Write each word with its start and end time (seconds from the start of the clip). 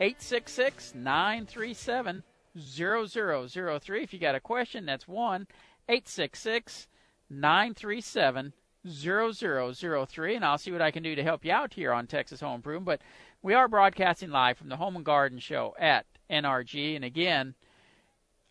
866 0.00 0.94
937 0.94 2.22
0003. 2.58 4.02
If 4.02 4.12
you 4.12 4.18
got 4.18 4.34
a 4.34 4.40
question, 4.40 4.86
that's 4.86 5.08
1 5.08 5.46
866 5.88 6.86
937 7.30 8.52
0003. 8.86 10.36
And 10.36 10.44
I'll 10.44 10.58
see 10.58 10.72
what 10.72 10.82
I 10.82 10.90
can 10.90 11.02
do 11.02 11.14
to 11.14 11.22
help 11.22 11.44
you 11.44 11.52
out 11.52 11.74
here 11.74 11.92
on 11.92 12.06
Texas 12.06 12.40
Home 12.40 12.56
Improvement. 12.56 12.86
But 12.86 13.00
we 13.42 13.54
are 13.54 13.68
broadcasting 13.68 14.30
live 14.30 14.58
from 14.58 14.68
the 14.68 14.76
Home 14.76 14.96
and 14.96 15.04
Garden 15.04 15.38
Show 15.38 15.74
at 15.78 16.06
NRG. 16.30 16.96
And 16.96 17.04
again, 17.04 17.54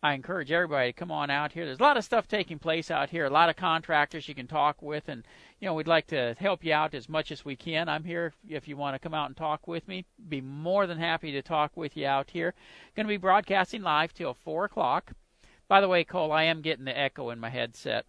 I 0.00 0.14
encourage 0.14 0.52
everybody 0.52 0.92
to 0.92 0.98
come 0.98 1.10
on 1.10 1.28
out 1.28 1.52
here. 1.52 1.64
There's 1.64 1.80
a 1.80 1.82
lot 1.82 1.96
of 1.96 2.04
stuff 2.04 2.28
taking 2.28 2.60
place 2.60 2.88
out 2.88 3.10
here, 3.10 3.26
a 3.26 3.30
lot 3.30 3.48
of 3.48 3.56
contractors 3.56 4.28
you 4.28 4.34
can 4.34 4.46
talk 4.46 4.80
with, 4.80 5.08
and 5.08 5.24
you 5.60 5.66
know 5.66 5.74
we'd 5.74 5.88
like 5.88 6.06
to 6.08 6.36
help 6.38 6.64
you 6.64 6.72
out 6.72 6.94
as 6.94 7.08
much 7.08 7.32
as 7.32 7.44
we 7.44 7.56
can. 7.56 7.88
I'm 7.88 8.04
here 8.04 8.32
if 8.48 8.68
you 8.68 8.76
want 8.76 8.94
to 8.94 9.00
come 9.00 9.12
out 9.12 9.26
and 9.26 9.36
talk 9.36 9.66
with 9.66 9.88
me. 9.88 10.04
Be 10.28 10.40
more 10.40 10.86
than 10.86 10.98
happy 10.98 11.32
to 11.32 11.42
talk 11.42 11.76
with 11.76 11.96
you 11.96 12.06
out 12.06 12.30
here. 12.30 12.54
Going 12.94 13.06
to 13.06 13.12
be 13.12 13.16
broadcasting 13.16 13.82
live 13.82 14.14
till 14.14 14.34
four 14.34 14.66
o'clock. 14.66 15.12
By 15.66 15.80
the 15.80 15.88
way, 15.88 16.04
Cole, 16.04 16.30
I 16.30 16.44
am 16.44 16.62
getting 16.62 16.84
the 16.84 16.96
echo 16.96 17.30
in 17.30 17.40
my 17.40 17.50
headset. 17.50 18.06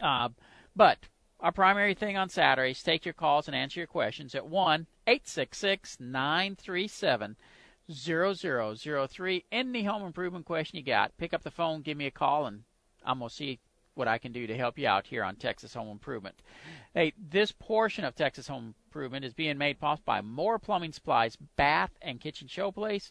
Uh, 0.00 0.30
but 0.74 0.98
our 1.40 1.52
primary 1.52 1.92
thing 1.92 2.16
on 2.16 2.30
Saturdays, 2.30 2.82
take 2.82 3.04
your 3.04 3.14
calls 3.14 3.48
and 3.48 3.54
answer 3.54 3.80
your 3.80 3.86
questions 3.86 4.34
at 4.34 4.46
one 4.46 4.86
eight 5.06 5.28
six 5.28 5.58
six 5.58 5.98
nine 6.00 6.56
three 6.56 6.88
seven. 6.88 7.36
0003. 7.92 9.44
Any 9.52 9.84
home 9.84 10.04
improvement 10.04 10.44
question 10.44 10.76
you 10.76 10.84
got, 10.84 11.16
pick 11.18 11.32
up 11.32 11.42
the 11.42 11.50
phone, 11.50 11.82
give 11.82 11.96
me 11.96 12.06
a 12.06 12.10
call, 12.10 12.46
and 12.46 12.64
I'm 13.04 13.20
going 13.20 13.28
to 13.28 13.34
see 13.34 13.60
what 13.94 14.08
I 14.08 14.18
can 14.18 14.32
do 14.32 14.46
to 14.46 14.56
help 14.56 14.78
you 14.78 14.86
out 14.86 15.06
here 15.06 15.24
on 15.24 15.36
Texas 15.36 15.74
Home 15.74 15.88
Improvement. 15.88 16.42
Hey, 16.94 17.14
this 17.16 17.52
portion 17.52 18.04
of 18.04 18.14
Texas 18.14 18.48
Home 18.48 18.74
Improvement 18.88 19.24
is 19.24 19.32
being 19.32 19.56
made 19.56 19.80
possible 19.80 20.02
by 20.04 20.20
Moore 20.20 20.58
Plumbing 20.58 20.92
Supplies, 20.92 21.38
Bath 21.56 21.92
and 22.02 22.20
Kitchen 22.20 22.48
Showplace. 22.48 23.10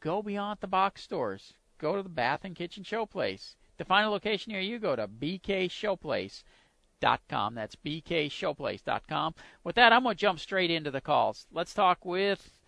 Go 0.00 0.22
beyond 0.22 0.60
the 0.60 0.66
box 0.66 1.02
stores. 1.02 1.52
Go 1.78 1.96
to 1.96 2.02
the 2.02 2.08
Bath 2.08 2.40
and 2.44 2.56
Kitchen 2.56 2.84
Showplace. 2.84 3.56
To 3.78 3.84
find 3.84 4.06
a 4.06 4.10
location 4.10 4.52
near 4.52 4.60
you, 4.60 4.78
go 4.78 4.96
to 4.96 5.08
bkshowplace.com. 5.08 7.54
That's 7.54 7.76
bkshowplace.com. 7.76 9.34
With 9.64 9.74
that, 9.74 9.92
I'm 9.92 10.04
going 10.04 10.14
to 10.14 10.20
jump 10.20 10.38
straight 10.38 10.70
into 10.70 10.90
the 10.90 11.00
calls. 11.00 11.46
Let's 11.52 11.74
talk 11.74 12.04
with 12.04 12.61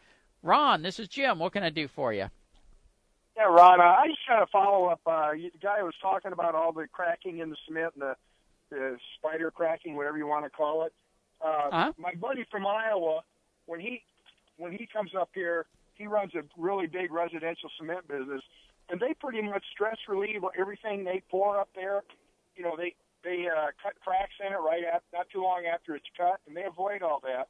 Ron, 0.44 0.82
this 0.82 1.00
is 1.00 1.08
Jim. 1.08 1.38
What 1.38 1.52
can 1.52 1.62
I 1.62 1.70
do 1.70 1.88
for 1.88 2.12
you? 2.12 2.28
Yeah, 3.36 3.44
Ron, 3.44 3.80
uh, 3.80 3.84
I 3.84 4.06
just 4.06 4.20
kind 4.28 4.42
of 4.42 4.50
follow 4.50 4.86
up. 4.86 5.00
Uh, 5.06 5.32
the 5.32 5.50
guy 5.60 5.82
was 5.82 5.94
talking 6.00 6.32
about 6.32 6.54
all 6.54 6.70
the 6.72 6.86
cracking 6.86 7.38
in 7.38 7.50
the 7.50 7.56
cement 7.66 7.94
and 7.94 8.02
the, 8.02 8.16
the 8.70 8.96
spider 9.16 9.50
cracking, 9.50 9.96
whatever 9.96 10.18
you 10.18 10.26
want 10.26 10.44
to 10.44 10.50
call 10.50 10.84
it. 10.84 10.92
Uh, 11.42 11.48
uh-huh. 11.48 11.92
My 11.98 12.14
buddy 12.14 12.44
from 12.50 12.66
Iowa, 12.66 13.22
when 13.66 13.80
he 13.80 14.02
when 14.56 14.70
he 14.70 14.86
comes 14.86 15.12
up 15.18 15.30
here, 15.34 15.66
he 15.94 16.06
runs 16.06 16.32
a 16.34 16.42
really 16.56 16.86
big 16.86 17.10
residential 17.10 17.70
cement 17.76 18.06
business, 18.06 18.42
and 18.88 19.00
they 19.00 19.14
pretty 19.14 19.42
much 19.42 19.64
stress 19.72 19.96
relieve 20.08 20.42
everything 20.56 21.04
they 21.04 21.22
pour 21.30 21.58
up 21.58 21.70
there. 21.74 22.04
You 22.54 22.62
know, 22.62 22.76
they 22.76 22.94
they 23.24 23.48
uh, 23.48 23.68
cut 23.82 23.94
cracks 24.04 24.34
in 24.46 24.52
it 24.52 24.56
right 24.56 24.84
at 24.84 25.02
not 25.12 25.26
too 25.30 25.42
long 25.42 25.64
after 25.72 25.96
it's 25.96 26.06
cut, 26.16 26.38
and 26.46 26.56
they 26.56 26.64
avoid 26.64 27.02
all 27.02 27.20
that. 27.24 27.48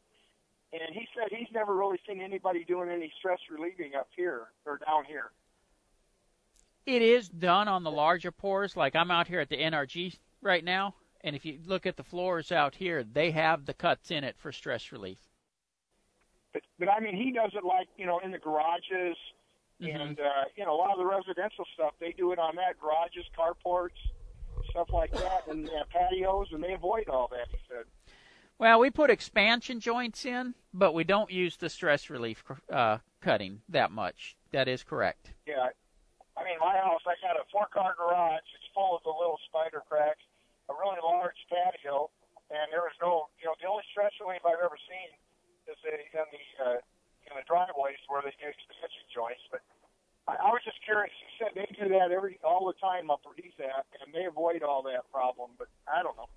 And 0.82 0.94
he 0.94 1.06
said 1.14 1.28
he's 1.30 1.52
never 1.52 1.74
really 1.76 1.98
seen 2.06 2.20
anybody 2.20 2.64
doing 2.64 2.88
any 2.88 3.12
stress 3.18 3.38
relieving 3.48 3.94
up 3.94 4.08
here 4.16 4.48
or 4.66 4.78
down 4.78 5.04
here. 5.04 5.30
It 6.84 7.00
is 7.00 7.28
done 7.28 7.68
on 7.68 7.84
the 7.84 7.90
larger 7.90 8.32
pours. 8.32 8.76
Like 8.76 8.96
I'm 8.96 9.10
out 9.10 9.28
here 9.28 9.40
at 9.40 9.48
the 9.48 9.56
NRG 9.56 10.18
right 10.42 10.64
now, 10.64 10.94
and 11.20 11.36
if 11.36 11.44
you 11.44 11.58
look 11.64 11.86
at 11.86 11.96
the 11.96 12.02
floors 12.02 12.50
out 12.50 12.74
here, 12.74 13.04
they 13.04 13.30
have 13.30 13.66
the 13.66 13.74
cuts 13.74 14.10
in 14.10 14.24
it 14.24 14.36
for 14.36 14.50
stress 14.50 14.90
relief. 14.90 15.18
But, 16.52 16.62
but 16.78 16.88
I 16.88 16.98
mean, 17.00 17.16
he 17.16 17.30
does 17.30 17.52
it 17.54 17.64
like 17.64 17.88
you 17.96 18.06
know 18.06 18.18
in 18.18 18.32
the 18.32 18.38
garages, 18.38 19.16
mm-hmm. 19.80 19.96
and 19.96 20.18
uh, 20.18 20.44
you 20.56 20.64
know 20.64 20.74
a 20.74 20.78
lot 20.78 20.90
of 20.90 20.98
the 20.98 21.06
residential 21.06 21.64
stuff 21.74 21.94
they 22.00 22.12
do 22.12 22.32
it 22.32 22.38
on 22.40 22.56
that 22.56 22.80
garages, 22.80 23.24
carports, 23.38 24.00
stuff 24.70 24.88
like 24.92 25.12
that, 25.12 25.46
and 25.48 25.68
uh, 25.68 25.84
patios, 25.88 26.48
and 26.50 26.62
they 26.62 26.72
avoid 26.72 27.08
all 27.08 27.28
that. 27.30 27.46
He 27.50 27.58
said. 27.68 27.84
Well, 28.58 28.78
we 28.78 28.90
put 28.90 29.10
expansion 29.10 29.80
joints 29.80 30.24
in, 30.24 30.54
but 30.72 30.94
we 30.94 31.02
don't 31.02 31.30
use 31.30 31.56
the 31.56 31.68
stress 31.68 32.08
relief 32.08 32.44
uh, 32.70 32.98
cutting 33.20 33.62
that 33.68 33.90
much. 33.90 34.36
That 34.52 34.68
is 34.68 34.84
correct. 34.86 35.34
Yeah. 35.46 35.74
I 36.38 36.42
mean, 36.42 36.58
my 36.62 36.78
house, 36.78 37.02
I 37.06 37.18
got 37.22 37.34
a 37.38 37.46
four 37.50 37.66
car 37.74 37.94
garage. 37.98 38.46
It's 38.54 38.70
full 38.74 38.94
of 38.94 39.02
the 39.02 39.10
little 39.10 39.38
spider 39.50 39.82
cracks, 39.86 40.22
a 40.70 40.74
really 40.74 40.98
large 41.02 41.38
patio, 41.50 42.10
and 42.50 42.70
there 42.70 42.82
was 42.82 42.94
no, 43.02 43.30
you 43.38 43.46
know, 43.46 43.54
the 43.58 43.66
only 43.66 43.86
stress 43.90 44.14
relief 44.22 44.42
I've 44.46 44.62
ever 44.62 44.78
seen 44.86 45.10
is 45.66 45.78
in 45.86 45.98
the, 46.14 46.44
uh, 46.62 46.78
in 47.26 47.32
the 47.34 47.46
driveways 47.46 47.98
where 48.06 48.22
they 48.22 48.34
do 48.38 48.46
expansion 48.50 49.06
joints. 49.10 49.42
But 49.50 49.62
I, 50.30 50.38
I 50.38 50.48
was 50.54 50.62
just 50.62 50.78
curious. 50.86 51.14
He 51.18 51.30
said 51.38 51.54
they 51.58 51.70
do 51.74 51.90
that 51.90 52.14
every 52.14 52.38
all 52.46 52.66
the 52.66 52.78
time 52.78 53.10
up 53.10 53.22
where 53.26 53.34
he's 53.34 53.56
at, 53.58 53.86
and 54.02 54.14
they 54.14 54.26
avoid 54.26 54.62
all 54.62 54.82
that 54.90 55.10
problem. 55.10 55.54
But 55.58 55.70
I 55.90 56.02
don't 56.02 56.14
know. 56.18 56.30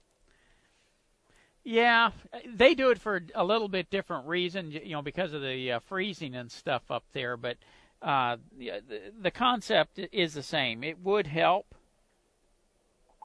Yeah, 1.69 2.11
they 2.45 2.75
do 2.75 2.91
it 2.91 2.97
for 2.97 3.21
a 3.35 3.43
little 3.43 3.67
bit 3.67 3.89
different 3.89 4.25
reason, 4.25 4.71
you 4.71 4.91
know, 4.91 5.01
because 5.01 5.33
of 5.33 5.41
the 5.41 5.73
uh, 5.73 5.79
freezing 5.79 6.33
and 6.33 6.49
stuff 6.49 6.89
up 6.89 7.03
there. 7.11 7.35
But 7.35 7.57
uh, 8.01 8.37
the, 8.57 8.81
the 9.21 9.31
concept 9.31 9.99
is 10.13 10.33
the 10.33 10.43
same. 10.43 10.81
It 10.81 10.99
would 11.03 11.27
help, 11.27 11.75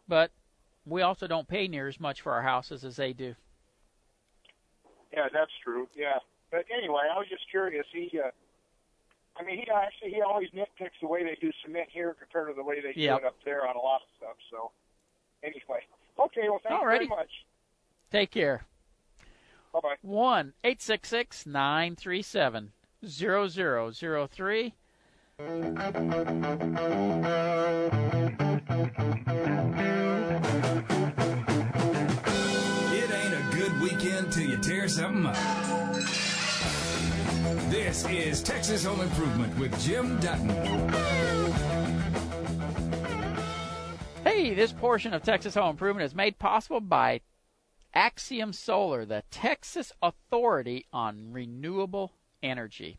but 0.08 0.32
we 0.84 1.02
also 1.02 1.28
don't 1.28 1.46
pay 1.46 1.68
near 1.68 1.86
as 1.86 2.00
much 2.00 2.20
for 2.20 2.32
our 2.32 2.42
houses 2.42 2.84
as 2.84 2.96
they 2.96 3.12
do. 3.12 3.36
Yeah, 5.12 5.28
that's 5.32 5.52
true. 5.62 5.86
Yeah, 5.94 6.18
but 6.50 6.64
anyway, 6.76 7.02
I 7.14 7.18
was 7.18 7.28
just 7.30 7.48
curious. 7.48 7.86
He, 7.92 8.10
uh, 8.18 8.30
I 9.38 9.44
mean, 9.44 9.58
he 9.58 9.70
actually 9.70 10.14
he 10.14 10.20
always 10.20 10.48
nitpicks 10.50 10.98
the 11.00 11.06
way 11.06 11.22
they 11.22 11.38
do 11.40 11.52
cement 11.64 11.90
here 11.92 12.16
compared 12.18 12.48
to 12.48 12.54
the 12.54 12.64
way 12.64 12.80
they 12.80 13.00
yep. 13.00 13.20
do 13.20 13.24
it 13.24 13.28
up 13.28 13.36
there 13.44 13.68
on 13.68 13.76
a 13.76 13.80
lot 13.80 14.00
of 14.02 14.08
stuff. 14.18 14.36
So, 14.50 14.72
anyway, 15.44 15.86
okay. 16.18 16.48
Well, 16.48 16.60
thank 16.60 16.82
Alrighty. 16.82 17.02
you 17.02 17.06
very 17.06 17.08
much. 17.08 17.30
Take 18.12 18.30
care. 18.30 18.66
Bye 19.72 19.80
bye. 19.82 19.96
1 20.02 20.52
866 20.62 21.46
937 21.46 22.72
0003. 23.02 24.74
It 25.38 25.50
ain't 33.10 33.32
a 33.32 33.56
good 33.56 33.80
weekend 33.80 34.30
till 34.30 34.42
you 34.42 34.58
tear 34.58 34.88
something 34.88 35.24
up. 35.24 35.34
This 37.70 38.06
is 38.10 38.42
Texas 38.42 38.84
Home 38.84 39.00
Improvement 39.00 39.58
with 39.58 39.80
Jim 39.80 40.20
Dutton. 40.20 40.50
Hey, 44.22 44.52
this 44.52 44.70
portion 44.70 45.14
of 45.14 45.22
Texas 45.22 45.54
Home 45.54 45.70
Improvement 45.70 46.04
is 46.04 46.14
made 46.14 46.38
possible 46.38 46.80
by 46.80 47.22
Axiom 47.94 48.52
Solar, 48.52 49.04
the 49.04 49.22
Texas 49.30 49.92
Authority 50.02 50.86
on 50.92 51.32
Renewable 51.32 52.12
Energy. 52.42 52.98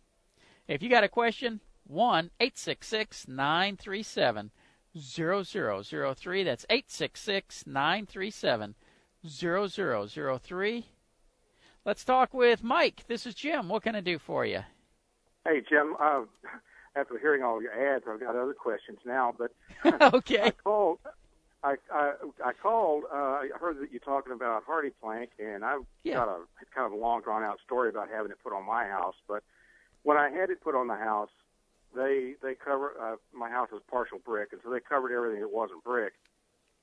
If 0.67 0.81
you 0.81 0.89
got 0.89 1.03
a 1.03 1.09
question, 1.09 1.59
1 1.87 2.31
866 2.39 3.27
937 3.27 4.51
0003. 4.97 6.43
That's 6.43 6.65
866 6.69 7.67
937 7.67 8.75
0003. 9.27 10.85
Let's 11.85 12.05
talk 12.05 12.33
with 12.33 12.63
Mike. 12.63 13.03
This 13.07 13.25
is 13.25 13.35
Jim. 13.35 13.67
What 13.67 13.83
can 13.83 13.95
I 13.95 14.01
do 14.01 14.17
for 14.17 14.45
you? 14.45 14.61
Hey, 15.45 15.61
Jim. 15.67 15.95
Uh, 15.99 16.21
after 16.95 17.17
hearing 17.19 17.43
all 17.43 17.61
your 17.61 17.73
ads, 17.73 18.05
I've 18.09 18.19
got 18.19 18.35
other 18.35 18.53
questions 18.53 18.99
now. 19.05 19.33
But 19.37 19.51
okay, 20.13 20.41
I 20.43 20.51
called. 20.51 20.99
I 21.63 21.75
I, 21.91 22.13
I 22.45 22.51
called. 22.53 23.03
Uh, 23.11 23.15
I 23.15 23.49
heard 23.59 23.79
that 23.79 23.91
you're 23.91 23.99
talking 23.99 24.33
about 24.33 24.63
HardiePlank, 24.67 25.29
and 25.39 25.63
I've 25.63 25.81
yeah. 26.03 26.15
got 26.15 26.27
a 26.27 26.39
kind 26.75 26.85
of 26.85 26.91
a 26.91 26.95
long 26.95 27.21
drawn 27.21 27.43
out 27.43 27.59
story 27.65 27.89
about 27.89 28.09
having 28.09 28.31
it 28.31 28.37
put 28.43 28.53
on 28.53 28.65
my 28.65 28.85
house. 28.85 29.15
But 29.27 29.43
when 30.03 30.17
I 30.17 30.29
had 30.29 30.49
it 30.49 30.61
put 30.61 30.75
on 30.75 30.87
the 30.87 30.95
house, 30.95 31.29
they 31.95 32.33
they 32.41 32.55
cover 32.55 32.93
uh, 32.99 33.15
my 33.37 33.49
house 33.49 33.69
is 33.73 33.81
partial 33.89 34.19
brick, 34.19 34.49
and 34.51 34.61
so 34.63 34.69
they 34.69 34.79
covered 34.79 35.11
everything 35.15 35.41
that 35.41 35.51
wasn't 35.51 35.83
brick. 35.83 36.13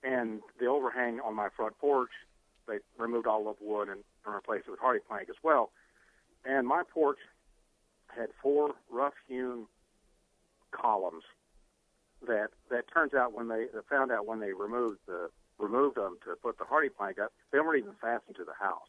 And 0.02 0.40
the 0.58 0.66
overhang 0.66 1.20
on 1.20 1.34
my 1.34 1.49
front 1.55 1.76
porch, 1.78 2.10
they 2.66 2.78
removed 2.96 3.26
all 3.26 3.46
of 3.49 3.58
the 3.58 3.64
wood 3.66 3.88
and, 3.88 4.00
and 4.25 4.34
replaced 4.34 4.66
it 4.66 4.70
with 4.70 4.81
HardiePlank 4.81 5.28
as 5.28 5.37
well. 5.43 5.72
And 6.46 6.66
my 6.66 6.84
porch 6.88 7.19
had 8.08 8.31
four 8.43 8.70
rough 8.90 9.12
hewn 9.28 9.66
columns 10.70 11.25
that 12.26 12.49
that 12.70 12.84
turns 12.93 13.14
out 13.14 13.32
when 13.32 13.49
they, 13.49 13.67
they 13.72 13.81
found 13.88 14.12
out 14.12 14.26
when 14.26 14.40
they 14.40 14.52
removed 14.52 14.99
the 15.06 15.31
removed 15.58 15.96
them 15.96 16.17
to 16.25 16.34
put 16.37 16.58
the 16.58 16.64
HardiePlank 16.64 17.19
up, 17.19 17.32
they 17.52 17.61
weren't 17.61 17.78
even 17.78 17.94
fastened 18.00 18.37
to 18.37 18.44
the 18.44 18.55
house. 18.58 18.88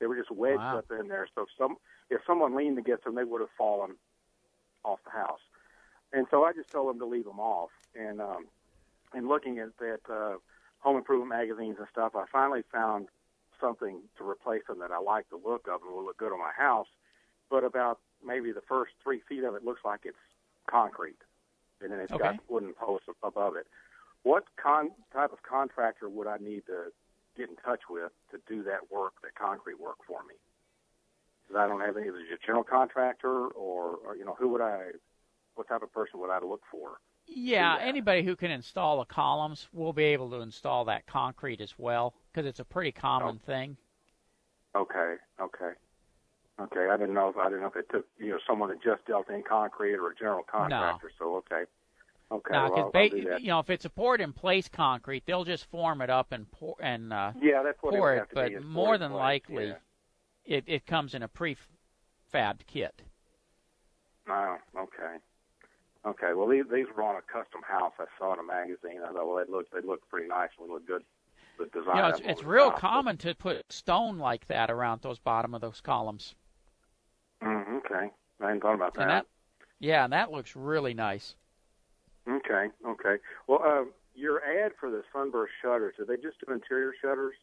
They 0.00 0.06
were 0.06 0.16
just 0.16 0.30
wedged 0.30 0.58
wow. 0.58 0.78
up 0.78 0.90
in 0.90 1.08
there. 1.08 1.28
So 1.34 1.42
if 1.42 1.48
some 1.56 1.76
if 2.08 2.20
someone 2.26 2.56
leaned 2.56 2.78
against 2.78 3.04
them, 3.04 3.14
they 3.14 3.24
would 3.24 3.40
have 3.40 3.50
fallen 3.56 3.96
off 4.84 4.98
the 5.04 5.10
house. 5.10 5.40
And 6.12 6.26
so 6.30 6.44
I 6.44 6.52
just 6.52 6.70
told 6.70 6.88
them 6.88 6.98
to 6.98 7.06
leave 7.06 7.24
them 7.24 7.38
off. 7.38 7.70
And 7.94 8.20
um, 8.20 8.46
and 9.12 9.28
looking 9.28 9.58
at 9.58 9.76
that 9.78 10.00
uh, 10.08 10.36
home 10.78 10.96
improvement 10.96 11.30
magazines 11.30 11.76
and 11.78 11.86
stuff, 11.90 12.12
I 12.14 12.24
finally 12.32 12.62
found 12.72 13.08
something 13.60 14.00
to 14.16 14.28
replace 14.28 14.62
them 14.66 14.78
that 14.80 14.90
I 14.90 14.98
like 14.98 15.28
the 15.28 15.36
look 15.36 15.68
of 15.68 15.82
and 15.82 15.94
will 15.94 16.04
look 16.04 16.16
good 16.16 16.32
on 16.32 16.38
my 16.38 16.52
house. 16.56 16.88
But 17.50 17.64
about 17.64 17.98
maybe 18.24 18.52
the 18.52 18.62
first 18.62 18.92
three 19.02 19.20
feet 19.28 19.44
of 19.44 19.54
it 19.54 19.64
looks 19.64 19.80
like 19.84 20.00
it's 20.04 20.16
concrete, 20.68 21.18
and 21.82 21.92
then 21.92 22.00
it's 22.00 22.12
okay. 22.12 22.22
got 22.22 22.36
wooden 22.48 22.74
posts 22.74 23.08
above 23.22 23.56
it. 23.56 23.66
What 24.22 24.44
con- 24.62 24.92
type 25.12 25.32
of 25.32 25.42
contractor 25.42 26.08
would 26.08 26.26
I 26.26 26.36
need 26.38 26.66
to 26.66 26.92
get 27.36 27.48
in 27.48 27.56
touch 27.56 27.80
with 27.88 28.12
to 28.32 28.38
do 28.48 28.62
that 28.64 28.90
work, 28.90 29.14
that 29.22 29.34
concrete 29.34 29.80
work 29.80 29.96
for 30.06 30.20
me? 30.28 30.34
Because 31.42 31.60
I 31.60 31.68
don't 31.68 31.80
have 31.80 31.96
any. 31.96 32.08
Is 32.08 32.14
it 32.30 32.38
a 32.42 32.46
general 32.46 32.64
contractor, 32.64 33.48
or, 33.48 33.96
or 34.04 34.16
you 34.16 34.24
know, 34.24 34.36
who 34.38 34.48
would 34.48 34.60
I? 34.60 34.90
What 35.54 35.68
type 35.68 35.82
of 35.82 35.92
person 35.92 36.20
would 36.20 36.30
I 36.30 36.38
look 36.44 36.62
for? 36.70 36.98
Yeah, 37.26 37.78
anybody 37.80 38.22
who 38.22 38.34
can 38.34 38.50
install 38.50 38.98
the 38.98 39.04
columns 39.04 39.68
will 39.72 39.92
be 39.92 40.04
able 40.04 40.30
to 40.30 40.36
install 40.36 40.84
that 40.86 41.06
concrete 41.06 41.60
as 41.60 41.74
well 41.78 42.14
because 42.32 42.46
it's 42.46 42.60
a 42.60 42.64
pretty 42.64 42.92
common 42.92 43.40
oh. 43.42 43.46
thing. 43.46 43.76
Okay, 44.76 45.16
okay, 45.40 45.72
okay. 46.60 46.88
I 46.90 46.96
didn't 46.96 47.14
know 47.14 47.28
if 47.28 47.36
I 47.36 47.44
didn't 47.44 47.62
know 47.62 47.68
if 47.68 47.76
it 47.76 47.88
took 47.90 48.06
you 48.18 48.30
know 48.30 48.38
someone 48.46 48.68
that 48.70 48.82
just 48.82 49.04
dealt 49.06 49.28
in 49.30 49.42
concrete 49.42 49.94
or 49.94 50.10
a 50.10 50.14
general 50.14 50.44
contractor. 50.50 51.10
No. 51.20 51.26
So 51.26 51.36
okay, 51.36 51.70
okay. 52.30 52.52
No, 52.52 52.70
well, 52.74 52.90
ba- 52.92 53.40
you 53.40 53.48
know 53.48 53.60
if 53.60 53.70
it's 53.70 53.84
a 53.84 53.90
poured 53.90 54.20
in 54.20 54.32
place 54.32 54.68
concrete, 54.68 55.24
they'll 55.26 55.44
just 55.44 55.66
form 55.70 56.00
it 56.00 56.10
up 56.10 56.32
and 56.32 56.50
pour 56.50 56.76
and 56.80 57.12
uh, 57.12 57.32
yeah, 57.40 57.62
that's 57.62 57.78
what 57.82 57.94
pour 57.94 58.12
it, 58.12 58.16
it. 58.16 58.18
Have 58.18 58.28
to 58.30 58.34
but 58.34 58.48
be, 58.48 58.58
more 58.60 58.98
than 58.98 59.12
place. 59.12 59.20
likely, 59.20 59.66
yeah. 59.66 59.74
it 60.56 60.64
it 60.66 60.86
comes 60.86 61.14
in 61.14 61.22
a 61.22 61.28
pre-fabbed 61.28 62.66
kit. 62.66 63.02
Oh, 64.28 64.56
okay. 64.76 65.16
Okay, 66.06 66.32
well 66.34 66.48
these 66.48 66.64
these 66.72 66.86
were 66.96 67.02
on 67.02 67.16
a 67.16 67.22
custom 67.22 67.60
house 67.66 67.92
I 67.98 68.04
saw 68.18 68.32
in 68.32 68.38
a 68.38 68.42
magazine. 68.42 69.00
I 69.04 69.12
thought, 69.12 69.26
well, 69.26 69.44
they 69.44 69.50
look 69.50 69.70
they 69.70 69.86
look 69.86 70.08
pretty 70.08 70.28
nice 70.28 70.48
and 70.58 70.70
look 70.70 70.86
good. 70.86 71.02
The 71.58 71.66
design. 71.66 71.96
You 71.96 72.02
know, 72.02 72.08
it's, 72.08 72.20
it's 72.24 72.42
real 72.42 72.70
top, 72.70 72.80
common 72.80 73.16
to 73.18 73.34
put 73.34 73.70
stone 73.70 74.18
like 74.18 74.46
that 74.46 74.70
around 74.70 75.02
those 75.02 75.18
bottom 75.18 75.54
of 75.54 75.60
those 75.60 75.82
columns. 75.82 76.34
Mm, 77.42 77.78
okay, 77.78 78.10
I 78.40 78.44
hadn't 78.46 78.60
thought 78.60 78.74
about 78.74 78.94
that. 78.94 79.00
And 79.02 79.10
that, 79.10 79.26
yeah, 79.78 80.04
and 80.04 80.12
that 80.12 80.30
looks 80.30 80.54
really 80.56 80.94
nice. 80.94 81.34
Okay, 82.28 82.68
okay. 82.86 83.16
Well, 83.46 83.62
uh, 83.64 83.84
your 84.14 84.42
ad 84.44 84.72
for 84.78 84.90
the 84.90 85.02
sunburst 85.12 85.52
shutters, 85.62 85.94
do 85.98 86.04
they 86.04 86.16
just 86.16 86.36
do 86.46 86.52
interior 86.52 86.92
shutters, 87.00 87.34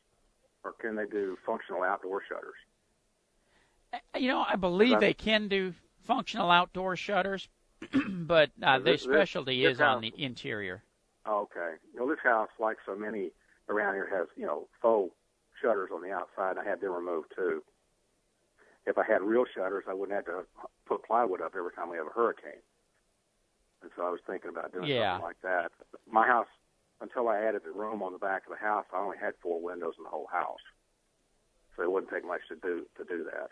or 0.63 0.73
can 0.73 0.95
they 0.95 1.05
do 1.05 1.38
functional 1.45 1.83
outdoor 1.83 2.21
shutters? 2.27 2.53
Uh, 3.94 4.19
You 4.19 4.29
know, 4.29 4.45
I 4.47 4.55
believe 4.55 4.99
they 4.99 5.13
can 5.13 5.47
do 5.47 5.73
functional 6.03 6.51
outdoor 6.51 6.95
shutters, 6.95 7.47
but 8.07 8.51
uh, 8.61 8.79
their 8.79 8.93
This- 8.93 9.03
this- 9.05 9.11
specialty 9.11 9.63
this 9.63 9.73
is 9.75 9.81
on 9.81 10.01
the 10.01 10.13
interior. 10.17 10.83
Okay. 11.27 11.73
Well, 11.95 12.07
this 12.07 12.19
house, 12.23 12.50
like 12.59 12.77
so 12.85 12.95
many 12.95 13.31
around 13.67 13.95
here, 13.95 14.07
has 14.15 14.27
you 14.38 14.45
know 14.45 14.67
faux 14.81 15.13
shutters 15.61 15.89
on 15.93 16.01
the 16.01 16.11
outside. 16.11 16.51
and 16.51 16.59
I 16.59 16.63
had 16.63 16.79
them 16.79 16.91
removed 16.93 17.33
too. 17.35 17.63
If 18.88 18.98
I 18.98 19.04
had 19.06 19.22
real 19.22 19.44
shutters, 19.54 19.84
I 19.88 19.94
wouldn't 19.94 20.16
have 20.16 20.25
to 20.25 20.45
put 20.86 21.04
plywood 21.04 21.42
up 21.42 21.54
every 21.57 21.72
time 21.74 21.89
we 21.89 21.98
have 21.98 22.07
a 22.07 22.16
hurricane. 22.16 22.63
And 23.84 23.92
so 23.95 24.04
I 24.04 24.10
was 24.10 24.22
thinking 24.25 24.50
about 24.50 24.72
doing 24.72 24.88
Yeah. 24.88 25.12
something 25.19 25.28
like 25.28 25.42
that. 25.42 25.72
My 26.10 26.25
house, 26.25 26.48
until 27.01 27.28
I 27.28 27.39
added 27.42 27.63
the 27.66 27.72
room 27.72 28.01
on 28.01 28.13
the 28.13 28.18
back 28.18 28.48
of 28.48 28.51
the 28.57 28.57
house, 28.66 28.86
I 28.94 28.98
only 28.98 29.18
had 29.18 29.36
four 29.44 29.62
windows 29.62 29.95
in 29.98 30.06
the 30.06 30.10
whole 30.10 30.28
house, 30.28 30.63
so 31.75 31.84
it 31.84 31.92
wouldn't 31.92 32.12
take 32.12 32.25
much 32.25 32.42
to 32.48 32.56
do 32.56 32.88
to 32.98 33.04
do 33.04 33.25
that. 33.25 33.50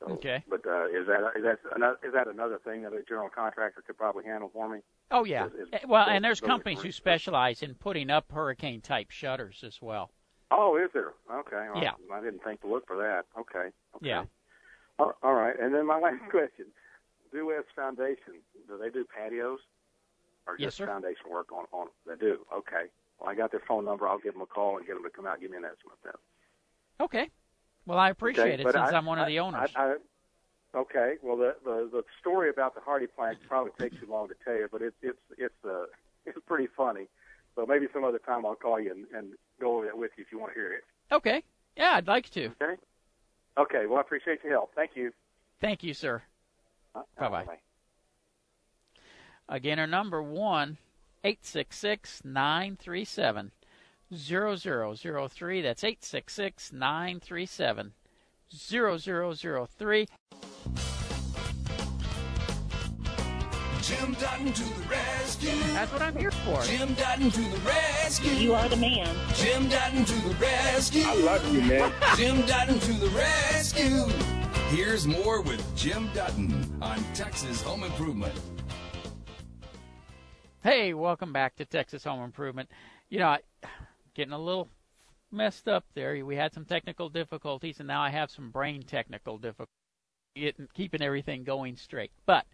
So, 0.00 0.06
Okay. 0.14 0.44
But 0.48 0.66
uh, 0.66 0.86
is 0.88 1.06
that 1.06 1.32
is 1.34 1.42
that 1.44 1.58
another 1.74 1.98
is 2.04 2.12
that 2.12 2.28
another 2.28 2.58
thing 2.58 2.82
that 2.82 2.92
a 2.92 3.02
general 3.04 3.30
contractor 3.30 3.80
could 3.80 3.96
probably 3.96 4.24
handle 4.24 4.50
for 4.50 4.68
me? 4.68 4.80
Oh 5.10 5.24
yeah. 5.24 5.46
Is- 5.46 5.54
is 5.54 5.68
Uh, 5.72 5.78
well, 5.88 6.04
those- 6.04 6.14
and 6.14 6.24
there's 6.24 6.40
companies 6.42 6.82
who 6.82 6.92
specialize 6.92 7.62
in 7.62 7.74
putting 7.74 8.10
up 8.10 8.30
hurricane 8.30 8.82
type 8.82 9.10
shutters 9.10 9.64
as 9.64 9.80
well. 9.80 10.10
Oh, 10.50 10.76
is 10.76 10.90
there? 10.92 11.12
Okay. 11.30 11.68
Well, 11.72 11.82
Yeah. 11.82 11.92
I 12.12 12.20
didn't 12.20 12.42
think 12.44 12.60
to 12.62 12.66
look 12.66 12.86
for 12.86 12.96
that. 12.96 13.26
Okay. 13.38 13.70
okay. 13.96 14.06
Yeah. 14.06 14.24
All 14.98 15.14
all 15.22 15.34
right. 15.34 15.58
And 15.58 15.74
then 15.74 15.86
my 15.86 15.98
last 16.00 16.22
question: 16.30 16.66
Due 17.32 17.46
West 17.46 17.68
Foundation, 17.74 18.42
do 18.68 18.78
they 18.78 18.90
do 18.90 19.04
patios, 19.04 19.60
or 20.46 20.56
Yes, 20.58 20.68
just 20.68 20.76
sir. 20.78 20.86
foundation 20.86 21.30
work 21.30 21.50
on 21.52 21.64
on? 21.72 21.88
They 22.06 22.16
do. 22.16 22.46
Okay. 22.52 22.86
Well, 23.18 23.30
I 23.30 23.34
got 23.34 23.50
their 23.50 23.62
phone 23.66 23.84
number. 23.84 24.08
I'll 24.08 24.18
give 24.18 24.34
them 24.34 24.42
a 24.42 24.46
call 24.46 24.76
and 24.76 24.86
get 24.86 24.94
them 24.94 25.04
to 25.04 25.10
come 25.10 25.26
out 25.26 25.34
and 25.34 25.42
give 25.42 25.50
me 25.50 25.56
an 25.56 25.64
estimate 25.64 25.98
then. 26.02 26.12
Okay. 27.00 27.30
Well, 27.86 27.98
I 27.98 28.10
appreciate 28.10 28.60
okay? 28.60 28.62
it 28.62 28.72
since 28.72 28.92
I, 28.92 28.96
am 28.96 29.06
one 29.06 29.18
of 29.18 29.26
the 29.26 29.38
owners. 29.40 29.70
I, 29.76 29.82
I, 29.82 29.96
okay. 30.76 31.14
Well, 31.22 31.36
the, 31.36 31.56
the 31.64 31.88
the 31.90 32.02
story 32.20 32.48
about 32.50 32.74
the 32.74 32.80
HardiePlank 32.80 33.36
probably 33.48 33.72
takes 33.78 34.00
too 34.00 34.10
long 34.10 34.28
to 34.28 34.34
tell 34.44 34.54
you, 34.54 34.68
but 34.70 34.82
it's 34.82 34.96
it's 35.02 35.18
it's 35.36 35.64
uh 35.64 35.86
it's 36.26 36.38
pretty 36.46 36.68
funny. 36.76 37.06
So 37.56 37.66
maybe 37.66 37.86
some 37.92 38.04
other 38.04 38.18
time 38.18 38.44
I'll 38.44 38.56
call 38.56 38.80
you 38.80 38.90
and, 38.90 39.06
and 39.14 39.34
go 39.60 39.76
over 39.76 39.86
that 39.86 39.96
with 39.96 40.10
you 40.16 40.24
if 40.24 40.32
you 40.32 40.38
want 40.38 40.52
to 40.52 40.58
hear 40.58 40.72
it. 40.72 40.84
okay. 41.12 41.42
Yeah, 41.76 41.92
I'd 41.94 42.06
like 42.06 42.30
to. 42.30 42.46
Okay. 42.62 42.74
Okay. 43.58 43.86
Well, 43.86 43.98
I 43.98 44.00
appreciate 44.02 44.38
your 44.44 44.52
help. 44.52 44.70
Thank 44.76 44.92
you. 44.94 45.12
Thank 45.60 45.82
you, 45.82 45.92
sir. 45.92 46.22
Uh, 46.94 47.02
Bye-bye. 47.18 47.44
bye. 47.44 47.58
Again, 49.48 49.78
our 49.78 49.86
number 49.86 50.22
one 50.22 50.78
eight 51.24 51.44
six 51.44 51.76
six 51.78 52.22
nine 52.24 52.76
three 52.80 53.04
seven 53.04 53.50
zero 54.14 54.54
zero 54.56 54.94
zero 54.94 55.26
three. 55.28 55.60
That's 55.60 55.82
eight 55.84 56.04
six 56.04 56.32
six 56.34 56.72
nine 56.72 57.20
three 57.20 57.46
seven 57.46 57.92
zero 58.54 58.96
zero 58.96 59.34
zero 59.34 59.66
three. 59.66 60.06
Jim 63.84 64.14
Dutton 64.14 64.50
to 64.50 64.62
the 64.62 64.88
rescue. 64.88 65.50
That's 65.74 65.92
what 65.92 66.00
I'm 66.00 66.16
here 66.16 66.30
for. 66.30 66.62
Jim 66.62 66.94
Dutton 66.94 67.30
to 67.30 67.40
the 67.42 67.58
rescue. 67.58 68.30
You 68.30 68.54
are 68.54 68.66
the 68.66 68.76
man. 68.76 69.14
Jim 69.34 69.68
Dutton 69.68 70.06
to 70.06 70.14
the 70.26 70.34
rescue. 70.36 71.02
I 71.04 71.14
love 71.16 71.54
you, 71.54 71.60
man. 71.60 71.92
Jim 72.16 72.40
Dutton 72.46 72.78
to 72.78 72.92
the 72.94 73.08
rescue. 73.08 74.06
Here's 74.70 75.06
more 75.06 75.42
with 75.42 75.62
Jim 75.76 76.08
Dutton 76.14 76.78
on 76.80 77.04
Texas 77.12 77.60
Home 77.60 77.84
Improvement. 77.84 78.32
Hey, 80.62 80.94
welcome 80.94 81.34
back 81.34 81.54
to 81.56 81.66
Texas 81.66 82.04
Home 82.04 82.24
Improvement. 82.24 82.70
You 83.10 83.18
know, 83.18 83.28
I, 83.28 83.40
getting 84.14 84.32
a 84.32 84.38
little 84.38 84.70
messed 85.30 85.68
up 85.68 85.84
there. 85.92 86.24
We 86.24 86.36
had 86.36 86.54
some 86.54 86.64
technical 86.64 87.10
difficulties, 87.10 87.80
and 87.80 87.88
now 87.88 88.00
I 88.00 88.08
have 88.08 88.30
some 88.30 88.50
brain 88.50 88.82
technical 88.82 89.36
difficulties 89.36 89.74
getting, 90.34 90.68
keeping 90.72 91.02
everything 91.02 91.44
going 91.44 91.76
straight. 91.76 92.10
But 92.26 92.46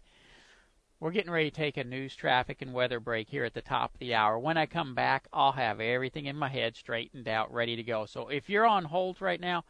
we're 1.01 1.11
getting 1.11 1.31
ready 1.31 1.49
to 1.49 1.55
take 1.55 1.77
a 1.77 1.83
news, 1.83 2.15
traffic, 2.15 2.61
and 2.61 2.73
weather 2.73 2.99
break 2.99 3.27
here 3.27 3.43
at 3.43 3.55
the 3.55 3.61
top 3.61 3.91
of 3.95 3.99
the 3.99 4.13
hour. 4.13 4.37
When 4.37 4.55
I 4.55 4.67
come 4.67 4.93
back, 4.93 5.27
I'll 5.33 5.53
have 5.53 5.81
everything 5.81 6.27
in 6.27 6.37
my 6.37 6.47
head 6.47 6.75
straightened 6.75 7.27
out, 7.27 7.51
ready 7.51 7.75
to 7.75 7.81
go. 7.81 8.05
So 8.05 8.29
if 8.29 8.47
you're 8.47 8.67
on 8.67 8.85
hold 8.85 9.19
right 9.19 9.41
now, 9.41 9.65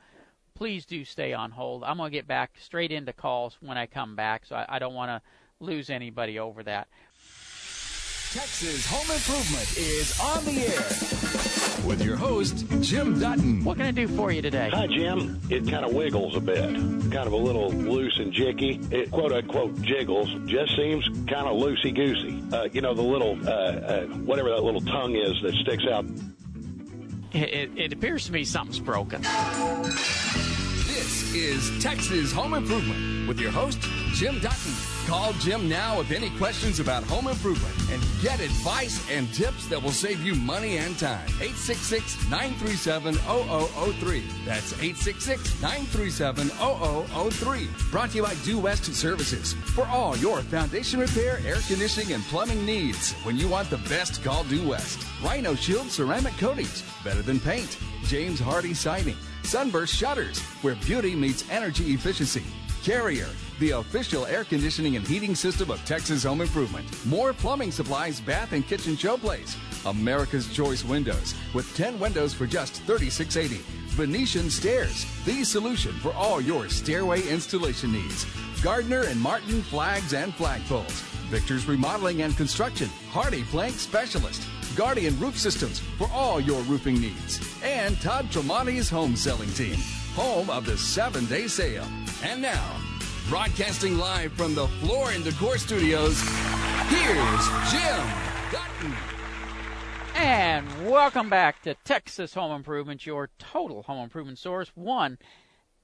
please 0.55 0.85
do 0.85 1.05
stay 1.05 1.31
on 1.31 1.51
hold. 1.51 1.85
I'm 1.85 1.97
going 1.97 2.11
to 2.11 2.17
get 2.17 2.27
back 2.27 2.51
straight 2.59 2.91
into 2.91 3.13
calls 3.13 3.57
when 3.61 3.77
I 3.77 3.85
come 3.85 4.13
back, 4.13 4.45
so 4.45 4.57
I, 4.57 4.65
I 4.67 4.79
don't 4.79 4.93
want 4.93 5.09
to 5.09 5.65
lose 5.65 5.89
anybody 5.89 6.37
over 6.37 6.63
that. 6.63 6.89
Texas 8.33 8.85
Home 8.87 9.09
Improvement 9.09 9.77
is 9.77 10.19
on 10.19 10.43
the 10.43 10.61
air 10.67 11.30
with 11.85 12.03
your 12.03 12.15
host, 12.15 12.65
Jim 12.81 13.19
Dutton. 13.19 13.63
What 13.63 13.77
can 13.77 13.85
I 13.85 13.91
do 13.91 14.07
for 14.07 14.31
you 14.31 14.41
today? 14.41 14.69
Hi, 14.73 14.87
Jim. 14.87 15.39
It 15.49 15.67
kind 15.67 15.85
of 15.85 15.93
wiggles 15.93 16.35
a 16.35 16.39
bit, 16.39 16.73
kind 17.11 17.27
of 17.27 17.33
a 17.33 17.37
little 17.37 17.69
loose 17.71 18.17
and 18.19 18.33
jicky. 18.33 18.91
It 18.91 19.11
quote 19.11 19.31
unquote 19.31 19.81
jiggles, 19.81 20.29
just 20.45 20.75
seems 20.75 21.07
kind 21.27 21.47
of 21.47 21.57
loosey 21.57 21.93
goosey. 21.93 22.43
Uh, 22.55 22.67
you 22.71 22.81
know, 22.81 22.93
the 22.93 23.01
little, 23.01 23.37
uh, 23.47 23.51
uh, 23.51 24.05
whatever 24.07 24.49
that 24.49 24.63
little 24.63 24.81
tongue 24.81 25.15
is 25.15 25.41
that 25.41 25.53
sticks 25.61 25.85
out. 25.87 26.05
It, 27.33 27.53
it, 27.53 27.71
it 27.77 27.93
appears 27.93 28.25
to 28.25 28.33
me 28.33 28.43
something's 28.43 28.79
broken. 28.79 29.21
This 30.85 31.33
is 31.33 31.83
Texas 31.83 32.31
Home 32.33 32.53
Improvement 32.53 33.27
with 33.27 33.39
your 33.39 33.51
host, 33.51 33.79
Jim 34.13 34.39
Dutton. 34.39 34.73
Call 35.11 35.33
Jim 35.33 35.67
now 35.67 35.97
with 35.97 36.11
any 36.11 36.29
questions 36.37 36.79
about 36.79 37.03
home 37.03 37.27
improvement 37.27 37.75
and 37.91 38.01
get 38.21 38.39
advice 38.39 39.05
and 39.11 39.27
tips 39.33 39.67
that 39.67 39.83
will 39.83 39.91
save 39.91 40.23
you 40.23 40.33
money 40.35 40.77
and 40.77 40.97
time. 40.97 41.27
866 41.41 42.29
937 42.29 43.15
0003. 43.15 44.23
That's 44.45 44.71
866 44.71 45.61
937 45.61 46.47
0003. 46.47 47.69
Brought 47.91 48.11
to 48.11 48.15
you 48.15 48.23
by 48.23 48.35
Due 48.35 48.57
West 48.57 48.85
Services. 48.85 49.51
For 49.75 49.85
all 49.87 50.15
your 50.15 50.39
foundation 50.43 51.01
repair, 51.01 51.41
air 51.45 51.57
conditioning, 51.67 52.13
and 52.13 52.23
plumbing 52.23 52.65
needs, 52.65 53.11
when 53.23 53.35
you 53.35 53.49
want 53.49 53.69
the 53.69 53.79
best, 53.89 54.23
call 54.23 54.45
Due 54.45 54.65
West. 54.65 55.05
Rhino 55.21 55.55
Shield 55.55 55.91
ceramic 55.91 56.37
coatings, 56.37 56.85
better 57.03 57.21
than 57.21 57.41
paint. 57.41 57.77
James 58.03 58.39
Hardie 58.39 58.73
siding. 58.73 59.17
Sunburst 59.43 59.93
shutters, 59.93 60.39
where 60.61 60.75
beauty 60.75 61.15
meets 61.15 61.43
energy 61.49 61.91
efficiency. 61.91 62.45
Carrier, 62.81 63.27
the 63.61 63.77
official 63.77 64.25
air 64.25 64.43
conditioning 64.43 64.95
and 64.95 65.07
heating 65.07 65.35
system 65.35 65.69
of 65.69 65.85
Texas 65.85 66.23
Home 66.23 66.41
Improvement. 66.41 66.83
Moore 67.05 67.31
plumbing 67.31 67.71
supplies, 67.71 68.19
bath 68.19 68.53
and 68.53 68.67
kitchen 68.67 68.95
showplace. 68.95 69.55
America's 69.85 70.51
Choice 70.51 70.83
Windows, 70.83 71.35
with 71.53 71.71
10 71.75 71.99
windows 71.99 72.33
for 72.33 72.47
just 72.47 72.85
$36.80. 72.87 73.59
Venetian 73.91 74.49
Stairs, 74.49 75.05
the 75.25 75.43
solution 75.43 75.93
for 75.99 76.11
all 76.13 76.41
your 76.41 76.69
stairway 76.69 77.21
installation 77.27 77.91
needs. 77.91 78.25
Gardner 78.63 79.03
and 79.03 79.21
Martin 79.21 79.61
Flags 79.61 80.13
and 80.13 80.33
Flagpoles. 80.33 81.03
Victor's 81.29 81.67
Remodeling 81.67 82.23
and 82.23 82.35
Construction, 82.35 82.89
HardiePlank 83.11 83.73
Specialist. 83.73 84.41
Guardian 84.75 85.19
Roof 85.19 85.37
Systems 85.37 85.79
for 85.99 86.09
all 86.11 86.39
your 86.39 86.61
roofing 86.63 86.99
needs. 86.99 87.39
And 87.63 87.99
Todd 88.01 88.25
Tremonti's 88.31 88.89
Home 88.89 89.15
Selling 89.15 89.51
Team, 89.51 89.75
home 90.15 90.49
of 90.49 90.65
the 90.65 90.77
seven 90.77 91.25
day 91.25 91.47
sale. 91.47 91.85
And 92.23 92.41
now, 92.41 92.80
Broadcasting 93.29 93.97
live 93.97 94.33
from 94.33 94.55
the 94.55 94.67
Floor 94.67 95.11
and 95.11 95.23
Decor 95.23 95.57
Studios, 95.57 96.19
here's 96.89 97.71
Jim 97.71 98.07
Dutton. 98.51 98.93
And 100.15 100.89
welcome 100.89 101.29
back 101.29 101.61
to 101.61 101.75
Texas 101.85 102.33
Home 102.33 102.51
Improvement, 102.51 103.05
your 103.05 103.29
total 103.39 103.83
home 103.83 104.03
improvement 104.03 104.37
source. 104.37 104.71
One 104.75 105.17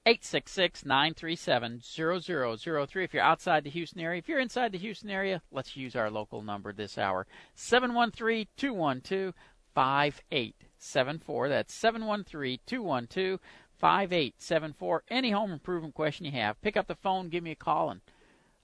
866 0.05 0.85
937 0.85 1.81
0003 1.81 3.03
if 3.03 3.13
you're 3.13 3.23
outside 3.23 3.63
the 3.63 3.69
Houston 3.69 4.01
area. 4.01 4.19
If 4.19 4.27
you're 4.27 4.39
inside 4.39 4.71
the 4.71 4.77
Houston 4.77 5.09
area, 5.09 5.41
let's 5.51 5.77
use 5.77 5.95
our 5.95 6.11
local 6.11 6.41
number 6.41 6.73
this 6.73 6.97
hour 6.97 7.27
713 7.55 8.47
212 8.57 9.33
5874. 9.73 11.49
That's 11.49 11.73
713 11.73 12.59
212 12.65 13.39
5874. 13.79 15.03
Any 15.09 15.31
home 15.31 15.51
improvement 15.51 15.93
question 15.93 16.25
you 16.25 16.31
have, 16.33 16.61
pick 16.61 16.77
up 16.77 16.87
the 16.87 16.95
phone, 16.95 17.29
give 17.29 17.43
me 17.43 17.51
a 17.51 17.55
call, 17.55 17.89
and 17.89 18.01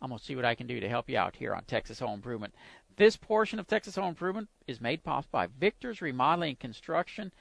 I'm 0.02 0.10
going 0.10 0.20
to 0.20 0.26
see 0.26 0.36
what 0.36 0.46
I 0.46 0.56
can 0.56 0.68
do 0.68 0.80
to 0.80 0.90
help 0.90 1.10
you 1.10 1.18
out 1.18 1.36
here 1.38 1.54
on 1.54 1.64
Texas 1.64 2.00
Home 2.00 2.16
Improvement. 2.16 2.54
This 2.98 3.16
portion 3.16 3.60
of 3.60 3.68
Texas 3.68 3.96
Home 3.96 4.10
Improvement 4.10 4.50
is 4.68 4.82
made 4.82 5.04
possible 5.04 5.30
by 5.32 5.48
Victor's 5.60 6.02
Remodeling 6.02 6.50
and 6.50 6.60
Construction. 6.60 7.32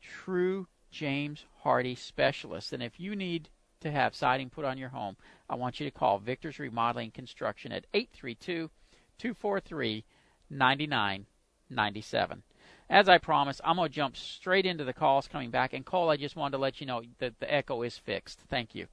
True 0.00 0.68
James 0.90 1.44
Hardie 1.64 1.98
Specialist. 1.98 2.72
And 2.72 2.82
if 2.82 3.00
you 3.00 3.16
need 3.16 3.48
to 3.80 3.90
have 3.90 4.14
siding 4.14 4.50
put 4.50 4.64
on 4.64 4.78
your 4.78 4.90
home, 4.90 5.16
I 5.48 5.54
want 5.56 5.80
you 5.80 5.86
to 5.86 5.90
call 5.90 6.18
Victor's 6.18 6.58
Remodeling 6.58 7.06
and 7.06 7.14
Construction 7.14 7.72
at 7.72 7.86
832 7.94 8.70
243 9.18 10.04
9997. 10.50 12.42
As 12.88 13.08
I 13.08 13.18
promised, 13.18 13.60
I'm 13.64 13.76
going 13.76 13.88
to 13.88 13.94
jump 13.94 14.16
straight 14.16 14.64
into 14.64 14.84
the 14.84 14.92
calls 14.92 15.26
coming 15.26 15.50
back. 15.50 15.72
And 15.72 15.84
Cole, 15.84 16.08
I 16.08 16.16
just 16.16 16.36
wanted 16.36 16.52
to 16.52 16.58
let 16.58 16.80
you 16.80 16.86
know 16.86 17.02
that 17.18 17.40
the 17.40 17.52
echo 17.52 17.82
is 17.82 17.98
fixed. 17.98 18.40
Thank 18.48 18.74
you. 18.74 18.86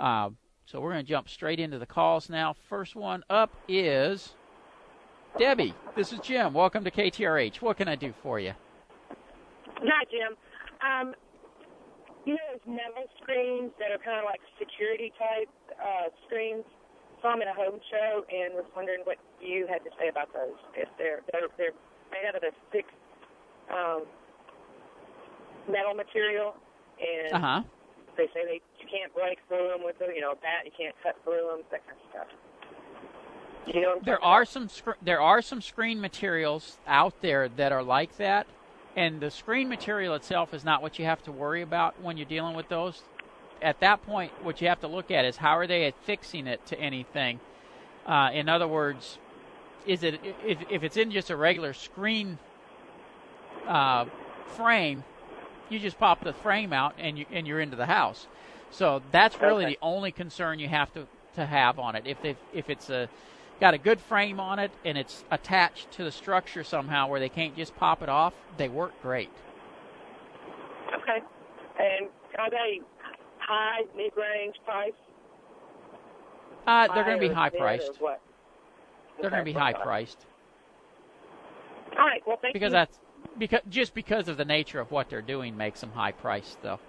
Uh, 0.00 0.30
so 0.64 0.80
we're 0.80 0.92
going 0.92 1.04
to 1.04 1.08
jump 1.08 1.28
straight 1.28 1.60
into 1.60 1.78
the 1.78 1.86
calls 1.86 2.30
now. 2.30 2.54
First 2.68 2.96
one 2.96 3.24
up 3.28 3.54
is 3.68 4.34
Debbie. 5.38 5.74
This 5.94 6.12
is 6.12 6.20
Jim. 6.20 6.54
Welcome 6.54 6.82
to 6.84 6.90
KTRH. 6.90 7.60
What 7.60 7.76
can 7.76 7.88
I 7.88 7.94
do 7.94 8.14
for 8.22 8.40
you? 8.40 8.52
Hi, 9.68 10.04
Jim. 10.10 10.36
Um, 10.80 11.14
you 12.24 12.34
know 12.34 12.46
those 12.56 12.66
metal 12.66 13.04
screens 13.22 13.70
that 13.78 13.92
are 13.92 14.02
kind 14.02 14.18
of 14.18 14.24
like 14.24 14.40
security 14.58 15.12
type 15.18 15.52
uh, 15.76 16.08
screens. 16.26 16.64
Saw 17.20 17.32
them 17.32 17.42
at 17.42 17.48
a 17.48 17.54
home 17.54 17.78
show 17.90 18.24
and 18.32 18.54
was 18.54 18.64
wondering 18.74 19.00
what 19.04 19.18
you 19.40 19.66
had 19.68 19.84
to 19.84 19.90
say 20.00 20.08
about 20.08 20.32
those. 20.32 20.56
If 20.74 20.88
they're 20.98 21.20
they're, 21.30 21.48
they're 21.56 21.76
made 22.10 22.26
out 22.26 22.34
of 22.34 22.42
a 22.42 22.50
thick 22.72 22.86
um, 23.70 24.02
metal 25.70 25.94
material, 25.94 26.54
and 27.00 27.34
uh-huh. 27.34 27.62
they 28.16 28.26
say 28.26 28.44
they 28.44 28.60
you 28.80 28.86
can't 28.90 29.14
break 29.14 29.38
through 29.48 29.68
them 29.68 29.84
with 29.84 29.96
a 30.00 30.14
you 30.14 30.20
know 30.20 30.32
a 30.32 30.36
bat. 30.36 30.64
You 30.64 30.72
can't 30.76 30.94
cut 31.02 31.16
through 31.24 31.48
them. 31.50 31.62
That 31.70 31.86
kind 31.86 31.98
of 31.98 32.10
stuff. 32.10 32.26
You 33.66 33.80
know 33.80 34.00
there 34.04 34.22
are 34.22 34.44
some 34.44 34.68
sc- 34.68 35.00
there 35.02 35.20
are 35.20 35.42
some 35.42 35.60
screen 35.60 36.00
materials 36.00 36.78
out 36.86 37.20
there 37.20 37.48
that 37.48 37.72
are 37.72 37.82
like 37.82 38.16
that 38.18 38.46
and 38.96 39.20
the 39.20 39.30
screen 39.30 39.68
material 39.68 40.14
itself 40.14 40.54
is 40.54 40.64
not 40.64 40.80
what 40.80 40.98
you 40.98 41.04
have 41.04 41.22
to 41.24 41.32
worry 41.32 41.60
about 41.60 42.00
when 42.00 42.16
you're 42.16 42.26
dealing 42.26 42.56
with 42.56 42.68
those. 42.70 43.02
At 43.60 43.78
that 43.80 44.02
point, 44.04 44.32
what 44.42 44.62
you 44.62 44.68
have 44.68 44.80
to 44.80 44.88
look 44.88 45.10
at 45.10 45.26
is 45.26 45.36
how 45.36 45.58
are 45.58 45.66
they 45.66 45.86
affixing 45.86 46.46
it 46.46 46.64
to 46.66 46.80
anything. 46.80 47.40
Uh, 48.06 48.30
in 48.32 48.48
other 48.48 48.66
words, 48.66 49.18
is 49.86 50.02
it 50.02 50.18
if, 50.44 50.58
if 50.70 50.82
it's 50.82 50.96
in 50.96 51.10
just 51.10 51.28
a 51.30 51.36
regular 51.36 51.74
screen 51.74 52.38
uh, 53.66 54.06
frame, 54.56 55.04
you 55.68 55.78
just 55.78 55.98
pop 55.98 56.22
the 56.22 56.32
frame 56.32 56.72
out 56.72 56.94
and 56.98 57.18
you 57.18 57.26
and 57.32 57.46
you're 57.46 57.60
into 57.60 57.76
the 57.76 57.86
house. 57.86 58.26
So 58.70 59.02
that's 59.10 59.40
really 59.40 59.64
okay. 59.64 59.74
the 59.74 59.78
only 59.82 60.12
concern 60.12 60.58
you 60.58 60.68
have 60.68 60.92
to 60.94 61.06
to 61.34 61.46
have 61.46 61.78
on 61.78 61.96
it. 61.96 62.04
If 62.06 62.24
if 62.24 62.36
if 62.52 62.70
it's 62.70 62.90
a 62.90 63.08
got 63.60 63.74
a 63.74 63.78
good 63.78 64.00
frame 64.00 64.38
on 64.38 64.58
it 64.58 64.70
and 64.84 64.98
it's 64.98 65.24
attached 65.30 65.90
to 65.92 66.04
the 66.04 66.12
structure 66.12 66.62
somehow 66.62 67.08
where 67.08 67.20
they 67.20 67.28
can't 67.28 67.56
just 67.56 67.74
pop 67.76 68.02
it 68.02 68.08
off, 68.08 68.34
they 68.56 68.68
work 68.68 68.92
great. 69.02 69.30
Okay. 70.94 71.22
And 71.78 72.08
are 72.38 72.50
they 72.50 72.80
high, 73.38 73.82
mid 73.96 74.12
range 74.16 74.56
price? 74.64 74.92
Uh, 76.66 76.92
they're 76.94 77.04
going 77.04 77.20
to 77.20 77.28
be 77.28 77.32
high 77.32 77.48
priced. 77.48 77.98
They're 79.20 79.30
going 79.30 79.44
to 79.44 79.44
be 79.44 79.52
high 79.52 79.72
priced. 79.72 80.26
All 81.92 82.04
right. 82.04 82.22
Well, 82.26 82.38
thank 82.42 82.52
because 82.52 82.54
you. 82.54 82.70
Because 82.70 82.72
that's 82.72 82.98
because 83.38 83.60
just 83.68 83.94
because 83.94 84.28
of 84.28 84.36
the 84.36 84.44
nature 84.44 84.80
of 84.80 84.90
what 84.90 85.08
they're 85.08 85.22
doing 85.22 85.56
makes 85.56 85.80
them 85.80 85.90
high 85.92 86.12
priced, 86.12 86.60
though. 86.62 86.80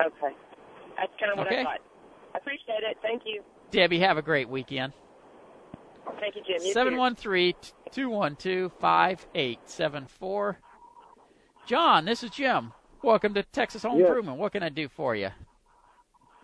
Okay. 0.00 0.34
That's 0.96 1.12
kind 1.18 1.32
of 1.32 1.38
what 1.38 1.46
okay. 1.46 1.60
I 1.60 1.64
thought. 1.64 1.80
I 2.34 2.38
appreciate 2.38 2.82
it. 2.88 2.96
Thank 3.02 3.22
you. 3.24 3.42
Debbie, 3.70 4.00
have 4.00 4.18
a 4.18 4.22
great 4.22 4.48
weekend. 4.48 4.92
Thank 6.18 6.36
you, 6.36 6.42
Jim. 6.46 6.72
713 6.72 7.54
212 7.92 8.72
5874. 8.80 10.58
John, 11.66 12.04
this 12.04 12.22
is 12.22 12.30
Jim. 12.30 12.72
Welcome 13.02 13.34
to 13.34 13.42
Texas 13.42 13.82
Home 13.82 13.98
yes. 13.98 14.08
Improvement. 14.08 14.38
What 14.38 14.52
can 14.52 14.62
I 14.62 14.68
do 14.68 14.88
for 14.88 15.14
you? 15.14 15.30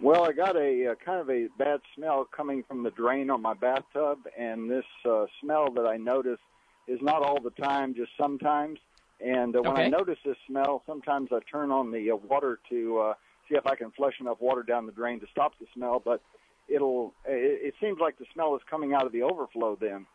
Well, 0.01 0.25
I 0.25 0.33
got 0.33 0.57
a 0.57 0.93
uh, 0.93 0.95
kind 1.05 1.21
of 1.21 1.31
a 1.31 1.49
bad 1.59 1.81
smell 1.95 2.29
coming 2.35 2.63
from 2.69 2.83
the 2.83 2.91
drain 2.91 3.31
on 3.31 3.41
my 3.41 3.55
bathtub, 3.55 4.19
and 4.39 4.71
this 4.71 4.85
uh, 5.09 5.25
smell 5.41 5.71
that 5.73 5.87
I 5.87 5.97
notice 5.97 6.39
is 6.87 7.00
not 7.02 7.23
all 7.23 7.40
the 7.40 7.50
time, 7.50 7.95
just 7.95 8.11
sometimes. 8.19 8.78
And 9.21 9.57
uh, 9.57 9.62
when 9.62 9.73
okay. 9.73 9.85
I 9.85 9.88
notice 9.88 10.19
this 10.25 10.37
smell, 10.47 10.83
sometimes 10.87 11.31
I 11.33 11.38
turn 11.50 11.71
on 11.71 11.90
the 11.90 12.11
uh, 12.11 12.16
water 12.16 12.59
to 12.71 12.99
uh, 12.99 13.14
see 13.49 13.57
if 13.57 13.66
I 13.66 13.75
can 13.75 13.90
flush 13.93 14.14
enough 14.21 14.40
water 14.40 14.62
down 14.62 14.87
the 14.87 14.93
drain 14.93 15.21
to 15.21 15.26
stop 15.33 15.52
the 15.59 15.66
smell. 15.75 16.02
But 16.05 16.21
it'll 16.69 17.14
it, 17.25 17.69
it 17.69 17.75
seems 17.81 17.99
like 18.00 18.19
the 18.19 18.26
smell 18.33 18.55
is 18.57 18.62
coming 18.69 18.95
out 18.95 19.07
of 19.07 19.12
the 19.12 19.23
overflow 19.23 19.76
then 19.81 20.07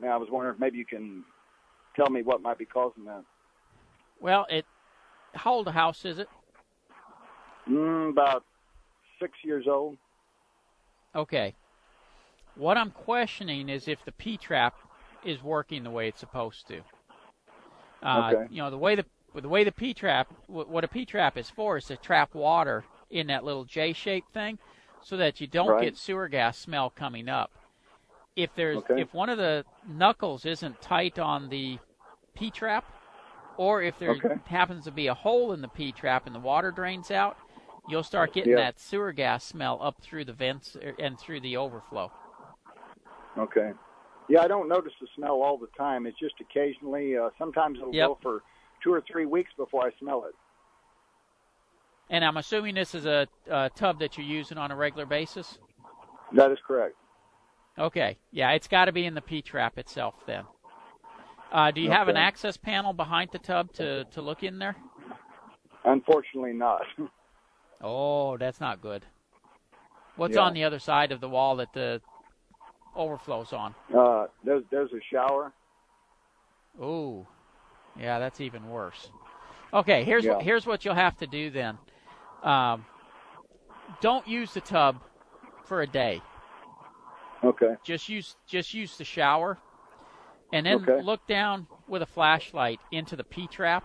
now 0.00 0.14
i 0.14 0.16
was 0.16 0.28
wondering 0.30 0.54
if 0.54 0.60
maybe 0.60 0.78
you 0.78 0.86
can 0.86 1.24
tell 1.96 2.08
me 2.08 2.22
what 2.22 2.40
might 2.40 2.58
be 2.58 2.64
causing 2.64 3.04
that 3.04 3.24
well 4.20 4.46
it 4.48 4.64
how 5.34 5.54
old 5.54 5.68
a 5.68 5.72
house 5.72 6.04
is 6.04 6.18
it 6.18 6.28
mm, 7.68 8.10
about 8.10 8.44
six 9.20 9.32
years 9.44 9.66
old 9.68 9.96
okay 11.14 11.54
what 12.54 12.76
i'm 12.76 12.90
questioning 12.90 13.68
is 13.68 13.88
if 13.88 14.04
the 14.04 14.12
p 14.12 14.36
trap 14.36 14.74
is 15.24 15.42
working 15.42 15.84
the 15.84 15.90
way 15.90 16.08
it's 16.08 16.20
supposed 16.20 16.66
to 16.68 16.80
uh, 18.02 18.32
okay. 18.32 18.46
you 18.50 18.58
know 18.58 18.70
the 18.70 18.78
way 18.78 18.94
the 18.94 19.04
the 19.40 19.48
way 19.48 19.64
the 19.64 19.72
p 19.72 19.94
trap 19.94 20.32
what 20.46 20.84
a 20.84 20.88
p 20.88 21.04
trap 21.04 21.36
is 21.36 21.48
for 21.48 21.76
is 21.76 21.84
to 21.84 21.96
trap 21.96 22.34
water 22.34 22.84
in 23.10 23.26
that 23.28 23.44
little 23.44 23.64
j 23.64 23.92
shaped 23.92 24.32
thing 24.32 24.58
so 25.02 25.16
that 25.16 25.40
you 25.40 25.46
don't 25.46 25.68
right. 25.68 25.82
get 25.82 25.96
sewer 25.96 26.28
gas 26.28 26.58
smell 26.58 26.90
coming 26.90 27.28
up. 27.28 27.50
If 28.36 28.50
there's 28.54 28.78
okay. 28.78 29.00
if 29.00 29.12
one 29.12 29.28
of 29.28 29.38
the 29.38 29.64
knuckles 29.88 30.46
isn't 30.46 30.80
tight 30.80 31.18
on 31.18 31.48
the 31.48 31.78
P 32.34 32.50
trap, 32.50 32.84
or 33.56 33.82
if 33.82 33.98
there 33.98 34.10
okay. 34.10 34.36
happens 34.46 34.84
to 34.84 34.90
be 34.90 35.08
a 35.08 35.14
hole 35.14 35.52
in 35.52 35.60
the 35.60 35.68
P 35.68 35.92
trap 35.92 36.26
and 36.26 36.34
the 36.34 36.40
water 36.40 36.70
drains 36.70 37.10
out, 37.10 37.36
you'll 37.88 38.02
start 38.02 38.32
getting 38.32 38.52
yeah. 38.52 38.58
that 38.58 38.80
sewer 38.80 39.12
gas 39.12 39.44
smell 39.44 39.78
up 39.82 40.00
through 40.00 40.24
the 40.24 40.32
vents 40.32 40.76
er, 40.76 40.94
and 40.98 41.18
through 41.18 41.40
the 41.40 41.56
overflow. 41.56 42.10
Okay. 43.36 43.72
Yeah, 44.30 44.42
I 44.42 44.48
don't 44.48 44.68
notice 44.68 44.92
the 45.00 45.08
smell 45.16 45.42
all 45.42 45.58
the 45.58 45.66
time. 45.76 46.06
It's 46.06 46.18
just 46.18 46.36
occasionally. 46.40 47.16
Uh, 47.16 47.30
sometimes 47.36 47.78
it'll 47.78 47.92
yep. 47.92 48.10
go 48.10 48.18
for 48.22 48.42
two 48.82 48.92
or 48.92 49.02
three 49.10 49.26
weeks 49.26 49.50
before 49.56 49.84
I 49.84 49.90
smell 49.98 50.24
it. 50.24 50.34
And 52.08 52.24
I'm 52.24 52.36
assuming 52.36 52.76
this 52.76 52.94
is 52.94 53.06
a, 53.06 53.26
a 53.50 53.70
tub 53.74 53.98
that 53.98 54.16
you're 54.16 54.26
using 54.26 54.56
on 54.56 54.70
a 54.70 54.76
regular 54.76 55.04
basis? 55.04 55.58
That 56.32 56.52
is 56.52 56.58
correct. 56.64 56.94
Okay. 57.76 58.18
Yeah, 58.30 58.52
it's 58.52 58.68
got 58.68 58.84
to 58.84 58.92
be 58.92 59.04
in 59.04 59.14
the 59.14 59.20
P 59.20 59.42
trap 59.42 59.78
itself 59.78 60.14
then. 60.26 60.44
Uh, 61.50 61.72
do 61.72 61.80
you 61.80 61.88
okay. 61.88 61.96
have 61.96 62.06
an 62.06 62.16
access 62.16 62.56
panel 62.56 62.92
behind 62.92 63.30
the 63.32 63.38
tub 63.40 63.72
to, 63.72 64.04
to 64.12 64.22
look 64.22 64.44
in 64.44 64.60
there? 64.60 64.76
Unfortunately, 65.84 66.52
not. 66.52 66.82
oh, 67.80 68.36
that's 68.36 68.60
not 68.60 68.80
good. 68.80 69.04
What's 70.14 70.36
yeah. 70.36 70.42
on 70.42 70.54
the 70.54 70.62
other 70.62 70.78
side 70.78 71.10
of 71.10 71.20
the 71.20 71.28
wall 71.28 71.56
that 71.56 71.72
the 71.72 72.00
overflows 72.96 73.52
on? 73.52 73.74
Uh, 73.96 74.26
there's 74.44 74.62
there's 74.70 74.92
a 74.92 75.00
shower. 75.12 75.52
Ooh, 76.80 77.26
yeah, 77.98 78.18
that's 78.18 78.40
even 78.40 78.68
worse. 78.68 79.10
Okay, 79.72 80.04
here's 80.04 80.24
yeah. 80.24 80.34
what 80.34 80.42
here's 80.42 80.66
what 80.66 80.84
you'll 80.84 80.94
have 80.94 81.16
to 81.18 81.26
do 81.26 81.50
then. 81.50 81.78
Um, 82.42 82.84
don't 84.00 84.26
use 84.26 84.54
the 84.54 84.60
tub 84.60 85.00
for 85.64 85.82
a 85.82 85.86
day. 85.86 86.20
Okay. 87.42 87.74
Just 87.84 88.08
use 88.08 88.36
just 88.46 88.74
use 88.74 88.96
the 88.96 89.04
shower, 89.04 89.58
and 90.52 90.66
then 90.66 90.82
okay. 90.82 91.02
look 91.02 91.26
down 91.26 91.66
with 91.88 92.02
a 92.02 92.06
flashlight 92.06 92.80
into 92.92 93.16
the 93.16 93.24
P 93.24 93.46
trap, 93.46 93.84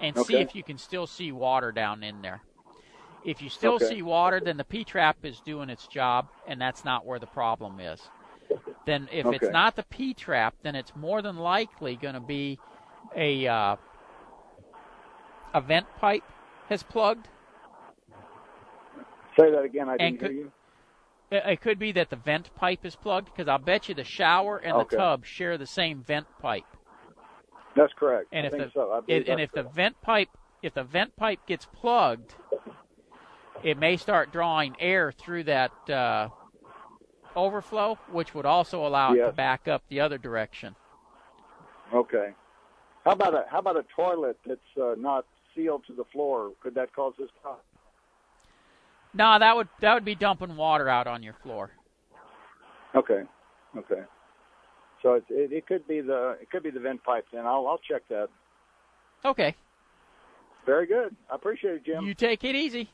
and 0.00 0.16
okay. 0.16 0.34
see 0.34 0.40
if 0.40 0.54
you 0.54 0.62
can 0.62 0.78
still 0.78 1.06
see 1.06 1.32
water 1.32 1.72
down 1.72 2.02
in 2.02 2.22
there. 2.22 2.42
If 3.24 3.42
you 3.42 3.50
still 3.50 3.74
okay. 3.74 3.86
see 3.86 4.02
water, 4.02 4.40
then 4.40 4.56
the 4.56 4.64
P 4.64 4.84
trap 4.84 5.18
is 5.24 5.40
doing 5.40 5.68
its 5.68 5.86
job, 5.86 6.28
and 6.46 6.60
that's 6.60 6.84
not 6.84 7.04
where 7.04 7.18
the 7.18 7.26
problem 7.26 7.80
is. 7.80 8.00
Then, 8.86 9.08
if 9.12 9.26
okay. 9.26 9.36
it's 9.36 9.50
not 9.50 9.76
the 9.76 9.82
P 9.84 10.14
trap, 10.14 10.54
then 10.62 10.74
it's 10.74 10.96
more 10.96 11.22
than 11.22 11.36
likely 11.36 11.96
going 11.96 12.14
to 12.14 12.20
be 12.20 12.58
a 13.14 13.46
uh, 13.46 13.76
a 15.52 15.60
vent 15.60 15.86
pipe 15.98 16.24
has 16.68 16.82
plugged. 16.82 17.28
Say 19.38 19.50
that 19.50 19.62
again. 19.62 19.88
I 19.88 19.96
didn't 19.96 20.20
could, 20.20 20.30
hear 20.30 20.40
you. 20.40 20.52
It, 21.30 21.60
could 21.60 21.78
be 21.78 21.92
that 21.92 22.10
the 22.10 22.16
vent 22.16 22.54
pipe 22.56 22.84
is 22.84 22.96
plugged 22.96 23.26
because 23.26 23.48
I'll 23.48 23.58
bet 23.58 23.88
you 23.88 23.94
the 23.94 24.04
shower 24.04 24.58
and 24.58 24.74
Okay. 24.74 24.96
the 24.96 24.96
tub 24.96 25.24
share 25.24 25.56
the 25.58 25.66
same 25.66 26.02
vent 26.02 26.26
pipe. 26.40 26.64
That's 27.76 27.92
correct. 27.92 28.28
And 28.32 28.46
I 28.46 28.50
if 28.50 28.52
the 28.52 28.70
so. 28.74 28.90
I 28.90 29.00
it, 29.06 29.28
and 29.28 29.40
if 29.40 29.52
the 29.52 29.62
vent 29.62 30.00
pipe 30.00 30.28
if 30.62 30.74
the 30.74 30.84
vent 30.84 31.16
pipe 31.16 31.40
gets 31.46 31.66
plugged, 31.66 32.34
it 33.62 33.78
may 33.78 33.96
start 33.96 34.32
drawing 34.32 34.74
air 34.80 35.12
through 35.12 35.44
that 35.44 35.72
uh, 35.90 36.28
overflow, 37.36 37.98
which 38.10 38.34
would 38.34 38.46
also 38.46 38.86
allow 38.86 39.12
it 39.14 39.24
to 39.24 39.32
back 39.32 39.68
up 39.68 39.82
the 39.88 40.00
other 40.00 40.18
direction. 40.18 40.74
Okay. 41.94 42.30
How 43.04 43.12
about 43.12 43.34
a 43.34 43.44
how 43.50 43.58
about 43.58 43.76
a 43.76 43.84
toilet 43.96 44.38
that's 44.46 44.60
uh, 44.80 44.94
not 44.98 45.24
sealed 45.54 45.82
to 45.86 45.94
the 45.94 46.04
floor? 46.12 46.52
Could 46.62 46.74
that 46.74 46.92
cause 46.94 47.14
this 47.18 47.30
problem? 47.42 47.62
No, 49.14 49.38
that 49.38 49.56
would 49.56 49.68
that 49.80 49.94
would 49.94 50.04
be 50.04 50.14
dumping 50.14 50.56
water 50.56 50.88
out 50.88 51.06
on 51.06 51.22
your 51.22 51.34
floor. 51.42 51.70
Okay. 52.94 53.22
Okay. 53.76 54.02
So 55.02 55.14
it, 55.14 55.24
it 55.30 55.52
it 55.52 55.66
could 55.66 55.86
be 55.88 56.00
the 56.00 56.36
it 56.40 56.50
could 56.50 56.62
be 56.62 56.70
the 56.70 56.80
vent 56.80 57.02
pipe. 57.02 57.24
Then 57.32 57.46
I'll 57.46 57.66
I'll 57.66 57.78
check 57.78 58.02
that. 58.10 58.28
Okay, 59.24 59.54
Very 60.64 60.86
good. 60.86 61.14
I 61.30 61.34
appreciate 61.34 61.74
it, 61.74 61.84
Jim. 61.84 62.06
you 62.06 62.14
take 62.14 62.42
it 62.42 62.54
easy. 62.56 62.88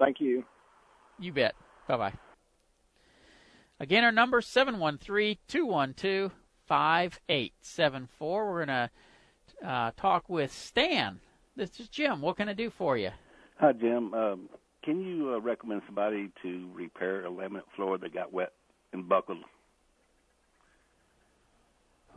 Thank 0.00 0.20
you. 0.20 0.44
You 1.18 1.32
bet. 1.32 1.54
Bye 1.86 1.96
bye. 1.96 2.12
Again, 3.78 4.02
our 4.02 4.10
number 4.10 4.40
seven 4.40 4.78
one 4.78 4.98
three 4.98 5.38
two 5.46 5.66
one 5.66 5.94
two 5.94 6.32
five 6.66 7.20
eight 7.28 7.52
seven 7.60 8.08
four. 8.18 8.50
We're 8.50 8.64
gonna 8.64 8.90
uh, 9.64 9.90
talk 9.96 10.28
with 10.28 10.52
Stan. 10.52 11.20
This 11.54 11.78
is 11.78 11.88
Jim. 11.88 12.22
What 12.22 12.38
can 12.38 12.48
I 12.48 12.54
do 12.54 12.70
for 12.70 12.96
you? 12.96 13.10
Hi, 13.58 13.72
Jim. 13.72 14.14
Um, 14.14 14.48
can 14.82 15.02
you 15.02 15.34
uh, 15.34 15.40
recommend 15.40 15.82
somebody 15.84 16.30
to 16.42 16.70
repair 16.72 17.26
a 17.26 17.30
laminate 17.30 17.70
floor 17.76 17.98
that 17.98 18.14
got 18.14 18.32
wet 18.32 18.52
and 18.94 19.06
buckled? 19.06 19.44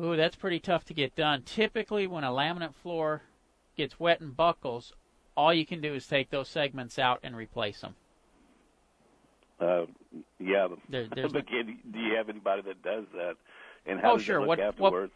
Ooh, 0.02 0.16
that's 0.16 0.38
pretty 0.38 0.60
tough 0.60 0.86
to 0.86 0.94
get 0.94 1.16
done. 1.16 1.44
Typically, 1.44 2.08
when 2.08 2.24
a 2.24 2.30
laminate 2.30 2.74
floor 2.74 3.24
gets 3.76 4.00
wet 4.00 4.22
and 4.22 4.36
buckles, 4.36 4.94
all 5.36 5.54
you 5.54 5.66
can 5.66 5.82
do 5.82 5.94
is 5.94 6.08
take 6.08 6.30
those 6.30 6.48
segments 6.50 6.98
out 7.00 7.20
and 7.24 7.36
replace 7.36 7.82
them. 7.82 7.96
Uh, 9.60 9.86
yeah. 10.40 10.68
There, 10.90 11.08
there's 11.16 11.32
but 11.32 11.48
can, 11.48 11.80
do 11.92 12.00
you 12.00 12.16
have 12.16 12.30
anybody 12.30 12.62
that 12.64 12.82
does 12.84 13.06
that? 13.16 13.36
And 13.86 14.00
how 14.00 14.14
Oh, 14.14 14.18
does 14.18 14.26
sure. 14.26 14.42
it 14.42 14.48
look 14.48 14.60
What- 14.60 14.80
what- 14.94 15.10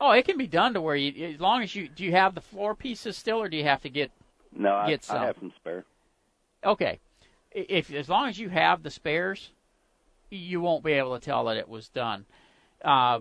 oh, 0.00 0.10
it 0.12 0.24
can 0.24 0.36
be 0.38 0.46
done 0.46 0.74
to 0.74 0.80
where 0.80 0.96
you, 0.96 1.26
as 1.34 1.40
long 1.40 1.62
as 1.62 1.74
you 1.74 1.88
do 1.88 2.04
you 2.04 2.12
have 2.12 2.34
the 2.34 2.40
floor 2.40 2.74
pieces 2.74 3.16
still, 3.16 3.38
or 3.40 3.48
do 3.48 3.56
you 3.56 3.64
have 3.64 3.82
to 3.82 3.90
get 3.90 4.10
No, 4.52 4.74
I, 4.74 4.96
some. 5.00 5.18
I 5.18 5.26
have 5.26 5.36
some 5.38 5.52
spare. 5.56 5.84
okay? 6.64 6.98
If 7.52 7.92
as 7.92 8.08
long 8.08 8.28
as 8.28 8.38
you 8.38 8.48
have 8.50 8.82
the 8.82 8.90
spares, 8.90 9.50
you 10.30 10.60
won't 10.60 10.84
be 10.84 10.92
able 10.92 11.18
to 11.18 11.24
tell 11.24 11.44
that 11.46 11.56
it 11.56 11.68
was 11.68 11.88
done. 11.88 12.24
Uh, 12.84 13.20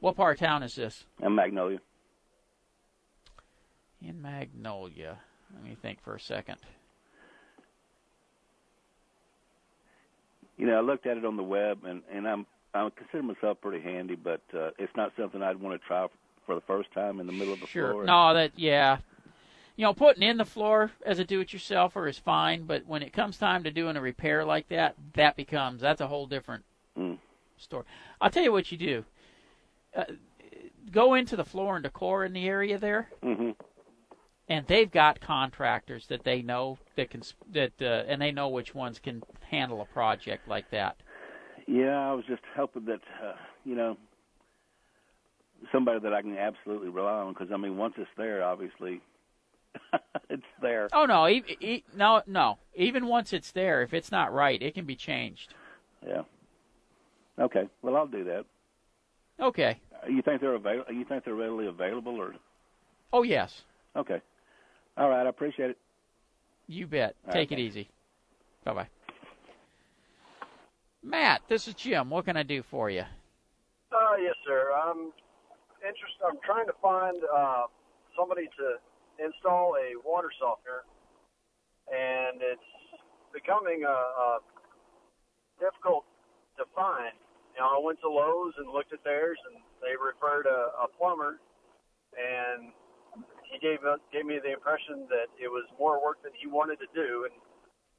what 0.00 0.16
part 0.16 0.36
of 0.36 0.40
town 0.40 0.62
is 0.62 0.74
this? 0.74 1.06
And 1.20 1.34
Magnolia. 1.34 1.80
In 4.06 4.20
Magnolia. 4.20 5.18
Let 5.54 5.62
me 5.62 5.76
think 5.80 6.02
for 6.02 6.14
a 6.14 6.20
second. 6.20 6.56
You 10.56 10.66
know, 10.66 10.76
I 10.76 10.80
looked 10.80 11.06
at 11.06 11.16
it 11.16 11.24
on 11.24 11.36
the 11.36 11.42
web, 11.42 11.84
and 11.84 12.02
and 12.12 12.26
I'm 12.26 12.46
I 12.74 12.88
consider 12.96 13.22
myself 13.22 13.60
pretty 13.60 13.82
handy, 13.82 14.14
but 14.14 14.40
uh, 14.54 14.70
it's 14.78 14.94
not 14.96 15.12
something 15.18 15.42
I'd 15.42 15.60
want 15.60 15.80
to 15.80 15.86
try 15.86 16.06
for 16.46 16.54
the 16.54 16.60
first 16.62 16.90
time 16.92 17.20
in 17.20 17.26
the 17.26 17.32
middle 17.32 17.52
of 17.52 17.60
the 17.60 17.66
Sure. 17.66 17.92
floor. 17.92 18.04
No, 18.06 18.34
that 18.34 18.52
yeah. 18.56 18.98
You 19.76 19.84
know, 19.84 19.94
putting 19.94 20.22
in 20.22 20.36
the 20.36 20.44
floor 20.44 20.90
as 21.06 21.18
a 21.18 21.24
do-it-yourselfer 21.24 22.08
is 22.08 22.18
fine, 22.18 22.64
but 22.64 22.86
when 22.86 23.02
it 23.02 23.12
comes 23.12 23.38
time 23.38 23.64
to 23.64 23.70
doing 23.70 23.96
a 23.96 24.00
repair 24.02 24.44
like 24.44 24.68
that, 24.68 24.94
that 25.14 25.34
becomes 25.34 25.80
that's 25.80 26.00
a 26.00 26.08
whole 26.08 26.26
different 26.26 26.64
Mm. 26.98 27.16
story. 27.56 27.84
I'll 28.20 28.28
tell 28.30 28.42
you 28.42 28.52
what 28.52 28.70
you 28.70 28.76
do. 28.76 29.04
Uh, 29.96 30.04
go 30.90 31.14
into 31.14 31.36
the 31.36 31.44
floor 31.44 31.76
and 31.76 31.82
decor 31.82 32.24
in 32.24 32.34
the 32.34 32.46
area 32.46 32.76
there, 32.76 33.08
hmm 33.22 33.52
and 34.52 34.66
they've 34.66 34.90
got 34.90 35.18
contractors 35.18 36.06
that 36.08 36.24
they 36.24 36.42
know 36.42 36.76
that 36.96 37.08
can 37.10 37.22
that 37.54 37.72
uh, 37.80 38.04
and 38.06 38.20
they 38.20 38.30
know 38.30 38.48
which 38.48 38.74
ones 38.74 38.98
can 39.02 39.22
handle 39.50 39.80
a 39.80 39.86
project 39.86 40.46
like 40.46 40.70
that. 40.70 40.96
Yeah, 41.66 41.98
I 41.98 42.12
was 42.12 42.24
just 42.28 42.42
hoping 42.54 42.84
that 42.84 43.00
uh, 43.24 43.32
you 43.64 43.74
know 43.74 43.96
somebody 45.72 46.00
that 46.00 46.12
I 46.12 46.20
can 46.20 46.36
absolutely 46.36 46.90
rely 46.90 47.12
on 47.22 47.32
because 47.32 47.48
I 47.50 47.56
mean, 47.56 47.78
once 47.78 47.94
it's 47.96 48.10
there, 48.18 48.44
obviously 48.44 49.00
it's 50.28 50.42
there. 50.60 50.88
Oh 50.92 51.06
no, 51.06 51.26
e- 51.28 51.56
e- 51.60 51.84
no, 51.96 52.20
no. 52.26 52.58
Even 52.74 53.06
once 53.06 53.32
it's 53.32 53.52
there, 53.52 53.80
if 53.82 53.94
it's 53.94 54.12
not 54.12 54.34
right, 54.34 54.60
it 54.60 54.74
can 54.74 54.84
be 54.84 54.96
changed. 54.96 55.54
Yeah. 56.06 56.22
Okay. 57.38 57.68
Well, 57.80 57.96
I'll 57.96 58.06
do 58.06 58.24
that. 58.24 58.44
Okay. 59.40 59.80
Uh, 59.94 60.08
You 60.10 60.20
think 60.20 60.42
they're 60.42 60.54
avail- 60.54 60.84
You 60.90 61.06
think 61.06 61.24
they're 61.24 61.34
readily 61.34 61.68
available, 61.68 62.16
or 62.20 62.34
Oh 63.14 63.22
yes. 63.22 63.62
okay? 63.96 64.20
All 64.96 65.08
right. 65.08 65.26
I 65.26 65.28
appreciate 65.28 65.70
it. 65.70 65.78
You 66.66 66.86
bet. 66.86 67.16
All 67.26 67.32
Take 67.32 67.50
right, 67.50 67.58
it 67.58 67.62
easy. 67.62 67.88
Bye 68.64 68.74
bye. 68.74 68.88
Matt, 71.02 71.42
this 71.48 71.66
is 71.66 71.74
Jim. 71.74 72.10
What 72.10 72.24
can 72.26 72.36
I 72.36 72.44
do 72.44 72.62
for 72.62 72.88
you? 72.88 73.02
Uh, 73.90 74.16
yes, 74.22 74.34
sir. 74.46 74.70
I'm 74.72 75.12
interested. 75.82 76.22
I'm 76.24 76.38
trying 76.46 76.66
to 76.66 76.76
find 76.80 77.18
uh, 77.26 77.66
somebody 78.16 78.46
to 78.46 78.78
install 79.18 79.74
a 79.74 79.98
water 80.06 80.30
softener, 80.38 80.86
and 81.90 82.40
it's 82.40 82.70
becoming 83.34 83.82
uh, 83.84 83.90
uh, 83.90 84.38
difficult 85.58 86.04
to 86.56 86.64
find. 86.74 87.12
You 87.52 87.60
know, 87.60 87.68
I 87.68 87.80
went 87.82 88.00
to 88.00 88.08
Lowe's 88.08 88.54
and 88.56 88.70
looked 88.70 88.92
at 88.94 89.02
theirs, 89.04 89.36
and 89.50 89.60
they 89.82 89.98
referred 89.98 90.46
a, 90.46 90.86
a 90.86 90.88
plumber, 90.96 91.40
and 92.16 92.72
he 93.52 93.58
gave 93.60 93.80
gave 94.12 94.24
me 94.24 94.40
the 94.42 94.50
impression 94.52 95.06
that 95.12 95.28
it 95.38 95.48
was 95.48 95.64
more 95.78 96.02
work 96.02 96.22
than 96.22 96.32
he 96.34 96.46
wanted 96.48 96.78
to 96.80 96.86
do, 96.94 97.28
and 97.28 97.34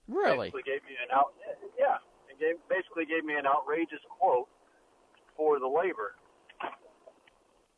Really? 0.09 0.49
basically 0.49 0.63
gave 0.63 0.81
me 0.83 0.97
an 1.01 1.11
out 1.13 1.33
yeah, 1.77 1.97
and 2.29 2.39
gave 2.39 2.55
basically 2.67 3.05
gave 3.05 3.23
me 3.23 3.35
an 3.35 3.45
outrageous 3.45 4.01
quote 4.09 4.49
for 5.37 5.59
the 5.59 5.67
labor. 5.67 6.15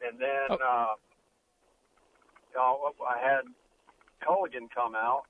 And 0.01 0.17
then 0.19 0.47
Oh. 0.49 0.55
uh 0.55 0.93
you 2.51 2.61
know, 2.61 2.93
I 3.05 3.19
had 3.19 3.43
Culligan 4.23 4.69
come 4.73 4.95
out 4.95 5.23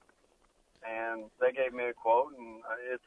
and 0.88 1.26
they 1.42 1.52
gave 1.52 1.74
me 1.74 1.86
a 1.86 1.94
quote 1.94 2.34
and 2.38 2.62
uh, 2.64 2.94
it's 2.94 3.04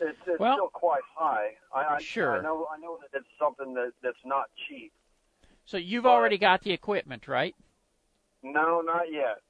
it's, 0.00 0.18
it's 0.26 0.40
Well- 0.40 0.54
still 0.56 0.68
quite 0.70 1.02
high. 1.14 1.50
I, 1.74 1.96
I 1.96 1.98
Sure. 2.00 2.38
I 2.38 2.42
know 2.42 2.66
I 2.74 2.78
know 2.78 2.98
that 3.02 3.16
it's 3.18 3.28
something 3.38 3.74
that 3.74 3.92
that's 4.02 4.24
not 4.24 4.46
cheap. 4.66 4.92
So 5.64 5.76
you've 5.78 6.06
already 6.06 6.38
got 6.38 6.62
the 6.62 6.72
equipment, 6.72 7.28
right? 7.28 7.56
No, 8.42 8.80
not 8.82 9.12
yet. 9.12 9.40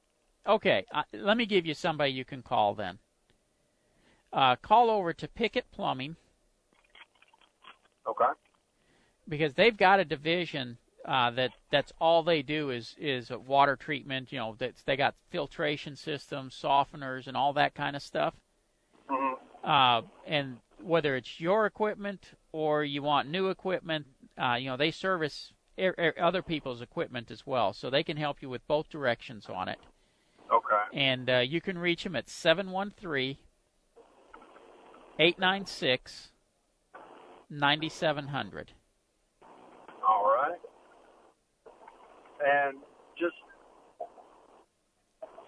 Okay. 0.47 0.85
Uh, 0.91 1.03
let 1.13 1.37
me 1.37 1.45
give 1.45 1.65
you 1.65 1.73
somebody 1.73 2.11
you 2.11 2.25
can 2.25 2.41
call 2.43 2.75
then. 2.75 2.99
Uh, 4.33 4.55
call 4.57 4.89
over 4.89 5.13
to 5.13 5.27
Pickett 5.27 5.71
Plumbing 5.71 6.17
Okay. 8.07 8.33
because 9.27 9.53
they've 9.53 9.77
got 9.77 9.99
a 9.99 10.05
division 10.05 10.77
uh, 11.05 11.31
that 11.31 11.53
that's 11.69 11.91
all 11.99 12.23
they 12.23 12.41
do 12.41 12.69
is 12.69 12.95
is 12.99 13.29
water 13.31 13.75
treatment. 13.75 14.31
You 14.31 14.39
know, 14.39 14.55
that's 14.57 14.83
they 14.83 14.95
got 14.97 15.15
filtration 15.31 15.95
systems, 15.95 16.55
softeners, 16.61 17.27
and 17.27 17.37
all 17.37 17.53
that 17.53 17.75
kind 17.75 17.95
of 17.95 18.01
stuff. 18.01 18.35
hmm 19.09 19.33
uh, 19.63 20.01
and 20.25 20.59
whether 20.81 21.15
it's 21.15 21.39
your 21.39 21.65
equipment 21.65 22.31
or 22.51 22.83
you 22.83 23.01
want 23.01 23.29
new 23.29 23.49
equipment, 23.49 24.07
uh, 24.41 24.55
you 24.55 24.69
know 24.69 24.77
they 24.77 24.91
service 24.91 25.52
er- 25.79 25.95
er- 25.97 26.15
other 26.19 26.41
people's 26.41 26.81
equipment 26.81 27.31
as 27.31 27.45
well, 27.45 27.73
so 27.73 27.89
they 27.89 28.03
can 28.03 28.17
help 28.17 28.41
you 28.41 28.49
with 28.49 28.65
both 28.67 28.89
directions 28.89 29.47
on 29.49 29.67
it. 29.67 29.79
Okay. 30.51 30.83
And 30.93 31.29
uh, 31.29 31.37
you 31.39 31.61
can 31.61 31.77
reach 31.77 32.03
them 32.03 32.15
at 32.15 32.29
713 32.29 33.37
896 35.19 36.29
9700. 37.49 38.71
All 40.07 40.25
right. 40.25 40.59
And 42.45 42.77
just 43.17 43.35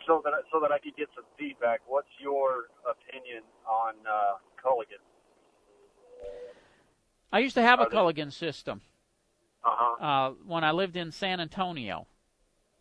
so 0.08 0.22
that 0.24 0.34
so 0.52 0.60
that 0.62 0.72
I 0.72 0.78
could 0.80 0.96
get 0.96 1.08
some 1.16 1.26
feedback, 1.38 1.82
what's 1.88 2.08
your 2.22 2.66
opinion 2.90 3.44
on 3.68 3.96
uh, 4.08 4.38
Culligan? 4.64 5.02
I 7.34 7.40
used 7.40 7.56
to 7.56 7.62
have 7.62 7.80
a 7.80 7.84
Are 7.84 7.90
they- 7.90 7.96
Culligan 7.96 8.32
system 8.32 8.82
Uh-huh. 9.65 10.06
uh, 10.06 10.34
when 10.45 10.63
I 10.63 10.71
lived 10.71 10.95
in 10.95 11.12
San 11.12 11.39
Antonio, 11.39 12.08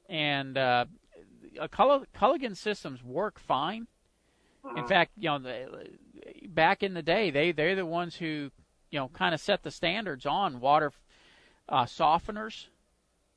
and 0.09 0.59
uh, 0.59 0.85
a 1.59 1.69
Cull- 1.69 2.05
Culligan 2.15 2.57
systems 2.57 3.03
work 3.03 3.39
fine. 3.39 3.87
In 4.77 4.85
fact, 4.85 5.13
you 5.17 5.29
know, 5.29 5.39
the, 5.39 5.87
back 6.49 6.83
in 6.83 6.95
the 6.95 7.03
day, 7.03 7.31
they 7.31 7.53
they're 7.53 7.77
the 7.77 7.87
ones 7.87 8.17
who, 8.17 8.51
you 8.91 8.99
know, 8.99 9.09
kind 9.09 9.35
of 9.35 9.41
set 9.41 9.63
the 9.63 9.71
standards 9.71 10.27
on 10.27 10.61
water 10.61 10.93
uh, 11.69 11.85
softeners. 11.85 12.67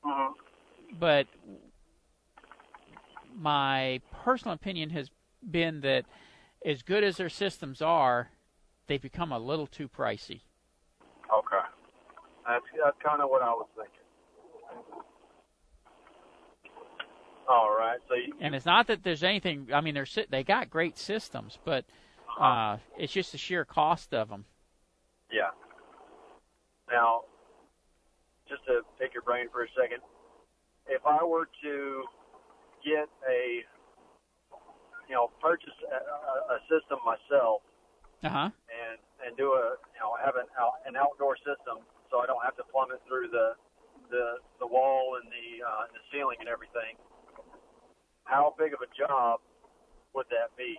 Mhm. 0.06 0.34
But 1.00 1.28
my 3.36 4.02
personal 4.24 4.54
opinion 4.56 4.90
has 4.92 5.12
been 5.50 5.82
that 5.82 6.06
as 6.66 6.82
good 6.82 7.04
as 7.04 7.18
their 7.18 7.30
systems 7.30 7.82
are, 7.82 8.32
they've 8.88 9.02
become 9.02 9.32
a 9.32 9.40
little 9.40 9.68
too 9.68 9.88
pricey. 9.88 10.42
Okay, 11.32 11.57
that's 12.48 12.66
that's 12.84 12.98
kind 13.04 13.22
of 13.22 13.30
what 13.30 13.42
I 13.42 13.50
was 13.50 13.68
thinking. 13.76 13.94
All 17.50 17.76
right. 17.78 18.00
So 18.08 18.16
you, 18.16 18.34
and 18.42 18.56
it's 18.56 18.66
not 18.66 18.88
that 18.88 19.04
there's 19.04 19.24
anything. 19.24 19.68
I 19.74 19.82
mean, 19.82 19.94
they're 19.94 20.08
they 20.30 20.44
got 20.44 20.70
great 20.70 20.98
systems, 20.98 21.60
but 21.64 21.86
uh-huh. 22.40 22.44
uh, 22.44 22.78
it's 22.98 23.14
just 23.14 23.32
the 23.32 23.38
sheer 23.38 23.66
cost 23.66 24.14
of 24.14 24.30
them. 24.30 24.46
Yeah. 25.32 25.52
Now, 26.92 27.22
just 28.48 28.64
to 28.66 28.82
pick 29.00 29.14
your 29.14 29.24
brain 29.24 29.48
for 29.52 29.64
a 29.64 29.68
second, 29.80 30.00
if 30.88 31.06
I 31.06 31.24
were 31.24 31.48
to 31.64 32.04
get 32.84 33.10
a, 33.28 33.64
you 35.10 35.16
know, 35.16 35.32
purchase 35.42 35.76
a, 35.92 36.54
a 36.56 36.60
system 36.72 37.00
myself, 37.04 37.62
uh-huh. 38.24 38.50
and 38.72 38.98
and 39.26 39.38
do 39.38 39.52
a, 39.52 39.76
you 39.96 40.00
know, 40.00 40.16
have 40.24 40.36
an 40.36 40.48
an 40.86 40.96
outdoor 40.96 41.36
system, 41.38 41.84
so 42.12 42.20
I 42.20 42.26
don't 42.26 42.44
have 42.44 42.56
to 42.58 42.64
plumb 42.72 42.90
it 42.92 43.02
through 43.08 43.30
the 43.30 43.54
the 44.10 44.40
the 44.60 44.68
wall 44.68 45.18
and 45.22 45.30
the 45.32 45.66
uh, 45.66 45.86
the 45.94 46.00
ceiling 46.12 46.38
and 46.40 46.50
everything. 46.50 46.96
How 48.24 48.54
big 48.58 48.74
of 48.74 48.80
a 48.82 48.92
job 48.98 49.40
would 50.14 50.26
that 50.30 50.56
be? 50.58 50.78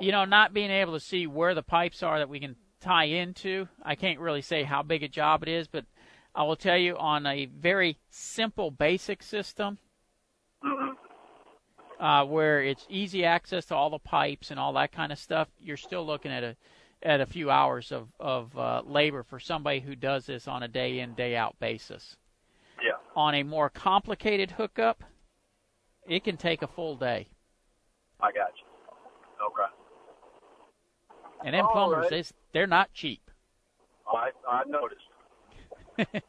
You 0.00 0.12
know, 0.12 0.24
not 0.24 0.52
being 0.52 0.70
able 0.70 0.94
to 0.94 1.00
see 1.00 1.26
where 1.26 1.54
the 1.54 1.62
pipes 1.62 2.02
are 2.02 2.18
that 2.18 2.28
we 2.28 2.40
can 2.40 2.56
tie 2.80 3.04
into, 3.04 3.68
I 3.82 3.94
can't 3.94 4.18
really 4.18 4.42
say 4.42 4.62
how 4.64 4.82
big 4.82 5.02
a 5.02 5.08
job 5.08 5.42
it 5.42 5.48
is, 5.48 5.68
but 5.68 5.84
I 6.34 6.42
will 6.44 6.56
tell 6.56 6.78
you 6.78 6.96
on 6.96 7.26
a 7.26 7.46
very 7.46 7.98
simple, 8.08 8.70
basic 8.70 9.22
system, 9.22 9.78
uh, 12.00 12.24
where 12.24 12.62
it's 12.62 12.86
easy 12.88 13.24
access 13.24 13.66
to 13.66 13.74
all 13.74 13.90
the 13.90 13.98
pipes 13.98 14.50
and 14.50 14.58
all 14.58 14.72
that 14.72 14.92
kind 14.92 15.12
of 15.12 15.18
stuff, 15.18 15.48
you're 15.58 15.76
still 15.76 16.06
looking 16.06 16.32
at 16.32 16.42
a 16.42 16.56
at 17.02 17.20
a 17.20 17.26
few 17.26 17.50
hours 17.50 17.92
of 17.92 18.08
of 18.18 18.56
uh, 18.56 18.82
labor 18.84 19.22
for 19.22 19.40
somebody 19.40 19.80
who 19.80 19.94
does 19.96 20.26
this 20.26 20.46
on 20.46 20.62
a 20.62 20.68
day 20.68 21.00
in 21.00 21.14
day 21.14 21.36
out 21.36 21.56
basis. 21.58 22.16
Yeah. 22.82 22.92
On 23.14 23.34
a 23.34 23.42
more 23.42 23.68
complicated 23.68 24.52
hookup, 24.52 25.02
it 26.06 26.24
can 26.24 26.36
take 26.36 26.62
a 26.62 26.66
full 26.66 26.96
day. 26.96 27.28
I 28.20 28.32
got 28.32 28.52
you. 28.56 28.66
Okay. 29.46 29.72
And 31.44 31.54
then 31.54 31.64
plumbers, 31.72 32.10
right. 32.10 32.24
they, 32.24 32.24
they're 32.52 32.66
not 32.66 32.92
cheap. 32.92 33.30
I 34.06 34.30
I 34.48 34.64
noticed. 34.64 35.02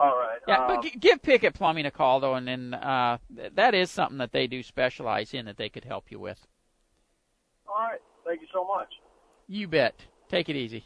All 0.00 0.16
right. 0.16 0.38
Yeah, 0.48 0.64
um, 0.64 0.80
but 0.80 1.00
give 1.00 1.20
Pickett 1.22 1.52
Plumbing 1.54 1.84
a 1.84 1.90
call 1.90 2.20
though, 2.20 2.34
and 2.34 2.48
then 2.48 2.72
uh, 2.74 3.18
that 3.54 3.74
is 3.74 3.90
something 3.90 4.18
that 4.18 4.32
they 4.32 4.46
do 4.46 4.62
specialize 4.62 5.34
in 5.34 5.44
that 5.44 5.58
they 5.58 5.68
could 5.68 5.84
help 5.84 6.10
you 6.10 6.18
with. 6.18 6.46
All 7.68 7.76
right. 7.76 8.00
Thank 8.24 8.42
you 8.42 8.48
so 8.52 8.64
much. 8.64 8.88
You 9.48 9.66
bet. 9.68 9.94
Take 10.28 10.48
it 10.48 10.56
easy. 10.56 10.84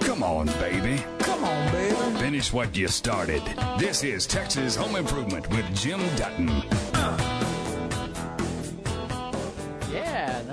Come 0.00 0.22
on, 0.22 0.46
baby. 0.46 1.02
Come 1.18 1.44
on, 1.44 1.72
baby. 1.72 2.18
Finish 2.18 2.52
what 2.52 2.74
you 2.74 2.88
started. 2.88 3.42
This 3.78 4.02
is 4.02 4.26
Texas 4.26 4.76
Home 4.76 4.96
Improvement 4.96 5.48
with 5.50 5.76
Jim 5.76 6.00
Dutton. 6.16 6.48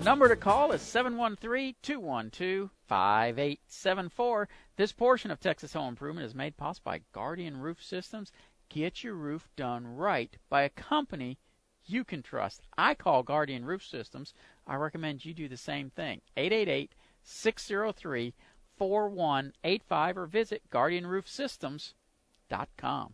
The 0.02 0.06
number 0.06 0.28
to 0.28 0.36
call 0.36 0.72
is 0.72 0.82
713 0.82 1.76
212 1.84 2.72
5874. 2.88 4.50
This 4.76 4.92
portion 4.92 5.30
of 5.30 5.40
Texas 5.40 5.74
Home 5.74 5.90
Improvement 5.90 6.26
is 6.26 6.34
made 6.34 6.58
possible 6.58 6.90
by 6.90 7.02
Guardian 7.14 7.58
Roof 7.58 7.84
Systems. 7.84 8.32
Get 8.68 9.04
your 9.04 9.14
roof 9.14 9.48
done 9.56 9.86
right 9.86 10.36
by 10.50 10.64
a 10.64 10.70
company 10.70 11.38
you 11.86 12.04
can 12.04 12.24
trust. 12.24 12.64
I 12.76 12.96
call 12.96 13.22
Guardian 13.22 13.64
Roof 13.64 13.86
Systems. 13.86 14.34
I 14.66 14.74
recommend 14.74 15.24
you 15.24 15.36
do 15.36 15.48
the 15.48 15.56
same 15.56 15.92
thing. 15.92 16.22
888 16.36 16.96
603 17.22 18.34
4185 18.78 20.18
or 20.18 20.26
visit 20.26 20.64
guardianroofsystems.com. 20.72 23.14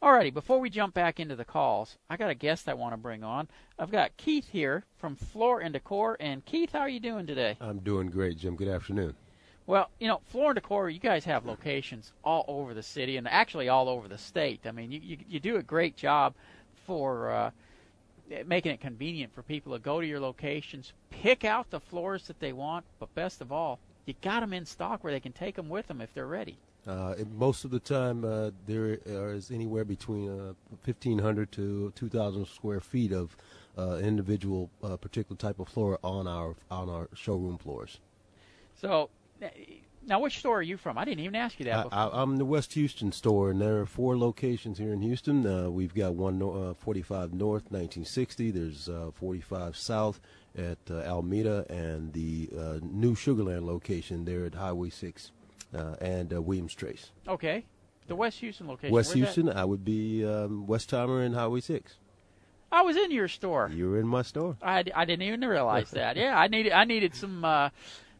Alrighty, 0.00 0.32
before 0.32 0.60
we 0.60 0.70
jump 0.70 0.94
back 0.94 1.18
into 1.18 1.34
the 1.34 1.44
calls, 1.44 1.98
I 2.08 2.16
got 2.16 2.30
a 2.30 2.34
guest 2.34 2.68
I 2.68 2.74
want 2.74 2.92
to 2.92 2.96
bring 2.96 3.24
on. 3.24 3.48
I've 3.80 3.90
got 3.90 4.16
Keith 4.16 4.48
here 4.48 4.84
from 4.96 5.16
Floor 5.16 5.58
and 5.60 5.72
Decor. 5.72 6.16
And 6.20 6.44
Keith, 6.44 6.70
how 6.70 6.78
are 6.80 6.88
you 6.88 7.00
doing 7.00 7.26
today? 7.26 7.56
I'm 7.60 7.80
doing 7.80 8.06
great, 8.08 8.38
Jim. 8.38 8.54
Good 8.54 8.68
afternoon. 8.68 9.16
Well, 9.66 9.90
you 9.98 10.06
know, 10.06 10.20
Floor 10.26 10.50
and 10.50 10.54
Decor, 10.54 10.88
you 10.88 11.00
guys 11.00 11.24
have 11.24 11.46
locations 11.46 12.12
all 12.22 12.44
over 12.46 12.74
the 12.74 12.82
city 12.82 13.16
and 13.16 13.26
actually 13.26 13.68
all 13.68 13.88
over 13.88 14.06
the 14.06 14.18
state. 14.18 14.60
I 14.66 14.70
mean, 14.70 14.92
you 14.92 15.00
you, 15.02 15.16
you 15.28 15.40
do 15.40 15.56
a 15.56 15.64
great 15.64 15.96
job 15.96 16.34
for 16.86 17.32
uh, 17.32 17.50
making 18.46 18.70
it 18.70 18.80
convenient 18.80 19.34
for 19.34 19.42
people 19.42 19.72
to 19.72 19.80
go 19.80 20.00
to 20.00 20.06
your 20.06 20.20
locations, 20.20 20.92
pick 21.10 21.44
out 21.44 21.70
the 21.70 21.80
floors 21.80 22.28
that 22.28 22.38
they 22.38 22.52
want, 22.52 22.84
but 23.00 23.12
best 23.16 23.40
of 23.40 23.50
all, 23.50 23.80
you 24.06 24.14
got 24.22 24.40
them 24.40 24.52
in 24.52 24.64
stock 24.64 25.02
where 25.02 25.12
they 25.12 25.18
can 25.18 25.32
take 25.32 25.56
them 25.56 25.68
with 25.68 25.88
them 25.88 26.00
if 26.00 26.14
they're 26.14 26.24
ready. 26.24 26.56
Uh, 26.88 27.14
most 27.36 27.66
of 27.66 27.70
the 27.70 27.78
time, 27.78 28.24
uh, 28.24 28.50
there 28.66 28.98
is 29.04 29.50
anywhere 29.50 29.84
between 29.84 30.30
uh, 30.30 30.54
1,500 30.84 31.52
to 31.52 31.92
2,000 31.94 32.46
square 32.46 32.80
feet 32.80 33.12
of 33.12 33.36
uh, 33.76 33.96
individual 33.96 34.70
uh, 34.82 34.96
particular 34.96 35.36
type 35.36 35.60
of 35.60 35.68
floor 35.68 35.98
on 36.02 36.26
our 36.26 36.56
on 36.70 36.88
our 36.88 37.08
showroom 37.14 37.58
floors. 37.58 38.00
So, 38.80 39.10
now 40.06 40.20
which 40.20 40.38
store 40.38 40.60
are 40.60 40.62
you 40.62 40.78
from? 40.78 40.96
I 40.96 41.04
didn't 41.04 41.20
even 41.20 41.36
ask 41.36 41.58
you 41.58 41.66
that. 41.66 41.84
Before. 41.84 42.14
I, 42.14 42.22
am 42.22 42.38
the 42.38 42.46
West 42.46 42.72
Houston 42.72 43.12
store, 43.12 43.50
and 43.50 43.60
there 43.60 43.80
are 43.80 43.86
four 43.86 44.16
locations 44.16 44.78
here 44.78 44.94
in 44.94 45.02
Houston. 45.02 45.46
Uh, 45.46 45.68
we've 45.68 45.94
got 45.94 46.14
one 46.14 46.40
45 46.74 47.34
North, 47.34 47.64
1960. 47.64 48.50
There's 48.50 48.88
45 49.14 49.76
South 49.76 50.20
at 50.56 50.78
Almeda, 50.90 51.66
and 51.68 52.14
the 52.14 52.48
new 52.82 53.14
Sugarland 53.14 53.66
location 53.66 54.24
there 54.24 54.46
at 54.46 54.54
Highway 54.54 54.88
6 54.88 55.26
uh, 55.26 55.37
and 55.72 56.32
uh, 56.32 56.42
Williams 56.42 56.74
Trace. 56.74 57.10
Okay. 57.26 57.64
The 58.06 58.16
West 58.16 58.38
Houston 58.40 58.66
location. 58.66 58.94
West 58.94 59.10
Where's 59.10 59.16
Houston, 59.16 59.46
that? 59.46 59.56
I 59.56 59.64
would 59.64 59.84
be 59.84 60.24
um, 60.24 60.66
Westheimer 60.66 61.24
and 61.24 61.34
Highway 61.34 61.60
6. 61.60 61.98
I 62.70 62.82
was 62.82 62.96
in 62.96 63.10
your 63.10 63.28
store. 63.28 63.70
You 63.72 63.90
were 63.90 63.98
in 63.98 64.06
my 64.06 64.22
store. 64.22 64.56
I, 64.62 64.84
I 64.94 65.04
didn't 65.04 65.22
even 65.22 65.40
realize 65.40 65.90
that. 65.92 66.16
Yeah, 66.16 66.38
I 66.38 66.48
needed 66.48 66.72
I 66.72 66.84
needed 66.84 67.14
some 67.14 67.44
uh, 67.44 67.70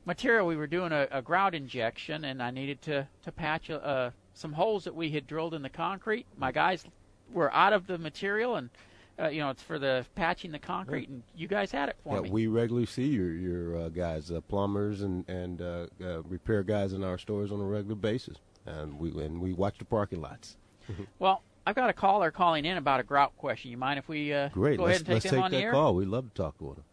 material. 0.05 0.47
We 0.47 0.57
were 0.57 0.67
doing 0.67 0.93
a, 0.93 1.09
a, 1.11 1.23
grout 1.23 1.55
injection, 1.55 2.25
and 2.25 2.43
I 2.43 2.51
needed 2.51 2.81
to 2.83 3.09
to 3.25 3.33
patch 3.33 3.71
uh, 3.71 4.11
some 4.35 4.53
holes 4.53 4.85
that 4.85 4.95
we 4.95 5.11
had 5.11 5.27
drilled 5.27 5.55
in 5.55 5.63
the 5.63 5.69
concrete. 5.69 6.27
My 6.37 6.53
guys 6.53 6.85
were 7.33 7.53
out 7.53 7.73
of 7.73 7.87
the 7.87 7.99
material, 7.99 8.57
and 8.57 8.71
uh, 9.21 9.29
you 9.29 9.41
know, 9.41 9.51
it's 9.51 9.63
for 9.63 9.79
the 9.79 10.07
patching 10.15 10.53
the 10.53 10.59
concrete, 10.59 11.09
and 11.09 11.23
you 11.37 11.49
guys 11.49 11.73
had 11.73 11.89
it 11.89 11.97
for 12.05 12.17
yeah, 12.17 12.21
me. 12.23 12.31
We 12.31 12.47
regularly 12.47 12.87
see 12.87 13.07
your 13.07 13.33
your 13.33 13.77
uh, 13.77 13.89
guys, 13.89 14.31
uh, 14.31 14.41
plumbers 14.43 15.03
and 15.03 15.29
and 15.29 15.61
uh, 15.61 15.87
uh, 16.03 16.23
repair 16.23 16.63
guys 16.63 16.93
in 16.93 17.03
our 17.03 17.19
stores 17.19 17.51
on 17.51 17.61
a 17.61 17.65
regular 17.65 17.97
basis, 17.97 18.37
and 18.67 18.99
we 18.99 19.11
and 19.23 19.41
we 19.41 19.53
watch 19.53 19.79
the 19.79 19.85
parking 19.85 20.21
lots. 20.21 20.57
well, 21.19 21.43
I've 21.67 21.75
got 21.75 21.91
a 21.91 21.95
caller 21.95 22.31
calling 22.31 22.65
in 22.65 22.77
about 22.77 23.01
a 23.01 23.03
grout 23.03 23.37
question. 23.37 23.71
You 23.71 23.77
mind 23.77 23.99
if 23.99 24.09
we 24.09 24.33
uh, 24.33 24.49
Great. 24.51 24.79
go 24.79 24.85
let's, 24.85 25.01
ahead 25.01 25.01
and 25.01 25.07
take 25.07 25.15
let's 25.15 25.25
him 25.25 25.31
take 25.31 25.45
on 25.45 25.51
that 25.51 25.57
the 25.57 25.63
air? 25.65 25.73
call. 25.73 25.95
We'd 25.95 26.09
love 26.09 26.33
to 26.33 26.35
talk 26.43 26.55
with 26.61 26.79
him. 26.79 26.85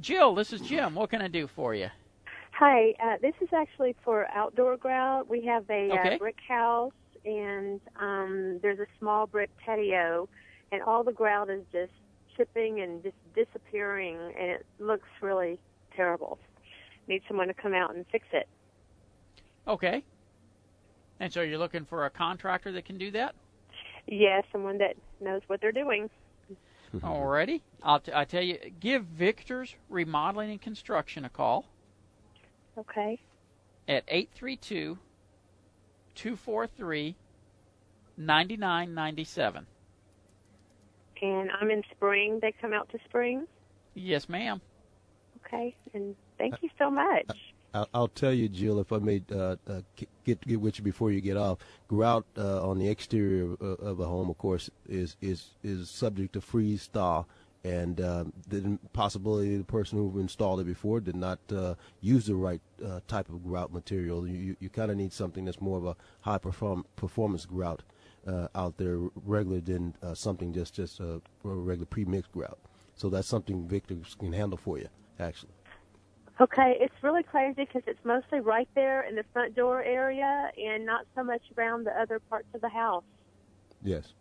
Jill, 0.00 0.34
this 0.34 0.52
is 0.52 0.60
Jim. 0.62 0.94
What 0.94 1.10
can 1.10 1.20
I 1.20 1.28
do 1.28 1.46
for 1.46 1.74
you? 1.74 1.88
Hi, 2.52 2.94
uh, 3.02 3.16
this 3.20 3.34
is 3.40 3.48
actually 3.52 3.94
for 4.02 4.26
outdoor 4.32 4.76
grout. 4.76 5.28
We 5.28 5.44
have 5.44 5.64
a 5.70 5.92
okay. 5.92 6.14
uh, 6.14 6.18
brick 6.18 6.38
house, 6.46 6.92
and 7.24 7.80
um, 8.00 8.58
there's 8.62 8.80
a 8.80 8.86
small 8.98 9.26
brick 9.26 9.50
patio 9.64 10.28
and 10.72 10.82
all 10.82 11.02
the 11.04 11.12
grout 11.12 11.50
is 11.50 11.62
just 11.72 11.92
chipping 12.36 12.80
and 12.80 13.02
just 13.02 13.16
disappearing, 13.34 14.16
and 14.38 14.50
it 14.50 14.66
looks 14.78 15.08
really 15.20 15.58
terrible. 15.94 16.38
Need 17.06 17.22
someone 17.26 17.48
to 17.48 17.54
come 17.54 17.74
out 17.74 17.94
and 17.94 18.04
fix 18.12 18.26
it. 18.32 18.48
Okay. 19.66 20.04
And 21.20 21.32
so 21.32 21.42
you're 21.42 21.58
looking 21.58 21.84
for 21.84 22.04
a 22.06 22.10
contractor 22.10 22.70
that 22.72 22.84
can 22.84 22.98
do 22.98 23.10
that? 23.12 23.34
Yeah, 24.06 24.40
someone 24.52 24.78
that 24.78 24.96
knows 25.20 25.42
what 25.46 25.60
they're 25.60 25.72
doing. 25.72 26.08
Mhm. 26.94 27.00
Alrighty. 27.02 27.60
I'll 27.82 28.00
t- 28.00 28.12
I 28.14 28.24
tell 28.24 28.42
you, 28.42 28.56
give 28.80 29.04
Victor's 29.04 29.74
Remodeling 29.90 30.50
and 30.52 30.58
Construction 30.62 31.22
a 31.26 31.28
call. 31.28 31.66
Okay. 32.78 33.20
At 33.86 34.04
832 34.08 34.96
243 36.14 37.14
9997. 38.16 39.66
And 41.20 41.50
I'm 41.60 41.70
in 41.70 41.82
spring. 41.90 42.38
They 42.40 42.52
come 42.60 42.72
out 42.72 42.88
to 42.90 42.98
spring? 43.08 43.46
Yes, 43.94 44.28
ma'am. 44.28 44.60
Okay. 45.44 45.74
And 45.94 46.14
thank 46.38 46.62
you 46.62 46.70
so 46.78 46.90
much. 46.90 47.26
I'll 47.92 48.08
tell 48.08 48.32
you, 48.32 48.48
Jill, 48.48 48.80
if 48.80 48.92
I 48.92 48.98
may 48.98 49.22
uh, 49.30 49.56
uh, 49.66 49.80
get 50.24 50.40
get 50.46 50.60
with 50.60 50.78
you 50.78 50.84
before 50.84 51.10
you 51.10 51.20
get 51.20 51.36
off. 51.36 51.58
Grout 51.86 52.24
uh, 52.36 52.66
on 52.66 52.78
the 52.78 52.88
exterior 52.88 53.52
of, 53.52 53.60
uh, 53.60 53.84
of, 53.84 54.00
a 54.00 54.06
home, 54.06 54.30
of 54.30 54.38
course, 54.38 54.70
is 54.88 55.16
is 55.20 55.50
is 55.62 55.90
subject 55.90 56.32
to 56.32 56.40
freeze 56.40 56.88
thaw, 56.92 57.24
and 57.64 58.00
uh, 58.00 58.24
the 58.48 58.78
possibility 58.92 59.56
the 59.56 59.64
person 59.64 59.98
who 59.98 60.18
installed 60.18 60.60
it 60.60 60.64
before 60.64 61.00
did 61.00 61.16
not 61.16 61.38
uh, 61.54 61.74
use 62.00 62.26
the 62.26 62.34
right 62.34 62.62
uh, 62.84 63.00
type 63.06 63.28
of 63.28 63.44
grout 63.44 63.72
material. 63.72 64.26
You 64.26 64.56
you 64.60 64.70
kind 64.70 64.90
of 64.90 64.96
need 64.96 65.12
something 65.12 65.44
that's 65.44 65.60
more 65.60 65.78
of 65.78 65.86
a 65.86 65.96
high 66.22 66.38
perform 66.38 66.86
performance 66.96 67.44
grout 67.44 67.82
uh, 68.28 68.48
out 68.54 68.76
there, 68.76 68.98
regular 69.24 69.60
than 69.60 69.94
uh, 70.02 70.14
something 70.14 70.52
just 70.52 70.74
just 70.74 71.00
a, 71.00 71.14
a 71.14 71.20
regular 71.42 71.86
pre-mixed 71.86 72.30
grout. 72.32 72.58
So 72.94 73.08
that's 73.08 73.28
something 73.28 73.66
Victor 73.66 73.96
can 74.18 74.32
handle 74.32 74.58
for 74.58 74.78
you, 74.78 74.88
actually. 75.18 75.52
Okay, 76.40 76.76
it's 76.80 76.94
really 77.02 77.24
crazy 77.24 77.64
because 77.64 77.82
it's 77.86 78.04
mostly 78.04 78.40
right 78.40 78.68
there 78.74 79.02
in 79.02 79.16
the 79.16 79.24
front 79.32 79.56
door 79.56 79.82
area 79.82 80.50
and 80.56 80.86
not 80.86 81.04
so 81.16 81.24
much 81.24 81.42
around 81.56 81.84
the 81.84 82.00
other 82.00 82.20
parts 82.20 82.46
of 82.54 82.60
the 82.60 82.68
house. 82.68 83.02
Yes, 83.82 84.14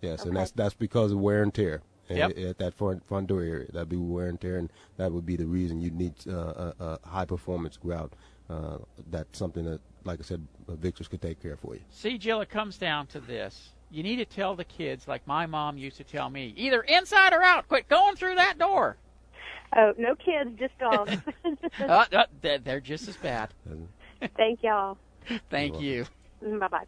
yes, 0.00 0.20
okay. 0.20 0.28
and 0.28 0.36
that's 0.36 0.52
that's 0.52 0.74
because 0.74 1.12
of 1.12 1.18
wear 1.18 1.42
and 1.42 1.52
tear. 1.52 1.82
Yep. 2.08 2.38
At, 2.38 2.58
that 2.58 2.74
front 2.74 3.04
front 3.08 3.26
door 3.26 3.42
area, 3.42 3.66
that'd 3.72 3.88
be 3.88 3.96
wear 3.96 4.28
and 4.28 4.40
tear, 4.40 4.58
and 4.58 4.72
that 4.96 5.10
would 5.10 5.26
be 5.26 5.34
the 5.34 5.46
reason 5.46 5.80
you 5.80 5.90
need 5.90 6.14
uh, 6.28 6.72
a, 6.78 6.98
a 7.04 7.08
high 7.08 7.24
performance 7.24 7.76
grout. 7.76 8.12
Uh, 8.48 8.78
that's 9.10 9.38
something 9.38 9.64
that, 9.64 9.80
like 10.04 10.20
I 10.20 10.22
said, 10.22 10.46
Victor's 10.68 11.08
could 11.08 11.22
take 11.22 11.42
care 11.42 11.56
for 11.56 11.74
you. 11.74 11.80
See, 11.90 12.18
Jill, 12.18 12.40
it 12.40 12.48
comes 12.48 12.78
down 12.78 13.06
to 13.08 13.20
this. 13.20 13.70
You 13.90 14.02
need 14.02 14.16
to 14.16 14.24
tell 14.24 14.54
the 14.54 14.64
kids, 14.64 15.08
like 15.08 15.26
my 15.26 15.46
mom 15.46 15.78
used 15.78 15.96
to 15.98 16.04
tell 16.04 16.28
me, 16.30 16.52
either 16.56 16.82
inside 16.82 17.32
or 17.32 17.42
out. 17.42 17.68
Quit 17.68 17.88
going 17.88 18.16
through 18.16 18.36
that 18.36 18.58
door. 18.58 18.96
Oh, 19.76 19.92
no 19.98 20.14
kids, 20.14 20.50
just 20.58 20.78
dogs. 20.78 21.16
uh, 21.80 22.04
uh, 22.12 22.24
they're 22.62 22.80
just 22.80 23.08
as 23.08 23.16
bad. 23.16 23.50
Thank 24.36 24.62
y'all. 24.62 24.96
Thank 25.50 25.80
you. 25.80 26.06
Bye 26.40 26.68
bye. 26.68 26.84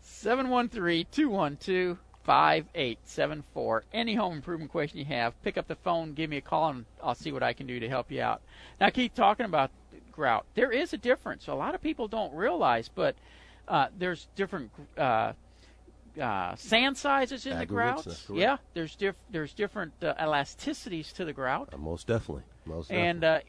713 0.00 1.06
212 1.10 1.98
5874. 2.28 3.84
Any 3.94 4.14
home 4.14 4.34
improvement 4.34 4.70
question 4.70 4.98
you 4.98 5.06
have, 5.06 5.40
pick 5.42 5.56
up 5.56 5.66
the 5.66 5.76
phone, 5.76 6.12
give 6.12 6.28
me 6.28 6.36
a 6.36 6.42
call, 6.42 6.68
and 6.68 6.84
I'll 7.02 7.14
see 7.14 7.32
what 7.32 7.42
I 7.42 7.54
can 7.54 7.66
do 7.66 7.80
to 7.80 7.88
help 7.88 8.12
you 8.12 8.20
out. 8.20 8.42
Now, 8.78 8.90
keep 8.90 9.14
talking 9.14 9.46
about 9.46 9.70
grout. 10.18 10.44
There 10.54 10.72
is 10.72 10.92
a 10.92 10.98
difference. 10.98 11.46
A 11.46 11.54
lot 11.54 11.74
of 11.76 11.80
people 11.80 12.08
don't 12.08 12.34
realize, 12.34 12.90
but 12.92 13.14
uh, 13.68 13.86
there's 13.96 14.26
different 14.34 14.70
uh, 14.96 15.32
uh, 16.20 16.56
sand 16.56 16.96
sizes 16.96 17.46
in 17.46 17.56
the 17.58 17.66
grouts. 17.66 18.26
Yeah, 18.28 18.56
there's 18.74 18.96
diff- 18.96 19.24
there's 19.30 19.54
different 19.54 19.92
uh, 20.02 20.14
elasticities 20.14 21.12
to 21.14 21.24
the 21.24 21.32
grout. 21.32 21.68
Uh, 21.72 21.78
most 21.78 22.06
definitely. 22.08 22.42
Most 22.66 22.88
definitely. 22.88 23.08
And 23.08 23.24
uh, 23.24 23.40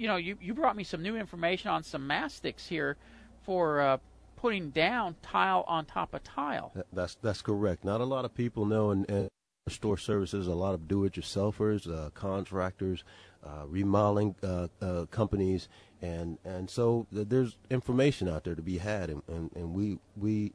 you 0.00 0.06
know, 0.06 0.16
you 0.16 0.38
you 0.40 0.54
brought 0.54 0.76
me 0.76 0.84
some 0.84 1.02
new 1.02 1.16
information 1.16 1.70
on 1.70 1.82
some 1.82 2.06
mastics 2.06 2.68
here 2.68 2.96
for 3.44 3.80
uh, 3.80 3.98
putting 4.36 4.70
down 4.70 5.16
tile 5.22 5.64
on 5.66 5.84
top 5.84 6.14
of 6.14 6.22
tile. 6.22 6.72
That's 6.92 7.16
that's 7.20 7.42
correct. 7.42 7.84
Not 7.84 8.00
a 8.00 8.04
lot 8.04 8.24
of 8.24 8.32
people 8.32 8.64
know, 8.64 8.90
and, 8.92 9.10
and 9.10 9.28
store 9.68 9.96
services, 9.96 10.46
a 10.46 10.54
lot 10.54 10.74
of 10.74 10.88
do-it-yourselfers, 10.88 11.88
uh, 11.88 12.10
contractors, 12.10 13.04
uh, 13.44 13.64
remodeling 13.66 14.34
uh, 14.42 14.66
uh, 14.80 15.06
companies, 15.06 15.68
and 16.02 16.38
and 16.44 16.68
so 16.68 17.06
there's 17.12 17.56
information 17.70 18.28
out 18.28 18.44
there 18.44 18.56
to 18.56 18.62
be 18.62 18.78
had, 18.78 19.08
and, 19.08 19.22
and, 19.28 19.50
and 19.54 19.72
we 19.72 19.98
we 20.16 20.52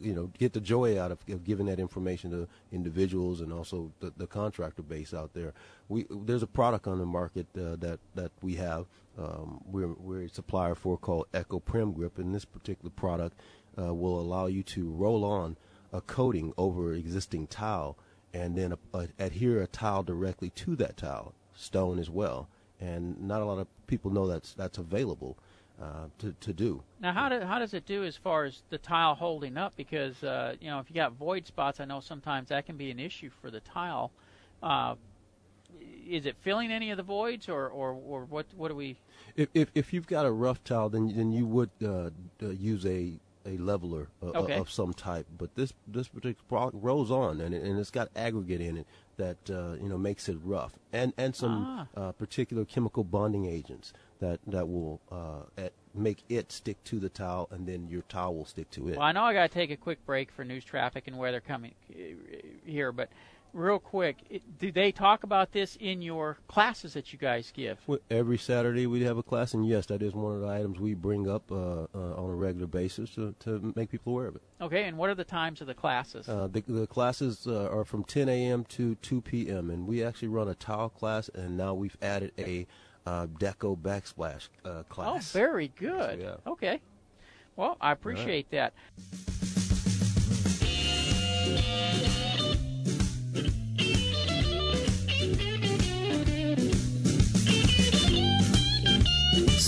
you 0.00 0.14
know 0.14 0.30
get 0.38 0.52
the 0.52 0.60
joy 0.60 1.00
out 1.00 1.10
of, 1.10 1.18
of, 1.28 1.44
giving 1.44 1.66
that 1.66 1.80
information 1.80 2.30
to 2.30 2.46
individuals 2.70 3.40
and 3.40 3.52
also 3.52 3.90
the, 4.00 4.12
the, 4.16 4.26
contractor 4.26 4.82
base 4.82 5.12
out 5.12 5.34
there. 5.34 5.52
We 5.88 6.06
there's 6.08 6.44
a 6.44 6.46
product 6.46 6.86
on 6.86 6.98
the 6.98 7.06
market 7.06 7.46
uh, 7.56 7.76
that 7.76 7.98
that 8.14 8.30
we 8.40 8.54
have. 8.54 8.86
Um, 9.18 9.62
we're 9.66 9.94
we're 9.94 10.22
a 10.22 10.28
supplier 10.28 10.76
for 10.76 10.96
called 10.96 11.26
Eco 11.34 11.58
Prim 11.58 11.92
Grip, 11.92 12.18
and 12.18 12.32
this 12.32 12.44
particular 12.44 12.90
product 12.90 13.36
uh, 13.76 13.92
will 13.92 14.20
allow 14.20 14.46
you 14.46 14.62
to 14.62 14.88
roll 14.90 15.24
on 15.24 15.56
a 15.92 16.00
coating 16.00 16.52
over 16.56 16.92
existing 16.92 17.46
tile 17.46 17.96
and 18.34 18.56
then 18.56 18.72
a, 18.72 18.98
a, 18.98 19.08
adhere 19.18 19.62
a 19.62 19.66
tile 19.66 20.02
directly 20.02 20.50
to 20.50 20.76
that 20.76 20.98
tile, 20.98 21.34
stone 21.54 21.98
as 21.98 22.10
well. 22.10 22.48
And 22.80 23.20
not 23.20 23.42
a 23.42 23.44
lot 23.44 23.58
of 23.58 23.66
people 23.86 24.10
know 24.10 24.26
that's 24.26 24.54
that's 24.54 24.78
available 24.78 25.36
uh, 25.80 26.06
to 26.18 26.34
to 26.40 26.52
do. 26.52 26.82
Now, 27.00 27.12
how 27.12 27.28
do, 27.28 27.40
how 27.40 27.58
does 27.58 27.74
it 27.74 27.86
do 27.86 28.04
as 28.04 28.16
far 28.16 28.44
as 28.44 28.62
the 28.70 28.78
tile 28.78 29.14
holding 29.14 29.56
up? 29.56 29.74
Because 29.76 30.22
uh, 30.22 30.54
you 30.60 30.68
know, 30.68 30.78
if 30.78 30.88
you 30.88 30.94
got 30.94 31.12
void 31.12 31.46
spots, 31.46 31.80
I 31.80 31.84
know 31.84 32.00
sometimes 32.00 32.48
that 32.48 32.66
can 32.66 32.76
be 32.76 32.90
an 32.90 32.98
issue 32.98 33.30
for 33.40 33.50
the 33.50 33.60
tile. 33.60 34.10
Uh, 34.62 34.94
is 36.08 36.24
it 36.24 36.36
filling 36.40 36.72
any 36.72 36.90
of 36.90 36.96
the 36.96 37.02
voids, 37.02 37.48
or, 37.48 37.68
or, 37.68 37.92
or 37.92 38.24
what? 38.24 38.46
What 38.56 38.68
do 38.68 38.74
we? 38.74 38.96
If, 39.36 39.48
if 39.54 39.70
if 39.74 39.92
you've 39.92 40.06
got 40.06 40.24
a 40.24 40.30
rough 40.30 40.62
tile, 40.64 40.88
then 40.88 41.14
then 41.16 41.32
you 41.32 41.46
would 41.46 41.70
uh, 41.84 42.10
use 42.40 42.86
a 42.86 43.14
a 43.44 43.56
leveler 43.58 44.08
uh, 44.22 44.26
okay. 44.26 44.54
of 44.54 44.70
some 44.70 44.92
type. 44.92 45.26
But 45.36 45.54
this 45.54 45.72
this 45.86 46.08
particular 46.08 46.44
product 46.48 46.82
rolls 46.82 47.10
on, 47.10 47.40
and 47.40 47.54
it, 47.54 47.62
and 47.62 47.78
it's 47.78 47.90
got 47.90 48.08
aggregate 48.16 48.60
in 48.60 48.78
it 48.78 48.86
that 49.18 49.36
uh, 49.50 49.74
you 49.74 49.88
know 49.88 49.98
makes 49.98 50.28
it 50.28 50.38
rough, 50.42 50.72
and 50.92 51.12
and 51.18 51.36
some 51.36 51.86
ah. 51.96 52.00
uh, 52.00 52.12
particular 52.12 52.64
chemical 52.64 53.04
bonding 53.04 53.44
agents 53.44 53.92
that 54.20 54.40
that 54.46 54.68
will 54.68 55.00
uh, 55.12 55.42
at, 55.56 55.72
make 55.94 56.22
it 56.28 56.50
stick 56.50 56.82
to 56.84 56.98
the 56.98 57.08
tile, 57.08 57.48
and 57.50 57.66
then 57.66 57.88
your 57.88 58.02
tile 58.02 58.34
will 58.34 58.46
stick 58.46 58.70
to 58.70 58.88
it. 58.88 58.96
Well, 58.96 59.06
I 59.06 59.12
know 59.12 59.22
I 59.22 59.34
got 59.34 59.50
to 59.50 59.54
take 59.54 59.70
a 59.70 59.76
quick 59.76 60.04
break 60.06 60.30
for 60.32 60.44
news 60.44 60.64
traffic 60.64 61.06
and 61.06 61.18
weather 61.18 61.40
coming 61.40 61.74
uh, 61.90 61.96
here, 62.64 62.92
but 62.92 63.10
real 63.52 63.78
quick, 63.78 64.42
do 64.58 64.70
they 64.72 64.92
talk 64.92 65.22
about 65.22 65.52
this 65.52 65.76
in 65.80 66.02
your 66.02 66.38
classes 66.48 66.94
that 66.94 67.12
you 67.12 67.18
guys 67.18 67.52
give? 67.54 67.78
Every 68.10 68.38
Saturday 68.38 68.86
we 68.86 69.02
have 69.02 69.18
a 69.18 69.22
class, 69.22 69.54
and 69.54 69.66
yes, 69.66 69.86
that 69.86 70.02
is 70.02 70.14
one 70.14 70.34
of 70.34 70.40
the 70.40 70.48
items 70.48 70.78
we 70.78 70.94
bring 70.94 71.28
up 71.28 71.50
uh, 71.50 71.86
uh, 71.94 72.14
on 72.16 72.30
a 72.30 72.34
regular 72.34 72.66
basis 72.66 73.10
to, 73.10 73.34
to 73.40 73.72
make 73.76 73.90
people 73.90 74.12
aware 74.12 74.28
of 74.28 74.36
it. 74.36 74.42
Okay, 74.60 74.84
and 74.84 74.96
what 74.96 75.10
are 75.10 75.14
the 75.14 75.24
times 75.24 75.60
of 75.60 75.66
the 75.66 75.74
classes? 75.74 76.28
Uh, 76.28 76.48
the, 76.50 76.62
the, 76.66 76.86
classes 76.86 77.46
uh, 77.46 77.68
are 77.70 77.84
from 77.84 78.04
10 78.04 78.28
a.m. 78.28 78.64
to 78.64 78.94
2 78.96 79.20
p.m., 79.20 79.70
and 79.70 79.86
we 79.86 80.02
actually 80.02 80.28
run 80.28 80.48
a 80.48 80.54
tile 80.54 80.88
class, 80.88 81.28
and 81.34 81.56
now 81.56 81.74
we've 81.74 81.96
added 82.02 82.32
a 82.38 82.66
uh, 83.06 83.26
deco 83.26 83.76
backsplash 83.76 84.48
uh, 84.64 84.82
class. 84.84 85.34
Oh, 85.34 85.38
very 85.38 85.72
good. 85.76 86.20
So, 86.20 86.26
yeah. 86.26 86.50
Okay. 86.50 86.80
Well, 87.56 87.76
I 87.80 87.92
appreciate 87.92 88.46
right. 88.52 88.72
that. 88.72 88.72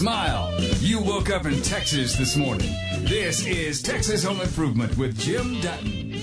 Smile. 0.01 0.51
You 0.79 0.99
woke 0.99 1.29
up 1.29 1.45
in 1.45 1.61
Texas 1.61 2.17
this 2.17 2.35
morning. 2.35 2.75
This 3.01 3.47
is 3.47 3.83
Texas 3.83 4.25
Home 4.25 4.41
Improvement 4.41 4.97
with 4.97 5.19
Jim 5.19 5.61
Dutton. 5.61 6.15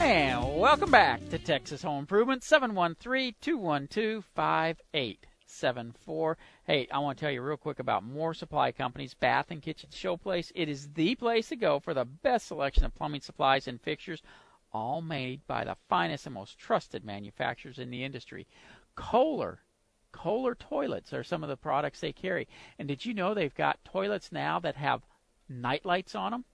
And 0.00 0.58
welcome 0.58 0.90
back 0.90 1.28
to 1.28 1.38
Texas 1.38 1.82
Home 1.82 1.98
Improvement, 1.98 2.42
713 2.42 3.34
212 3.38 4.24
5874. 4.34 6.38
Hey, 6.64 6.88
I 6.90 6.98
want 7.00 7.18
to 7.18 7.22
tell 7.22 7.32
you 7.32 7.42
real 7.42 7.58
quick 7.58 7.80
about 7.80 8.02
Moore 8.02 8.32
Supply 8.32 8.72
Company's 8.72 9.12
Bath 9.12 9.50
and 9.50 9.60
Kitchen 9.60 9.90
Showplace. 9.92 10.50
It 10.54 10.70
is 10.70 10.88
the 10.94 11.16
place 11.16 11.50
to 11.50 11.56
go 11.56 11.80
for 11.80 11.92
the 11.92 12.06
best 12.06 12.46
selection 12.46 12.86
of 12.86 12.94
plumbing 12.94 13.20
supplies 13.20 13.68
and 13.68 13.78
fixtures, 13.78 14.22
all 14.72 15.02
made 15.02 15.46
by 15.46 15.64
the 15.64 15.76
finest 15.90 16.24
and 16.24 16.34
most 16.34 16.56
trusted 16.56 17.04
manufacturers 17.04 17.78
in 17.78 17.90
the 17.90 18.04
industry. 18.04 18.46
Kohler 18.94 19.60
Kohler 20.12 20.54
toilets 20.54 21.12
are 21.12 21.22
some 21.22 21.42
of 21.42 21.48
the 21.48 21.56
products 21.56 22.00
they 22.00 22.12
carry. 22.12 22.48
And 22.78 22.88
did 22.88 23.04
you 23.04 23.14
know 23.14 23.34
they've 23.34 23.54
got 23.54 23.84
toilets 23.84 24.32
now 24.32 24.58
that 24.60 24.76
have 24.76 25.06
night 25.48 25.84
lights 25.84 26.14
on 26.14 26.32
them? 26.32 26.44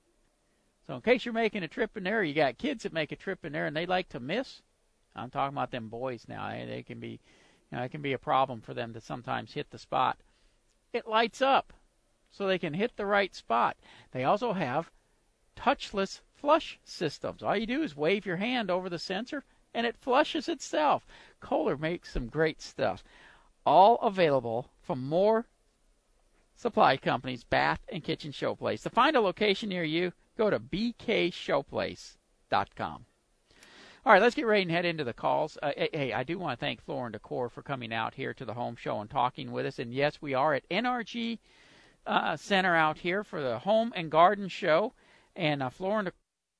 So 0.86 0.94
in 0.94 1.00
case 1.00 1.24
you're 1.24 1.34
making 1.34 1.62
a 1.62 1.68
trip 1.68 1.96
in 1.96 2.04
there, 2.04 2.22
you 2.22 2.34
got 2.34 2.58
kids 2.58 2.82
that 2.82 2.92
make 2.92 3.12
a 3.12 3.16
trip 3.16 3.44
in 3.44 3.52
there 3.52 3.66
and 3.66 3.76
they 3.76 3.86
like 3.86 4.08
to 4.10 4.20
miss. 4.20 4.62
I'm 5.16 5.30
talking 5.30 5.54
about 5.56 5.70
them 5.70 5.88
boys 5.88 6.26
now. 6.28 6.50
They 6.50 6.82
can 6.82 7.00
be, 7.00 7.20
you 7.70 7.78
know, 7.78 7.82
it 7.82 7.90
can 7.90 8.02
be 8.02 8.12
a 8.12 8.18
problem 8.18 8.60
for 8.60 8.74
them 8.74 8.92
to 8.92 9.00
sometimes 9.00 9.52
hit 9.52 9.70
the 9.70 9.78
spot. 9.78 10.18
It 10.92 11.06
lights 11.06 11.40
up, 11.40 11.72
so 12.30 12.46
they 12.46 12.58
can 12.58 12.74
hit 12.74 12.96
the 12.96 13.06
right 13.06 13.34
spot. 13.34 13.76
They 14.10 14.24
also 14.24 14.52
have 14.52 14.90
touchless 15.56 16.20
flush 16.34 16.78
systems. 16.84 17.42
All 17.42 17.56
you 17.56 17.66
do 17.66 17.82
is 17.82 17.96
wave 17.96 18.26
your 18.26 18.36
hand 18.36 18.70
over 18.70 18.90
the 18.90 18.98
sensor 18.98 19.44
and 19.72 19.86
it 19.86 19.96
flushes 19.96 20.48
itself. 20.48 21.06
Kohler 21.40 21.76
makes 21.76 22.12
some 22.12 22.26
great 22.26 22.60
stuff 22.60 23.02
all 23.64 23.96
available 23.96 24.70
from 24.81 25.07
Moore 25.07 25.46
Supply 26.57 26.96
companies, 26.96 27.44
Bath 27.44 27.81
and 27.88 28.05
Kitchen 28.05 28.31
Showplace. 28.31 28.83
To 28.83 28.90
find 28.90 29.16
a 29.16 29.20
location 29.20 29.68
near 29.68 29.83
you, 29.83 30.12
go 30.38 30.50
to 30.50 30.61
bkshowplace.com. 30.61 33.07
All 34.07 34.12
right, 34.12 34.22
let's 34.22 34.35
get 34.35 34.46
ready 34.46 34.62
and 34.62 34.70
head 34.70 34.85
into 34.85 35.03
the 35.03 35.14
calls. 35.14 35.59
Uh, 35.62 35.72
hey, 35.77 36.12
I 36.12 36.22
do 36.22 36.38
want 36.38 36.59
to 36.59 36.64
thank 36.64 36.83
Floor 36.83 37.07
and 37.07 37.12
Decor 37.12 37.48
for 37.48 37.62
coming 37.62 37.92
out 37.92 38.14
here 38.14 38.35
to 38.35 38.44
the 38.44 38.55
home 38.55 38.77
show 38.77 39.00
and 39.00 39.11
talking 39.11 39.50
with 39.50 39.66
us. 39.66 39.79
And 39.79 39.92
yes, 39.92 40.18
we 40.20 40.35
are 40.35 40.55
at 40.55 40.68
NRG 40.68 41.38
uh, 42.07 42.37
Center 42.37 42.77
out 42.77 42.98
here 42.98 43.24
for 43.24 43.42
the 43.42 43.59
Home 43.61 43.92
and 43.96 44.11
Garden 44.11 44.48
Show. 44.48 44.92
And 45.35 45.62
uh, 45.62 45.70
Decor 45.70 46.12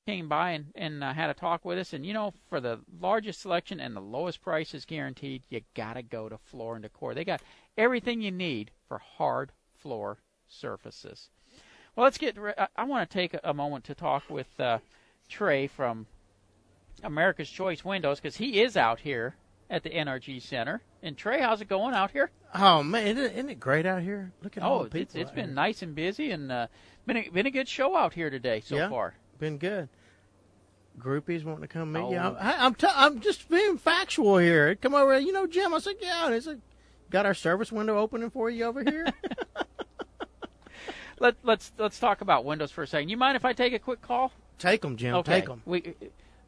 came 0.05 0.29
by 0.29 0.51
and, 0.51 0.65
and 0.75 1.03
uh, 1.03 1.13
had 1.13 1.29
a 1.29 1.33
talk 1.33 1.65
with 1.65 1.79
us. 1.79 1.93
And 1.93 2.05
you 2.05 2.13
know, 2.13 2.33
for 2.49 2.59
the 2.59 2.79
largest 2.99 3.41
selection 3.41 3.79
and 3.79 3.95
the 3.95 4.01
lowest 4.01 4.41
prices 4.41 4.85
guaranteed, 4.85 5.43
you 5.49 5.61
gotta 5.73 6.03
go 6.03 6.29
to 6.29 6.37
Floor 6.37 6.75
and 6.75 6.83
Decor. 6.83 7.13
They 7.13 7.25
got 7.25 7.41
everything 7.77 8.21
you 8.21 8.31
need 8.31 8.71
for 8.87 8.99
hard 8.99 9.51
floor 9.73 10.19
surfaces. 10.47 11.29
Well, 11.95 12.03
let's 12.03 12.17
get. 12.17 12.37
I, 12.37 12.67
I 12.75 12.83
want 12.83 13.09
to 13.09 13.13
take 13.13 13.35
a 13.43 13.53
moment 13.53 13.85
to 13.85 13.95
talk 13.95 14.29
with 14.29 14.59
uh, 14.59 14.79
Trey 15.27 15.67
from 15.67 16.05
America's 17.03 17.49
Choice 17.49 17.83
Windows 17.83 18.19
because 18.19 18.37
he 18.37 18.61
is 18.61 18.77
out 18.77 18.99
here 18.99 19.35
at 19.69 19.83
the 19.83 19.89
NRG 19.89 20.41
Center. 20.41 20.81
And 21.01 21.17
Trey, 21.17 21.41
how's 21.41 21.61
it 21.61 21.67
going 21.67 21.95
out 21.95 22.11
here? 22.11 22.29
Oh 22.53 22.83
man, 22.83 23.07
isn't 23.07 23.23
it, 23.23 23.33
isn't 23.33 23.49
it 23.49 23.59
great 23.59 23.85
out 23.85 24.03
here? 24.03 24.31
Look 24.43 24.55
at 24.55 24.63
oh, 24.63 24.67
all 24.67 24.83
the 24.83 24.85
people. 24.85 25.01
it's, 25.01 25.15
it's 25.15 25.31
been 25.31 25.45
here. 25.45 25.55
nice 25.55 25.81
and 25.81 25.95
busy, 25.95 26.31
and 26.31 26.51
uh, 26.51 26.67
been 27.07 27.17
a, 27.17 27.29
been 27.29 27.47
a 27.47 27.51
good 27.51 27.67
show 27.67 27.95
out 27.95 28.13
here 28.13 28.29
today 28.29 28.61
so 28.63 28.75
yeah, 28.75 28.89
far. 28.89 29.15
Been 29.39 29.57
good. 29.57 29.89
Groupies 30.99 31.43
wanting 31.43 31.61
to 31.61 31.67
come 31.67 31.91
meet 31.91 31.99
oh. 32.01 32.11
you. 32.11 32.17
I, 32.17 32.65
I'm 32.65 32.73
t- 32.73 32.87
I'm 32.89 33.19
just 33.19 33.49
being 33.49 33.77
factual 33.77 34.37
here. 34.37 34.75
Come 34.75 34.95
over, 34.95 35.19
you 35.19 35.33
know, 35.33 35.45
Jim. 35.45 35.73
I 35.73 35.79
said, 35.79 35.95
yeah. 35.99 36.27
And 36.27 36.35
it's 36.35 36.47
like, 36.47 36.59
got 37.09 37.25
our 37.25 37.33
service 37.33 37.71
window 37.71 37.97
opening 37.97 38.29
for 38.29 38.49
you 38.49 38.65
over 38.65 38.83
here. 38.83 39.07
Let, 41.19 41.35
let's 41.43 41.71
let's 41.77 41.97
talk 41.97 42.21
about 42.21 42.43
Windows 42.43 42.71
for 42.71 42.83
a 42.83 42.87
second. 42.87 43.09
You 43.09 43.17
mind 43.17 43.37
if 43.37 43.45
I 43.45 43.53
take 43.53 43.73
a 43.73 43.79
quick 43.79 44.01
call? 44.01 44.31
Take 44.59 44.81
them, 44.81 44.97
Jim. 44.97 45.15
Okay. 45.15 45.39
Take 45.39 45.45
them. 45.45 45.61
We 45.65 45.95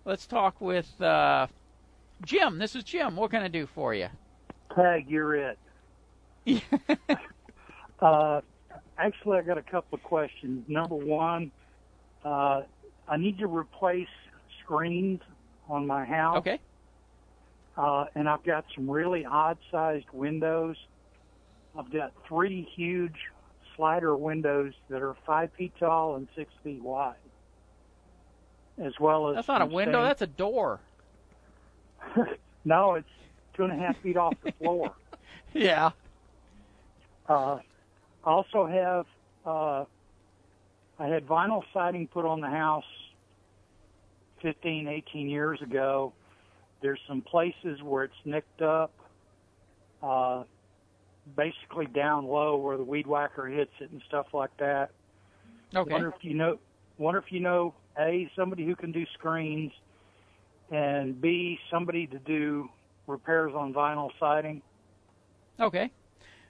let's 0.03 0.27
talk 0.27 0.59
with 0.59 1.01
uh, 1.01 1.47
Jim. 2.25 2.59
This 2.59 2.75
is 2.75 2.83
Jim. 2.83 3.15
What 3.15 3.31
can 3.31 3.41
I 3.41 3.47
do 3.47 3.65
for 3.65 3.93
you? 3.93 4.09
Tag, 4.75 5.09
you're 5.09 5.35
it. 5.35 5.59
uh, 8.01 8.41
actually, 8.97 9.37
I 9.37 9.41
got 9.41 9.57
a 9.57 9.61
couple 9.61 9.95
of 9.95 10.03
questions. 10.03 10.65
Number 10.67 10.95
one, 10.95 11.51
uh, 12.25 12.63
I 13.07 13.17
need 13.17 13.39
to 13.39 13.47
replace 13.47 14.07
screens 14.63 15.21
on 15.69 15.87
my 15.87 16.05
house. 16.05 16.37
Okay. 16.37 16.59
Uh, 17.77 18.05
and 18.15 18.27
I've 18.27 18.43
got 18.43 18.65
some 18.75 18.89
really 18.89 19.25
odd-sized 19.25 20.07
windows. 20.11 20.75
I've 21.77 21.91
got 21.91 22.11
three 22.27 22.67
huge 22.75 23.15
slider 23.75 24.15
windows 24.15 24.73
that 24.89 25.01
are 25.01 25.15
five 25.25 25.51
feet 25.57 25.73
tall 25.79 26.15
and 26.15 26.27
six 26.35 26.51
feet 26.63 26.81
wide, 26.81 27.15
as 28.79 28.93
well 28.99 29.29
as 29.29 29.35
that's 29.35 29.47
not 29.47 29.61
a 29.61 29.65
window. 29.67 30.01
That's 30.01 30.23
a 30.23 30.27
door. 30.27 30.79
no, 32.65 32.95
it's 32.95 33.07
two 33.53 33.63
and 33.63 33.73
a 33.73 33.75
half 33.75 33.95
feet 34.01 34.17
off 34.17 34.33
the 34.43 34.51
floor. 34.53 34.91
yeah. 35.53 35.91
Uh, 37.29 37.59
also 38.23 38.65
have 38.65 39.05
uh, 39.45 39.85
I 40.99 41.07
had 41.07 41.27
vinyl 41.27 41.63
siding 41.73 42.07
put 42.07 42.25
on 42.25 42.41
the 42.41 42.49
house 42.49 42.83
15, 44.41 44.87
18 44.87 45.29
years 45.29 45.61
ago. 45.61 46.13
There's 46.81 46.99
some 47.07 47.21
places 47.21 47.81
where 47.83 48.03
it's 48.03 48.25
nicked 48.25 48.61
up. 48.61 48.93
Uh, 50.01 50.43
basically 51.35 51.87
down 51.87 52.25
low 52.25 52.55
where 52.55 52.77
the 52.77 52.83
weed 52.83 53.07
whacker 53.07 53.47
hits 53.47 53.71
it 53.79 53.91
and 53.91 54.01
stuff 54.07 54.27
like 54.33 54.55
that. 54.57 54.91
Okay. 55.75 55.91
Wonder 55.91 56.09
if 56.09 56.23
you 56.23 56.33
know. 56.33 56.59
Wonder 56.97 57.19
if 57.19 57.31
you 57.31 57.39
know 57.39 57.73
a 57.99 58.29
somebody 58.35 58.65
who 58.65 58.75
can 58.75 58.91
do 58.91 59.05
screens, 59.13 59.71
and 60.71 61.19
b 61.19 61.59
somebody 61.69 62.07
to 62.07 62.19
do 62.19 62.69
repairs 63.05 63.53
on 63.55 63.73
vinyl 63.73 64.09
siding. 64.19 64.61
Okay. 65.59 65.91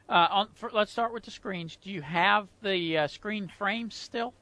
Uh, 0.10 0.28
on, 0.32 0.48
for, 0.54 0.70
let's 0.74 0.92
start 0.92 1.14
with 1.14 1.24
the 1.24 1.32
screens. 1.32 1.78
Do 1.82 1.92
you 1.92 2.02
have 2.02 2.48
the 2.62 2.98
uh, 2.98 3.08
screen 3.08 3.50
frames 3.58 3.96
still? 3.96 4.34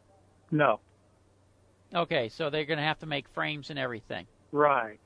No. 0.52 0.80
Okay, 1.94 2.30
so 2.30 2.50
they're 2.50 2.66
going 2.66 2.78
to 2.78 2.84
have 2.84 3.00
to 3.00 3.06
make 3.06 3.28
frames 3.30 3.70
and 3.70 3.80
everything. 3.80 4.28
Right. 4.52 5.00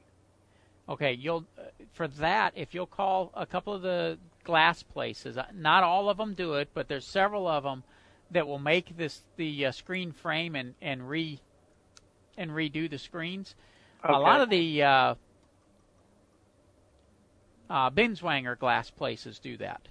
Okay, 0.87 1.13
you'll 1.13 1.45
uh, 1.57 1.63
for 1.93 2.07
that 2.07 2.53
if 2.55 2.73
you'll 2.73 2.87
call 2.87 3.31
a 3.35 3.45
couple 3.45 3.73
of 3.73 3.81
the 3.81 4.17
glass 4.43 4.81
places. 4.83 5.37
uh, 5.37 5.45
Not 5.53 5.83
all 5.83 6.09
of 6.09 6.17
them 6.17 6.33
do 6.33 6.55
it, 6.55 6.69
but 6.73 6.87
there's 6.87 7.05
several 7.05 7.47
of 7.47 7.63
them 7.63 7.83
that 8.31 8.47
will 8.47 8.59
make 8.59 8.97
this 8.97 9.21
the 9.37 9.67
uh, 9.67 9.71
screen 9.71 10.11
frame 10.11 10.55
and 10.55 10.73
and 10.81 11.07
re 11.07 11.39
and 12.37 12.51
redo 12.51 12.89
the 12.89 12.97
screens. 12.97 13.55
Okay. 14.03 14.13
A 14.13 14.17
lot 14.17 14.41
of 14.41 14.49
the 14.49 14.81
uh, 14.81 15.15
uh, 17.69 17.89
Binswanger 17.91 18.57
glass 18.57 18.89
places 18.89 19.39
do 19.39 19.57
that. 19.57 19.87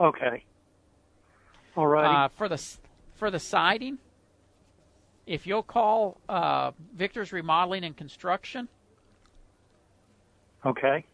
Okay. 0.00 0.44
All 1.76 1.86
right. 1.86 2.24
Uh, 2.24 2.28
for 2.28 2.48
the 2.48 2.60
for 3.14 3.30
the 3.30 3.38
siding, 3.38 3.98
if 5.26 5.46
you'll 5.46 5.62
call 5.62 6.18
uh, 6.28 6.72
Victor's 6.96 7.32
Remodeling 7.32 7.84
and 7.84 7.96
Construction, 7.96 8.68
okay. 10.64 11.04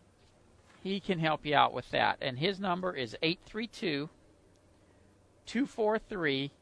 he 0.83 1.01
can 1.01 1.19
help 1.19 1.45
you 1.45 1.55
out 1.55 1.75
with 1.75 1.91
that. 1.91 2.19
And 2.21 2.39
his 2.39 2.61
number 2.61 2.95
is 2.95 3.17
832 3.23 4.09
243 5.47 6.53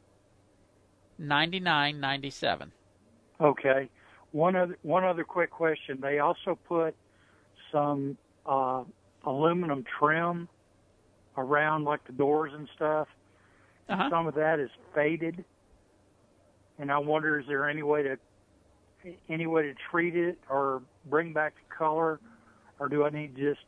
9997. 1.19 2.73
Okay. 3.41 3.89
One 4.33 4.57
other 4.57 4.79
one 4.83 5.05
other 5.05 5.25
quick 5.25 5.51
question. 5.51 5.99
They 6.01 6.21
also 6.21 6.59
put 6.67 6.95
some 7.71 8.17
uh, 8.47 8.85
aluminum 9.25 9.85
trim 9.99 10.49
around 11.37 11.85
like 11.85 12.05
the 12.07 12.13
doors 12.13 12.53
and 12.55 12.69
stuff. 12.75 13.09
Uh-huh. 13.89 14.09
Some 14.11 14.27
of 14.27 14.35
that 14.35 14.61
is 14.61 14.71
faded, 14.95 15.45
and 16.79 16.91
I 16.91 16.99
wonder 16.99 17.39
is 17.39 17.47
there 17.47 17.69
any 17.69 17.83
way 17.83 18.03
to 18.03 18.19
any 19.29 19.47
way 19.47 19.63
to 19.65 19.75
treat 19.91 20.17
it 20.17 20.39
or 20.49 20.83
bring 21.07 21.35
back 21.35 21.55
the 21.55 21.75
color, 21.75 22.19
or 22.79 22.89
do 22.89 23.05
I 23.05 23.11
need 23.11 23.37
to 23.37 23.55
just 23.55 23.65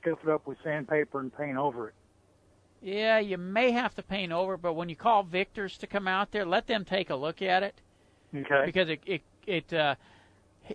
scuff 0.00 0.18
it 0.22 0.28
up 0.28 0.46
with 0.46 0.58
sandpaper 0.62 1.20
and 1.20 1.34
paint 1.34 1.56
over 1.56 1.88
it? 1.88 1.94
Yeah, 2.82 3.18
you 3.18 3.38
may 3.38 3.70
have 3.72 3.94
to 3.96 4.02
paint 4.02 4.32
over, 4.32 4.56
but 4.56 4.74
when 4.74 4.88
you 4.88 4.96
call 4.96 5.22
Victor's 5.22 5.76
to 5.78 5.86
come 5.86 6.08
out 6.08 6.32
there, 6.32 6.46
let 6.46 6.66
them 6.66 6.84
take 6.84 7.10
a 7.10 7.16
look 7.16 7.42
at 7.42 7.62
it. 7.62 7.80
Okay. 8.34 8.62
Because 8.66 8.88
it 8.88 9.00
it 9.06 9.22
it 9.46 9.72
uh, 9.72 9.94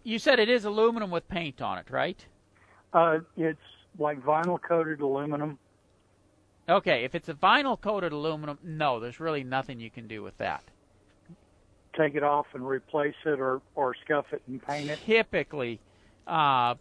you 0.03 0.19
said 0.19 0.39
it 0.39 0.49
is 0.49 0.65
aluminum 0.65 1.09
with 1.09 1.27
paint 1.27 1.61
on 1.61 1.77
it, 1.77 1.89
right? 1.89 2.25
Uh, 2.93 3.19
it's 3.37 3.59
like 3.97 4.21
vinyl 4.21 4.59
coated 4.61 5.01
aluminum. 5.01 5.57
Okay, 6.67 7.03
if 7.03 7.13
it's 7.13 7.29
a 7.29 7.33
vinyl 7.33 7.79
coated 7.79 8.11
aluminum, 8.11 8.57
no, 8.63 8.99
there's 8.99 9.19
really 9.19 9.43
nothing 9.43 9.79
you 9.79 9.91
can 9.91 10.07
do 10.07 10.23
with 10.23 10.37
that. 10.37 10.63
Take 11.97 12.15
it 12.15 12.23
off 12.23 12.47
and 12.53 12.67
replace 12.67 13.15
it, 13.25 13.39
or 13.39 13.61
or 13.75 13.95
scuff 14.03 14.25
it 14.33 14.41
and 14.47 14.61
paint 14.61 14.89
it. 14.89 14.99
Typically, 15.05 15.79
uh, 16.27 16.75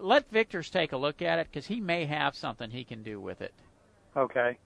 let 0.00 0.30
Victor's 0.30 0.70
take 0.70 0.92
a 0.92 0.96
look 0.96 1.20
at 1.20 1.38
it 1.38 1.48
because 1.50 1.66
he 1.66 1.80
may 1.80 2.04
have 2.06 2.34
something 2.34 2.70
he 2.70 2.84
can 2.84 3.02
do 3.02 3.20
with 3.20 3.42
it. 3.42 3.52
Okay. 4.16 4.56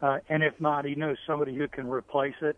Uh, 0.00 0.18
and 0.28 0.42
if 0.42 0.58
not, 0.60 0.84
he 0.84 0.94
knows 0.94 1.18
somebody 1.26 1.54
who 1.54 1.68
can 1.68 1.86
replace 1.86 2.34
it. 2.40 2.56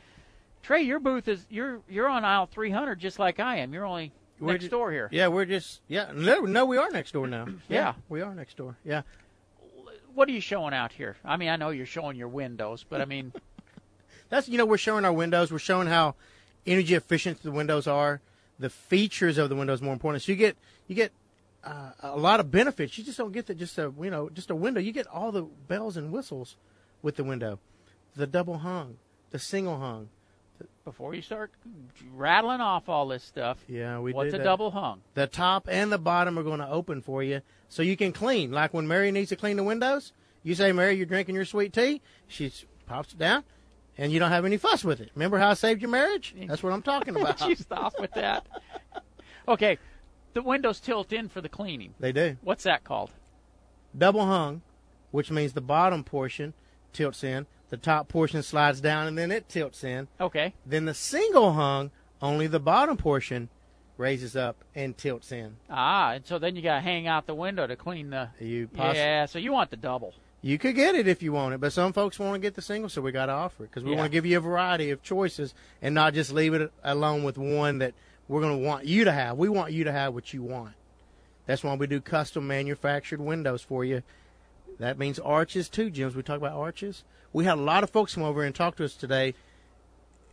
Trey, 0.61 0.81
your 0.81 0.99
booth 0.99 1.27
is 1.27 1.45
you're 1.49 1.81
you're 1.87 2.09
on 2.09 2.25
aisle 2.25 2.47
300 2.47 2.99
just 2.99 3.19
like 3.19 3.39
I 3.39 3.57
am. 3.57 3.73
You're 3.73 3.85
only 3.85 4.11
We're 4.39 4.53
next 4.53 4.65
ju- 4.65 4.69
door 4.69 4.91
here. 4.91 5.09
Yeah, 5.11 5.27
we're 5.27 5.45
just 5.45 5.81
yeah. 5.87 6.11
No, 6.13 6.41
no, 6.41 6.65
we 6.65 6.77
are 6.77 6.89
next 6.91 7.11
door 7.11 7.27
now. 7.27 7.47
Yeah. 7.69 7.93
we 8.07 8.21
are 8.21 8.33
next 8.33 8.57
door. 8.57 8.77
Yeah. 8.83 9.01
What 10.13 10.27
are 10.27 10.31
you 10.31 10.41
showing 10.41 10.73
out 10.73 10.91
here? 10.91 11.17
I 11.23 11.37
mean, 11.37 11.49
I 11.49 11.55
know 11.55 11.69
you're 11.69 11.85
showing 11.85 12.17
your 12.17 12.27
windows, 12.27 12.85
but 12.87 12.99
I 13.01 13.05
mean, 13.05 13.31
That's 14.29 14.47
you 14.47 14.57
know 14.57 14.65
we're 14.65 14.77
showing 14.77 15.05
our 15.05 15.13
windows. 15.13 15.51
We're 15.51 15.59
showing 15.59 15.87
how 15.87 16.15
energy 16.65 16.93
efficient 16.95 17.41
the 17.43 17.51
windows 17.51 17.87
are. 17.87 18.21
The 18.59 18.69
features 18.69 19.37
of 19.37 19.49
the 19.49 19.55
windows 19.55 19.81
more 19.81 19.93
important. 19.93 20.23
So 20.23 20.31
you 20.31 20.37
get 20.37 20.55
you 20.87 20.95
get 20.95 21.11
uh, 21.63 21.91
a 22.01 22.17
lot 22.17 22.39
of 22.39 22.51
benefits. 22.51 22.97
You 22.97 23.03
just 23.03 23.17
don't 23.17 23.31
get 23.31 23.47
the, 23.47 23.55
just 23.55 23.77
a 23.77 23.91
you 24.01 24.09
know 24.09 24.29
just 24.29 24.49
a 24.51 24.55
window. 24.55 24.79
You 24.79 24.91
get 24.91 25.07
all 25.07 25.31
the 25.31 25.43
bells 25.43 25.97
and 25.97 26.11
whistles 26.11 26.57
with 27.01 27.15
the 27.15 27.23
window. 27.23 27.59
The 28.15 28.27
double 28.27 28.59
hung, 28.59 28.97
the 29.31 29.39
single 29.39 29.79
hung. 29.79 30.09
Before 30.85 31.13
you 31.13 31.21
start 31.21 31.51
rattling 32.13 32.61
off 32.61 32.89
all 32.89 33.07
this 33.07 33.23
stuff, 33.23 33.57
Yeah, 33.67 33.99
we 33.99 34.13
what's 34.13 34.33
a 34.33 34.37
that. 34.37 34.43
double 34.43 34.71
hung? 34.71 35.01
The 35.13 35.27
top 35.27 35.67
and 35.69 35.91
the 35.91 35.97
bottom 35.97 36.37
are 36.39 36.43
going 36.43 36.59
to 36.59 36.69
open 36.69 37.01
for 37.01 37.21
you, 37.23 37.41
so 37.67 37.81
you 37.83 37.95
can 37.97 38.11
clean. 38.11 38.51
Like 38.51 38.73
when 38.73 38.87
Mary 38.87 39.11
needs 39.11 39.29
to 39.29 39.35
clean 39.35 39.57
the 39.57 39.63
windows, 39.63 40.13
you 40.43 40.55
say, 40.55 40.71
"Mary, 40.71 40.95
you're 40.95 41.05
drinking 41.05 41.35
your 41.35 41.45
sweet 41.45 41.73
tea." 41.73 42.01
She 42.27 42.51
pops 42.85 43.13
it 43.13 43.19
down, 43.19 43.43
and 43.97 44.11
you 44.11 44.19
don't 44.19 44.31
have 44.31 44.45
any 44.45 44.57
fuss 44.57 44.83
with 44.83 44.99
it. 45.01 45.11
Remember 45.15 45.37
how 45.37 45.49
I 45.49 45.53
saved 45.53 45.81
your 45.81 45.91
marriage? 45.91 46.33
That's 46.47 46.63
what 46.63 46.73
I'm 46.73 46.81
talking 46.81 47.15
about. 47.19 47.47
you 47.47 47.55
stop 47.55 47.99
with 47.99 48.13
that. 48.13 48.47
Okay, 49.47 49.79
the 50.33 50.43
windows 50.43 50.79
tilt 50.79 51.11
in 51.11 51.27
for 51.27 51.41
the 51.41 51.49
cleaning. 51.49 51.95
They 51.99 52.11
do. 52.11 52.37
What's 52.43 52.65
that 52.65 52.83
called? 52.83 53.09
Double 53.97 54.23
hung, 54.27 54.61
which 55.09 55.31
means 55.31 55.53
the 55.53 55.61
bottom 55.61 56.03
portion 56.03 56.53
tilts 56.93 57.23
in. 57.23 57.47
The 57.69 57.77
top 57.77 58.07
portion 58.07 58.41
slides 58.43 58.81
down 58.81 59.07
and 59.07 59.17
then 59.17 59.31
it 59.31 59.47
tilts 59.49 59.83
in. 59.83 60.07
Okay. 60.19 60.53
Then 60.65 60.85
the 60.85 60.93
single 60.93 61.53
hung, 61.53 61.91
only 62.21 62.47
the 62.47 62.59
bottom 62.59 62.97
portion 62.97 63.49
raises 63.97 64.35
up 64.35 64.55
and 64.75 64.97
tilts 64.97 65.31
in. 65.31 65.57
Ah, 65.69 66.13
and 66.13 66.25
so 66.25 66.39
then 66.39 66.55
you 66.55 66.61
got 66.61 66.75
to 66.75 66.81
hang 66.81 67.07
out 67.07 67.27
the 67.27 67.35
window 67.35 67.67
to 67.67 67.75
clean 67.75 68.09
the. 68.11 68.29
You 68.39 68.67
possi- 68.67 68.95
yeah, 68.95 69.25
so 69.25 69.39
you 69.39 69.51
want 69.51 69.69
the 69.71 69.77
double. 69.77 70.13
You 70.41 70.57
could 70.57 70.75
get 70.75 70.95
it 70.95 71.05
if 71.05 71.21
you 71.21 71.33
want 71.33 71.53
it, 71.53 71.59
but 71.59 71.73
some 71.73 71.91
folks 71.91 72.17
want 72.17 72.33
to 72.35 72.39
get 72.39 72.55
the 72.55 72.61
single, 72.61 72.89
so 72.89 73.01
we 73.01 73.11
got 73.11 73.25
to 73.25 73.33
offer 73.33 73.65
it 73.65 73.71
because 73.71 73.83
we 73.83 73.91
Yeah. 73.91 73.97
want 73.97 74.05
to 74.09 74.11
give 74.11 74.25
you 74.25 74.37
a 74.37 74.41
variety 74.41 74.89
of 74.89 75.03
choices 75.03 75.53
and 75.81 75.93
not 75.93 76.13
just 76.13 76.31
leave 76.31 76.53
it 76.53 76.71
alone 76.81 77.23
with 77.23 77.37
one 77.37 77.79
that 77.79 77.93
we're 78.29 78.39
going 78.41 78.57
to 78.57 78.65
want 78.65 78.85
you 78.85 79.03
to 79.03 79.11
have. 79.11 79.37
We 79.37 79.49
want 79.49 79.73
you 79.73 79.83
to 79.83 79.91
have 79.91 80.13
what 80.13 80.33
you 80.33 80.41
want. 80.41 80.75
That's 81.45 81.61
why 81.63 81.73
we 81.75 81.87
do 81.87 81.99
custom 81.99 82.47
manufactured 82.47 83.19
windows 83.19 83.61
for 83.63 83.83
you. 83.83 84.01
That 84.79 84.97
means 84.97 85.19
arches 85.19 85.67
too, 85.67 85.89
Jim. 85.89 86.13
We 86.15 86.23
talk 86.23 86.37
about 86.37 86.53
arches. 86.53 87.03
We 87.33 87.45
had 87.45 87.57
a 87.57 87.61
lot 87.61 87.83
of 87.83 87.89
folks 87.89 88.15
come 88.15 88.23
over 88.23 88.43
and 88.43 88.53
talk 88.55 88.75
to 88.77 88.85
us 88.85 88.95
today, 88.95 89.35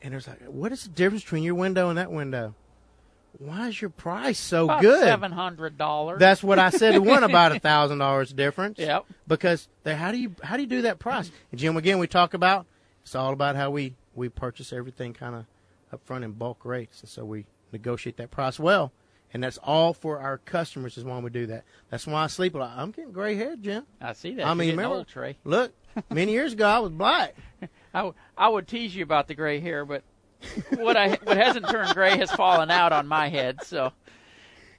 and 0.02 0.14
it 0.14 0.16
was 0.16 0.26
like, 0.28 0.42
what 0.44 0.72
is 0.72 0.84
the 0.84 0.88
difference 0.90 1.22
between 1.24 1.42
your 1.42 1.54
window 1.54 1.88
and 1.88 1.98
that 1.98 2.10
window? 2.10 2.54
Why 3.38 3.68
is 3.68 3.80
your 3.80 3.90
price 3.90 4.38
so 4.38 4.64
About 4.64 4.80
good? 4.80 5.02
Seven 5.02 5.30
hundred 5.32 5.76
dollars. 5.76 6.18
That's 6.20 6.42
what 6.42 6.58
I 6.58 6.70
said. 6.70 6.92
to 6.92 7.02
one 7.02 7.22
about 7.22 7.54
a 7.54 7.58
thousand 7.60 7.98
dollars 7.98 8.32
difference. 8.32 8.78
Yep. 8.78 9.04
Because 9.28 9.68
they, 9.82 9.94
how 9.94 10.10
do 10.10 10.16
you 10.18 10.34
how 10.42 10.56
do 10.56 10.62
you 10.62 10.68
do 10.68 10.82
that 10.82 10.98
price? 10.98 11.30
And 11.50 11.60
Jim, 11.60 11.76
again, 11.76 11.98
we 11.98 12.06
talk 12.06 12.32
about 12.32 12.64
it's 13.02 13.14
all 13.14 13.34
about 13.34 13.54
how 13.56 13.70
we 13.70 13.94
we 14.14 14.30
purchase 14.30 14.72
everything 14.72 15.12
kind 15.12 15.34
of 15.34 15.44
up 15.92 16.00
front 16.06 16.24
in 16.24 16.32
bulk 16.32 16.64
rates, 16.64 17.00
and 17.02 17.10
so 17.10 17.26
we 17.26 17.44
negotiate 17.72 18.16
that 18.16 18.30
price 18.30 18.58
well. 18.58 18.90
And 19.34 19.42
that's 19.44 19.58
all 19.58 19.92
for 19.92 20.18
our 20.18 20.38
customers 20.38 20.96
is 20.96 21.04
why 21.04 21.18
we 21.18 21.28
do 21.28 21.46
that. 21.48 21.64
That's 21.90 22.06
why 22.06 22.22
I 22.24 22.26
sleep 22.28 22.54
a 22.54 22.58
lot. 22.58 22.72
I'm 22.74 22.90
getting 22.90 23.12
gray 23.12 23.34
hair, 23.34 23.54
Jim. 23.56 23.84
I 24.00 24.14
see 24.14 24.34
that. 24.36 24.46
I 24.46 24.54
mean, 24.54 24.70
remember, 24.70 24.96
old, 24.96 25.08
Trey. 25.08 25.36
look, 25.44 25.72
many 26.10 26.32
years 26.32 26.52
ago 26.52 26.66
I 26.66 26.78
was 26.78 26.90
black. 26.90 27.34
I, 27.94 27.98
w- 28.00 28.14
I 28.36 28.48
would 28.48 28.68
tease 28.68 28.94
you 28.94 29.02
about 29.02 29.28
the 29.28 29.34
gray 29.34 29.60
hair, 29.60 29.84
but 29.84 30.02
what 30.76 30.96
I 30.96 31.16
what 31.22 31.36
hasn't 31.36 31.68
turned 31.68 31.94
gray 31.94 32.16
has 32.18 32.30
fallen 32.30 32.70
out 32.70 32.92
on 32.92 33.06
my 33.06 33.28
head. 33.28 33.62
So, 33.64 33.92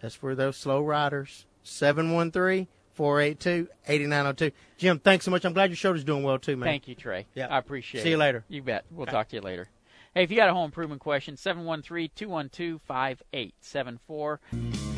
That's 0.00 0.14
for 0.14 0.34
those 0.34 0.56
slow 0.56 0.80
riders. 0.82 1.46
713 1.62 2.66
482 2.94 3.68
8902. 3.88 4.52
Jim, 4.78 4.98
thanks 4.98 5.24
so 5.24 5.30
much. 5.30 5.44
I'm 5.44 5.52
glad 5.54 5.70
your 5.70 5.76
shoulder's 5.76 6.04
doing 6.04 6.22
well, 6.22 6.38
too, 6.38 6.56
man. 6.56 6.66
Thank 6.66 6.88
you, 6.88 6.94
Trey. 6.94 7.26
Yeah. 7.34 7.46
I 7.48 7.58
appreciate 7.58 8.00
it. 8.00 8.04
See 8.04 8.10
you 8.10 8.16
later. 8.18 8.44
You 8.48 8.62
bet. 8.62 8.84
We'll 8.90 9.02
Okay. 9.04 9.12
talk 9.12 9.28
to 9.28 9.36
you 9.36 9.42
later. 9.42 9.68
Hey, 10.14 10.22
if 10.22 10.30
you 10.30 10.36
got 10.36 10.48
a 10.48 10.54
home 10.54 10.66
improvement 10.66 11.00
question, 11.00 11.36
713 11.36 12.10
212 12.14 12.80
5874. 12.82 14.95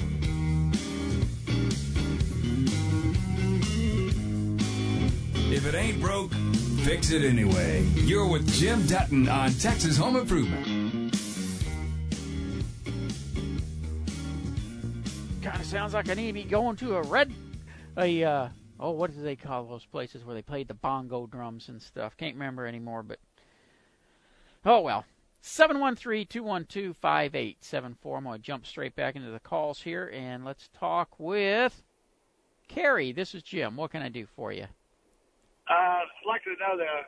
If 5.51 5.65
it 5.65 5.75
ain't 5.75 5.99
broke, 5.99 6.31
fix 6.85 7.11
it 7.11 7.25
anyway. 7.25 7.83
You're 7.95 8.29
with 8.29 8.47
Jim 8.53 8.87
Dutton 8.87 9.31
on 9.31 9.51
Texas 9.53 9.97
Home 9.97 10.17
Improvement. 10.17 10.67
Kind 15.43 15.59
of 15.59 15.65
sounds 15.65 15.95
like 15.95 16.11
I 16.11 16.15
need 16.15 16.27
to 16.27 16.33
be 16.35 16.45
going 16.45 16.77
to 16.77 16.97
a 16.97 17.03
red, 17.03 17.33
a 17.97 18.25
uh, 18.25 18.49
oh, 18.79 18.91
what 18.91 19.17
do 19.17 19.23
they 19.23 19.37
call 19.37 19.65
those 19.65 19.87
places 19.87 20.23
where 20.23 20.35
they 20.35 20.43
played 20.43 20.69
the 20.69 20.75
bongo 20.75 21.27
drums 21.27 21.71
and 21.71 21.81
stuff? 21.81 22.15
Can't 22.19 22.35
remember 22.35 22.67
anymore, 22.67 23.03
but 23.03 23.19
oh 24.67 24.83
well. 24.83 25.07
713-212-5874. 25.43 28.17
I'm 28.17 28.25
going 28.25 28.25
to 28.25 28.39
jump 28.39 28.67
straight 28.67 28.95
back 28.97 29.17
into 29.17 29.31
the 29.31 29.41
calls 29.41 29.81
here 29.81 30.13
and 30.13 30.45
let's 30.45 30.69
talk 30.79 31.19
with 31.19 31.83
Carrie. 32.67 33.13
This 33.13 33.35
is 33.35 33.43
Jim. 33.43 33.77
What 33.77 33.93
can 33.93 34.03
I 34.03 34.11
do 34.11 34.27
for 34.27 34.53
you? 34.53 34.67
Uh, 35.69 36.01
I'd 36.01 36.25
like 36.27 36.43
to 36.45 36.57
know 36.57 36.81
the 36.81 37.05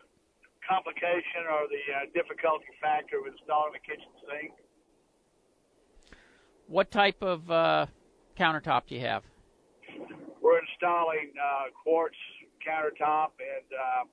complication 0.69 1.49
or 1.49 1.65
the 1.73 1.81
uh, 1.97 1.99
difficulty 2.13 2.69
factor 2.77 3.17
of 3.17 3.33
installing 3.33 3.73
a 3.73 3.81
kitchen 3.81 4.13
sink. 4.29 4.53
What 6.69 6.91
type 6.91 7.23
of 7.23 7.51
uh, 7.51 7.87
countertop 8.39 8.87
do 8.87 8.95
you 8.95 9.01
have? 9.01 9.25
We're 10.43 10.61
installing 10.61 11.33
uh, 11.41 11.73
quartz 11.73 12.21
countertop, 12.61 13.33
and 13.41 13.69
uh, 13.73 14.05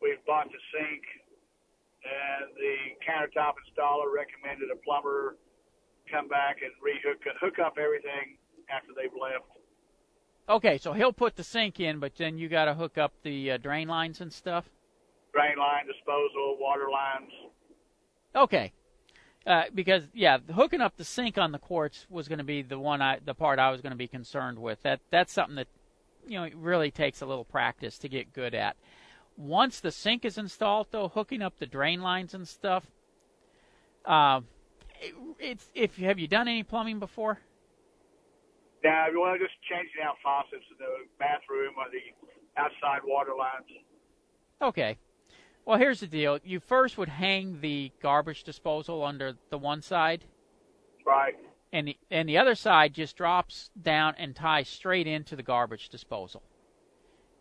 we've 0.00 0.22
bought 0.26 0.46
the 0.46 0.62
sink. 0.70 1.02
And 2.06 2.54
the 2.54 2.94
countertop 3.02 3.58
installer 3.66 4.14
recommended 4.14 4.70
a 4.70 4.78
plumber 4.86 5.34
come 6.06 6.28
back 6.28 6.62
and 6.62 6.70
rehook 6.78 7.18
hook 7.42 7.58
up 7.58 7.82
everything 7.82 8.38
after 8.70 8.94
they've 8.94 9.10
left. 9.18 9.55
Okay, 10.48 10.78
so 10.78 10.92
he'll 10.92 11.12
put 11.12 11.36
the 11.36 11.42
sink 11.42 11.80
in, 11.80 11.98
but 11.98 12.12
then 12.16 12.38
you 12.38 12.48
got 12.48 12.66
to 12.66 12.74
hook 12.74 12.98
up 12.98 13.12
the 13.22 13.52
uh, 13.52 13.56
drain 13.56 13.88
lines 13.88 14.20
and 14.20 14.32
stuff. 14.32 14.64
Drain 15.32 15.58
line 15.58 15.86
disposal, 15.86 16.56
water 16.60 16.86
lines. 16.90 17.32
Okay, 18.34 18.72
uh, 19.46 19.64
because 19.74 20.04
yeah, 20.14 20.38
hooking 20.54 20.80
up 20.80 20.96
the 20.96 21.04
sink 21.04 21.36
on 21.36 21.52
the 21.52 21.58
quartz 21.58 22.06
was 22.08 22.28
going 22.28 22.38
to 22.38 22.44
be 22.44 22.62
the 22.62 22.78
one 22.78 23.02
I, 23.02 23.18
the 23.24 23.34
part 23.34 23.58
I 23.58 23.70
was 23.70 23.80
going 23.80 23.90
to 23.92 23.96
be 23.96 24.06
concerned 24.06 24.58
with. 24.58 24.82
That 24.82 25.00
that's 25.10 25.32
something 25.32 25.56
that 25.56 25.68
you 26.26 26.38
know 26.38 26.44
it 26.44 26.54
really 26.56 26.90
takes 26.90 27.20
a 27.22 27.26
little 27.26 27.44
practice 27.44 27.98
to 27.98 28.08
get 28.08 28.32
good 28.32 28.54
at. 28.54 28.76
Once 29.36 29.80
the 29.80 29.90
sink 29.90 30.24
is 30.24 30.38
installed, 30.38 30.88
though, 30.90 31.08
hooking 31.08 31.42
up 31.42 31.58
the 31.58 31.66
drain 31.66 32.00
lines 32.00 32.34
and 32.34 32.48
stuff. 32.48 32.86
Uh, 34.04 34.40
it, 35.00 35.14
it's 35.38 35.66
if 35.74 35.96
have 35.96 36.18
you 36.18 36.28
done 36.28 36.48
any 36.48 36.62
plumbing 36.62 36.98
before? 36.98 37.38
Now, 38.86 39.06
if 39.08 39.12
you 39.12 39.18
want 39.20 39.40
to 39.40 39.44
just 39.44 39.58
changing 39.68 40.00
out 40.04 40.14
faucets 40.22 40.62
in 40.70 40.76
the 40.78 41.08
bathroom 41.18 41.74
or 41.76 41.86
the 41.90 42.60
outside 42.60 43.00
water 43.04 43.32
lines. 43.36 43.66
Okay. 44.62 44.96
Well, 45.64 45.78
here's 45.78 45.98
the 45.98 46.06
deal. 46.06 46.38
You 46.44 46.60
first 46.60 46.96
would 46.96 47.08
hang 47.08 47.60
the 47.60 47.90
garbage 48.00 48.44
disposal 48.44 49.02
under 49.02 49.34
the 49.50 49.58
one 49.58 49.82
side, 49.82 50.24
Right. 51.04 51.34
and 51.72 51.88
the 51.88 51.98
and 52.12 52.28
the 52.28 52.38
other 52.38 52.54
side 52.54 52.94
just 52.94 53.16
drops 53.16 53.70
down 53.80 54.14
and 54.18 54.36
ties 54.36 54.68
straight 54.68 55.08
into 55.08 55.34
the 55.34 55.42
garbage 55.42 55.88
disposal. 55.88 56.44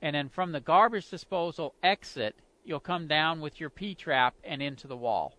And 0.01 0.15
then 0.15 0.29
from 0.29 0.51
the 0.51 0.59
garbage 0.59 1.09
disposal 1.11 1.75
exit, 1.83 2.35
you'll 2.63 2.79
come 2.79 3.07
down 3.07 3.39
with 3.39 3.59
your 3.59 3.69
P 3.69 3.93
trap 3.93 4.33
and 4.43 4.63
into 4.63 4.87
the 4.87 4.97
wall. 4.97 5.37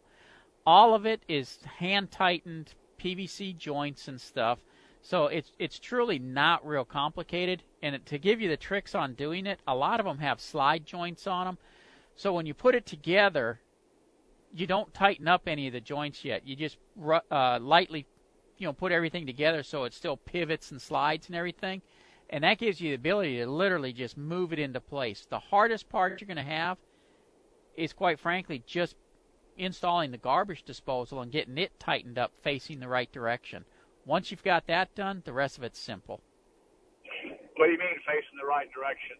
All 0.64 0.94
of 0.94 1.04
it 1.04 1.22
is 1.26 1.58
hand 1.78 2.12
tightened 2.12 2.74
PVC 2.98 3.56
joints 3.56 4.06
and 4.06 4.20
stuff. 4.20 4.60
So 5.08 5.28
it's 5.28 5.52
it's 5.60 5.78
truly 5.78 6.18
not 6.18 6.66
real 6.66 6.84
complicated. 6.84 7.62
And 7.80 8.04
to 8.06 8.18
give 8.18 8.40
you 8.40 8.48
the 8.48 8.56
tricks 8.56 8.92
on 8.92 9.14
doing 9.14 9.46
it, 9.46 9.60
a 9.64 9.74
lot 9.74 10.00
of 10.00 10.06
them 10.06 10.18
have 10.18 10.40
slide 10.40 10.84
joints 10.84 11.28
on 11.28 11.46
them. 11.46 11.58
So 12.16 12.32
when 12.32 12.44
you 12.44 12.54
put 12.54 12.74
it 12.74 12.86
together, 12.86 13.60
you 14.52 14.66
don't 14.66 14.92
tighten 14.92 15.28
up 15.28 15.42
any 15.46 15.68
of 15.68 15.72
the 15.72 15.80
joints 15.80 16.24
yet. 16.24 16.44
You 16.44 16.56
just 16.56 16.78
uh, 17.30 17.60
lightly 17.62 18.04
you 18.58 18.66
know 18.66 18.72
put 18.72 18.90
everything 18.90 19.26
together 19.26 19.62
so 19.62 19.84
it 19.84 19.94
still 19.94 20.16
pivots 20.16 20.72
and 20.72 20.82
slides 20.82 21.28
and 21.28 21.36
everything, 21.36 21.82
and 22.28 22.42
that 22.42 22.58
gives 22.58 22.80
you 22.80 22.90
the 22.90 22.96
ability 22.96 23.36
to 23.36 23.46
literally 23.46 23.92
just 23.92 24.16
move 24.16 24.52
it 24.52 24.58
into 24.58 24.80
place. 24.80 25.24
The 25.30 25.38
hardest 25.38 25.88
part 25.88 26.20
you're 26.20 26.26
going 26.26 26.36
to 26.36 26.42
have 26.42 26.78
is 27.76 27.92
quite 27.92 28.18
frankly 28.18 28.64
just 28.66 28.96
installing 29.56 30.10
the 30.10 30.18
garbage 30.18 30.64
disposal 30.64 31.20
and 31.20 31.30
getting 31.30 31.58
it 31.58 31.78
tightened 31.78 32.18
up 32.18 32.32
facing 32.42 32.80
the 32.80 32.88
right 32.88 33.12
direction. 33.12 33.64
Once 34.06 34.30
you've 34.30 34.44
got 34.44 34.68
that 34.68 34.94
done, 34.94 35.20
the 35.26 35.32
rest 35.32 35.58
of 35.58 35.64
it's 35.64 35.78
simple. 35.78 36.20
What 37.56 37.66
do 37.66 37.72
you 37.72 37.78
mean 37.78 37.98
facing 38.06 38.38
the 38.40 38.46
right 38.46 38.68
direction? 38.72 39.16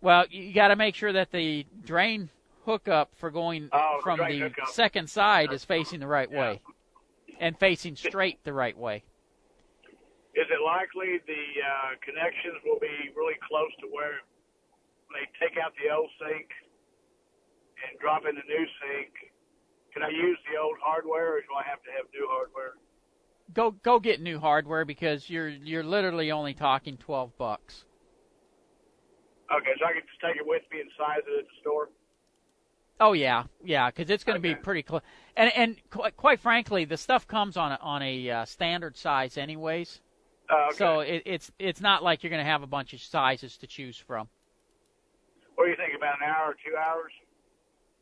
Well, 0.00 0.24
you 0.30 0.54
got 0.54 0.68
to 0.68 0.76
make 0.76 0.94
sure 0.94 1.12
that 1.12 1.30
the 1.30 1.66
drain 1.84 2.30
hookup 2.64 3.12
for 3.16 3.30
going 3.30 3.68
oh, 3.70 4.00
from 4.02 4.18
the, 4.18 4.50
second 4.72 5.10
side 5.10 5.52
is 5.52 5.64
facing 5.64 6.00
the 6.00 6.06
right 6.06 6.28
yeah. 6.32 6.40
way 6.40 6.62
and 7.38 7.58
facing 7.58 7.96
straight 7.96 8.42
the 8.44 8.52
right 8.52 8.76
way. 8.76 9.04
Is 10.34 10.46
it 10.48 10.62
likely 10.64 11.20
the 11.26 11.44
uh, 11.60 11.98
connections 12.00 12.62
will 12.64 12.78
be 12.80 13.12
really 13.14 13.36
close 13.44 13.72
to 13.80 13.88
where 13.90 14.22
they 15.12 15.26
take 15.36 15.58
out 15.58 15.72
the 15.76 15.92
old 15.92 16.08
sink 16.16 16.48
and 17.84 17.98
drop 18.00 18.22
in 18.24 18.36
the 18.36 18.46
new 18.46 18.66
sink? 18.80 19.12
Can 19.92 20.02
I 20.02 20.10
use 20.14 20.38
the 20.48 20.56
old 20.60 20.78
hardware, 20.80 21.36
or 21.36 21.40
do 21.40 21.52
I 21.58 21.66
have 21.66 21.82
to 21.82 21.90
have 21.90 22.06
new 22.14 22.28
hardware? 22.30 22.78
Go 23.52 23.70
go 23.70 23.98
get 23.98 24.20
new 24.20 24.38
hardware 24.38 24.84
because 24.84 25.28
you're 25.30 25.48
you're 25.48 25.84
literally 25.84 26.30
only 26.30 26.54
talking 26.54 26.96
twelve 26.96 27.36
bucks. 27.38 27.84
Okay, 29.50 29.70
so 29.78 29.86
I 29.86 29.92
can 29.92 30.02
just 30.02 30.20
take 30.20 30.36
it 30.36 30.46
with 30.46 30.62
me 30.70 30.80
and 30.80 30.90
size 30.98 31.22
it 31.26 31.38
at 31.38 31.44
the 31.44 31.60
store. 31.60 31.88
Oh 33.00 33.12
yeah, 33.12 33.44
yeah, 33.64 33.90
because 33.90 34.10
it's 34.10 34.24
going 34.24 34.40
to 34.40 34.46
okay. 34.46 34.54
be 34.54 34.60
pretty 34.60 34.82
close. 34.82 35.02
And 35.36 35.50
and 35.54 35.76
qu- 35.90 36.10
quite 36.16 36.40
frankly, 36.40 36.84
the 36.84 36.96
stuff 36.96 37.26
comes 37.26 37.56
on 37.56 37.72
a, 37.72 37.78
on 37.80 38.02
a 38.02 38.30
uh, 38.30 38.44
standard 38.44 38.96
size, 38.96 39.38
anyways. 39.38 40.00
Uh, 40.50 40.66
okay. 40.68 40.76
So 40.76 41.00
it, 41.00 41.22
it's 41.24 41.50
it's 41.58 41.80
not 41.80 42.02
like 42.02 42.22
you're 42.22 42.30
going 42.30 42.44
to 42.44 42.50
have 42.50 42.62
a 42.62 42.66
bunch 42.66 42.92
of 42.92 43.00
sizes 43.00 43.56
to 43.58 43.66
choose 43.66 43.96
from. 43.96 44.28
What 45.54 45.64
do 45.64 45.70
you 45.70 45.76
think 45.76 45.96
about 45.96 46.16
an 46.20 46.28
hour, 46.28 46.50
or 46.50 46.54
two 46.54 46.76
hours? 46.76 47.12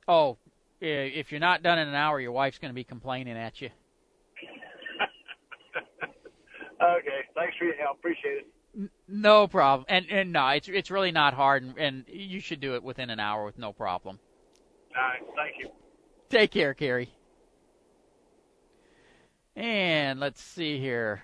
Oh, 0.09 0.39
if 0.81 1.31
you're 1.31 1.41
not 1.41 1.63
done 1.63 1.79
in 1.79 1.89
an 1.89 1.95
hour, 1.95 2.21
your 2.21 2.33
wife's 2.33 2.59
going 2.59 2.71
to 2.71 2.75
be 2.75 2.85
complaining 2.85 3.37
at 3.37 3.61
you. 3.61 3.71
Okay, 6.83 7.21
thanks 7.35 7.57
for 7.59 7.65
your 7.65 7.77
help. 7.77 7.99
Appreciate 7.99 8.39
it. 8.39 8.91
No 9.09 9.49
problem. 9.49 9.87
And 9.89 10.07
and 10.11 10.33
no, 10.33 10.49
it's 10.49 10.69
it's 10.69 10.91
really 10.91 11.13
not 11.13 11.35
hard, 11.35 11.63
and, 11.63 11.79
and 11.79 12.05
you 12.09 12.41
should 12.41 12.61
do 12.61 12.75
it 12.75 12.83
within 12.83 13.09
an 13.11 13.19
hour 13.21 13.45
with 13.45 13.59
no 13.59 13.73
problem. 13.73 14.19
All 14.97 15.03
right, 15.03 15.23
thank 15.35 15.55
you. 15.59 15.71
Take 16.29 16.51
care, 16.51 16.75
Carrie. 16.75 17.11
And 19.55 20.21
let's 20.21 20.43
see 20.43 20.79
here. 20.79 21.23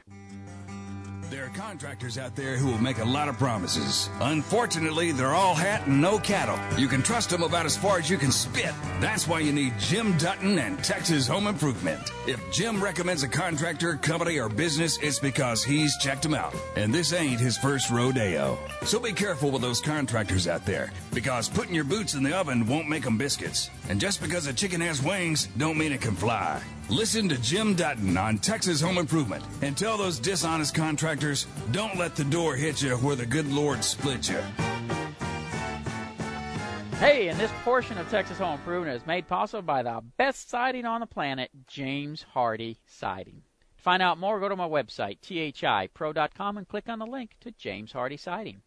There 1.32 1.46
are 1.46 1.48
contractors 1.48 2.18
out 2.18 2.36
there 2.36 2.58
who 2.58 2.66
will 2.66 2.82
make 2.82 2.98
a 2.98 3.04
lot 3.06 3.26
of 3.26 3.38
promises. 3.38 4.10
Unfortunately, 4.20 5.12
they're 5.12 5.32
all 5.32 5.54
hat 5.54 5.86
and 5.86 5.98
no 5.98 6.18
cattle. 6.18 6.58
You 6.78 6.88
can 6.88 7.02
trust 7.02 7.30
them 7.30 7.42
about 7.42 7.64
as 7.64 7.74
far 7.74 7.98
as 7.98 8.10
you 8.10 8.18
can 8.18 8.30
spit. 8.30 8.74
That's 9.00 9.26
why 9.26 9.40
you 9.40 9.50
need 9.50 9.72
Jim 9.78 10.14
Dutton 10.18 10.58
and 10.58 10.84
Texas 10.84 11.26
Home 11.26 11.46
Improvement. 11.46 12.02
If 12.26 12.38
Jim 12.52 12.84
recommends 12.84 13.22
a 13.22 13.28
contractor, 13.28 13.96
company, 13.96 14.38
or 14.38 14.50
business, 14.50 14.98
it's 14.98 15.18
because 15.20 15.64
he's 15.64 15.96
checked 15.96 16.22
them 16.22 16.34
out. 16.34 16.54
And 16.76 16.92
this 16.92 17.14
ain't 17.14 17.40
his 17.40 17.56
first 17.56 17.90
rodeo. 17.90 18.58
So 18.84 19.00
be 19.00 19.14
careful 19.14 19.50
with 19.50 19.62
those 19.62 19.80
contractors 19.80 20.46
out 20.46 20.66
there, 20.66 20.92
because 21.14 21.48
putting 21.48 21.74
your 21.74 21.84
boots 21.84 22.12
in 22.12 22.22
the 22.22 22.36
oven 22.36 22.66
won't 22.66 22.90
make 22.90 23.04
them 23.04 23.16
biscuits. 23.16 23.70
And 23.88 23.98
just 23.98 24.20
because 24.20 24.46
a 24.48 24.52
chicken 24.52 24.82
has 24.82 25.02
wings, 25.02 25.48
don't 25.56 25.78
mean 25.78 25.92
it 25.92 26.02
can 26.02 26.14
fly. 26.14 26.60
Listen 26.92 27.26
to 27.30 27.40
Jim 27.40 27.74
Dutton 27.74 28.18
on 28.18 28.36
Texas 28.36 28.78
Home 28.82 28.98
Improvement 28.98 29.42
and 29.62 29.74
tell 29.78 29.96
those 29.96 30.18
dishonest 30.18 30.74
contractors 30.74 31.46
don't 31.70 31.96
let 31.96 32.14
the 32.14 32.24
door 32.24 32.54
hit 32.54 32.82
you 32.82 32.96
where 32.98 33.16
the 33.16 33.24
good 33.24 33.50
Lord 33.50 33.82
split 33.82 34.28
you. 34.28 34.38
Hey, 36.98 37.28
and 37.28 37.40
this 37.40 37.50
portion 37.64 37.96
of 37.96 38.10
Texas 38.10 38.36
Home 38.36 38.58
Improvement 38.58 38.94
is 38.94 39.06
made 39.06 39.26
possible 39.26 39.62
by 39.62 39.82
the 39.82 40.02
best 40.18 40.50
siding 40.50 40.84
on 40.84 41.00
the 41.00 41.06
planet, 41.06 41.50
James 41.66 42.26
Hardie 42.34 42.76
Siding. 42.84 43.40
To 43.78 43.82
find 43.82 44.02
out 44.02 44.18
more, 44.18 44.38
go 44.38 44.50
to 44.50 44.54
my 44.54 44.68
website, 44.68 45.18
thipro.com, 45.20 46.58
and 46.58 46.68
click 46.68 46.90
on 46.90 46.98
the 46.98 47.06
link 47.06 47.36
to 47.40 47.52
James 47.52 47.94
Hardie 47.94 48.20
Siding. 48.20 48.60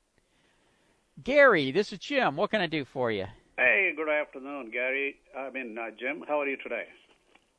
Gary, 1.24 1.72
this 1.72 1.94
is 1.94 2.00
Jim. 2.00 2.38
What 2.38 2.50
can 2.50 2.62
I 2.62 2.66
do 2.66 2.86
for 2.86 3.12
you? 3.12 3.28
Hey, 3.56 3.94
good 3.96 4.10
afternoon, 4.10 4.72
Gary. 4.72 5.18
I 5.38 5.52
mean, 5.52 5.78
uh, 5.78 5.92
Jim. 5.98 6.24
How 6.28 6.42
are 6.42 6.48
you 6.48 6.58
today? 6.58 6.86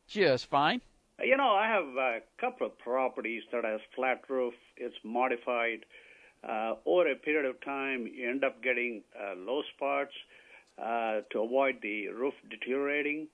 Just 0.07 0.47
fine. 0.47 0.81
You 1.23 1.37
know, 1.37 1.51
I 1.51 1.67
have 1.69 1.85
a 1.97 2.19
couple 2.41 2.67
of 2.67 2.79
properties 2.79 3.43
that 3.53 3.65
has 3.65 3.81
flat 3.95 4.23
roof. 4.29 4.55
It's 4.77 4.95
modified. 5.03 5.85
Uh, 6.47 6.75
over 6.85 7.11
a 7.11 7.17
period 7.17 7.47
of 7.47 7.61
time, 7.65 8.07
you 8.07 8.29
end 8.29 8.45
up 8.45 8.63
getting 8.63 9.03
uh, 9.19 9.35
low 9.37 9.63
spots 9.75 10.13
uh, 10.79 11.21
to 11.31 11.41
avoid 11.41 11.77
the 11.83 12.09
roof 12.09 12.35
deteriorating. 12.51 13.29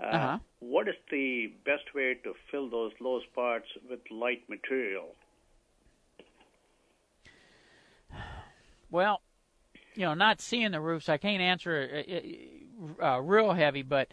Uh, 0.00 0.06
uh-huh. 0.06 0.38
What 0.60 0.88
is 0.88 0.94
the 1.10 1.52
best 1.64 1.94
way 1.94 2.16
to 2.24 2.32
fill 2.50 2.70
those 2.70 2.92
low 3.00 3.20
spots 3.30 3.66
with 3.88 4.00
light 4.10 4.42
material? 4.48 5.14
Well, 8.90 9.20
you 9.94 10.02
know, 10.02 10.14
not 10.14 10.40
seeing 10.40 10.70
the 10.70 10.80
roofs, 10.80 11.08
I 11.08 11.18
can't 11.18 11.42
answer 11.42 12.04
uh, 13.02 13.20
real 13.20 13.52
heavy, 13.52 13.82
but 13.82 14.08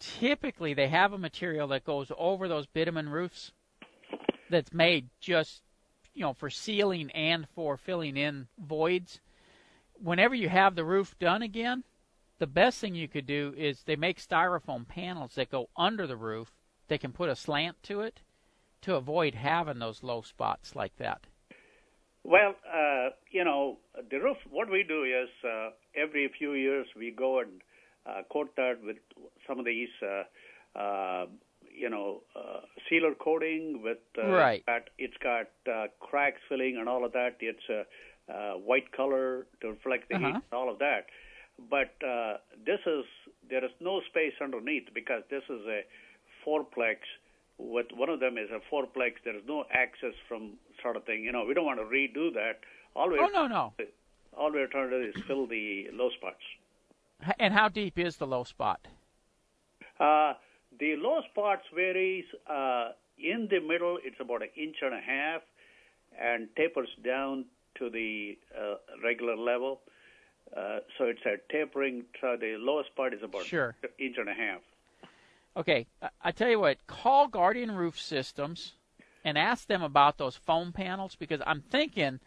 typically 0.00 0.74
they 0.74 0.88
have 0.88 1.12
a 1.12 1.18
material 1.18 1.68
that 1.68 1.84
goes 1.84 2.10
over 2.18 2.48
those 2.48 2.66
bitumen 2.66 3.08
roofs 3.08 3.52
that's 4.48 4.72
made 4.72 5.08
just 5.20 5.62
you 6.14 6.22
know 6.22 6.32
for 6.32 6.50
sealing 6.50 7.10
and 7.12 7.46
for 7.54 7.76
filling 7.76 8.16
in 8.16 8.48
voids. 8.58 9.20
Whenever 9.94 10.34
you 10.34 10.48
have 10.48 10.74
the 10.74 10.84
roof 10.84 11.14
done 11.18 11.42
again 11.42 11.84
the 12.40 12.46
best 12.46 12.80
thing 12.80 12.94
you 12.94 13.06
could 13.06 13.26
do 13.26 13.54
is 13.56 13.82
they 13.82 13.96
make 13.96 14.18
styrofoam 14.18 14.88
panels 14.88 15.34
that 15.34 15.50
go 15.50 15.68
under 15.76 16.06
the 16.06 16.16
roof 16.16 16.56
they 16.88 16.98
can 16.98 17.12
put 17.12 17.28
a 17.28 17.36
slant 17.36 17.80
to 17.84 18.00
it 18.00 18.22
to 18.80 18.96
avoid 18.96 19.34
having 19.34 19.78
those 19.78 20.02
low 20.02 20.22
spots 20.22 20.74
like 20.74 20.96
that. 20.96 21.26
Well 22.24 22.54
uh, 22.66 23.10
you 23.30 23.44
know 23.44 23.78
the 24.10 24.18
roof 24.18 24.38
what 24.50 24.70
we 24.70 24.82
do 24.82 25.04
is 25.04 25.28
uh, 25.44 25.70
every 25.94 26.30
few 26.36 26.54
years 26.54 26.86
we 26.96 27.10
go 27.10 27.40
and 27.40 27.60
uh, 28.06 28.22
coat 28.32 28.50
that 28.56 28.78
with 28.84 28.96
some 29.46 29.58
of 29.58 29.64
these, 29.64 29.88
uh, 30.02 30.78
uh, 30.78 31.26
you 31.74 31.90
know, 31.90 32.22
uh, 32.36 32.60
sealer 32.88 33.14
coating 33.14 33.82
with 33.82 33.98
uh, 34.18 34.28
right. 34.28 34.64
Got, 34.66 34.90
it's 34.98 35.16
got 35.22 35.48
uh, 35.70 35.86
cracks 36.00 36.40
filling 36.48 36.76
and 36.78 36.88
all 36.88 37.04
of 37.04 37.12
that. 37.12 37.36
It's 37.40 37.68
a 37.68 37.84
uh, 38.32 38.54
white 38.54 38.92
color 38.92 39.46
to 39.60 39.68
reflect 39.68 40.08
the 40.08 40.16
uh-huh. 40.16 40.26
heat 40.26 40.34
and 40.34 40.52
all 40.52 40.70
of 40.70 40.78
that. 40.78 41.06
But 41.68 41.94
uh, 42.06 42.38
this 42.64 42.80
is 42.86 43.04
there 43.50 43.64
is 43.64 43.70
no 43.80 44.00
space 44.08 44.32
underneath 44.40 44.88
because 44.94 45.22
this 45.30 45.42
is 45.50 45.60
a 45.66 45.82
fourplex. 46.46 46.96
With 47.58 47.86
one 47.94 48.08
of 48.08 48.20
them 48.20 48.38
is 48.38 48.48
a 48.50 48.60
fourplex. 48.74 49.14
There 49.24 49.36
is 49.36 49.42
no 49.46 49.64
access 49.70 50.14
from 50.26 50.52
sort 50.82 50.96
of 50.96 51.04
thing. 51.04 51.24
You 51.24 51.32
know, 51.32 51.44
we 51.44 51.52
don't 51.52 51.66
want 51.66 51.80
to 51.80 51.84
redo 51.84 52.32
that. 52.32 52.60
All 52.96 53.10
we 53.10 53.18
oh 53.18 53.28
no 53.32 53.46
no. 53.46 53.72
All 54.36 54.52
we're 54.52 54.68
trying 54.68 54.90
to 54.90 55.02
do 55.02 55.08
is 55.08 55.24
fill 55.26 55.46
the 55.46 55.88
low 55.92 56.08
spots. 56.16 56.42
And 57.38 57.54
how 57.54 57.68
deep 57.68 57.98
is 57.98 58.16
the 58.16 58.26
low 58.26 58.44
spot? 58.44 58.86
Uh, 59.98 60.34
the 60.78 60.96
low 60.96 61.20
spots 61.30 61.62
varies. 61.74 62.24
Uh, 62.48 62.90
in 63.18 63.48
the 63.50 63.60
middle, 63.60 63.98
it's 64.02 64.16
about 64.20 64.42
an 64.42 64.48
inch 64.56 64.76
and 64.82 64.94
a 64.94 65.00
half, 65.00 65.42
and 66.18 66.48
tapers 66.56 66.88
down 67.04 67.44
to 67.78 67.90
the 67.90 68.38
uh, 68.58 68.76
regular 69.04 69.36
level. 69.36 69.80
Uh, 70.56 70.78
so 70.96 71.04
it's 71.04 71.24
a 71.26 71.36
tapering. 71.52 72.04
So 72.20 72.36
the 72.40 72.56
lowest 72.58 72.94
part 72.96 73.14
is 73.14 73.20
about 73.22 73.44
sure. 73.44 73.76
an 73.82 73.90
inch 73.98 74.16
and 74.18 74.28
a 74.28 74.34
half. 74.34 74.60
Okay, 75.56 75.86
I 76.22 76.30
tell 76.30 76.48
you 76.48 76.60
what. 76.60 76.86
Call 76.86 77.28
Guardian 77.28 77.72
Roof 77.72 78.00
Systems 78.00 78.74
and 79.24 79.36
ask 79.36 79.66
them 79.66 79.82
about 79.82 80.16
those 80.16 80.36
foam 80.36 80.72
panels 80.72 81.16
because 81.16 81.40
I'm 81.46 81.60
thinking 81.60 82.20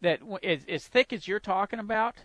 that 0.00 0.20
as, 0.42 0.64
as 0.68 0.86
thick 0.86 1.12
as 1.12 1.26
you're 1.26 1.40
talking 1.40 1.78
about, 1.78 2.16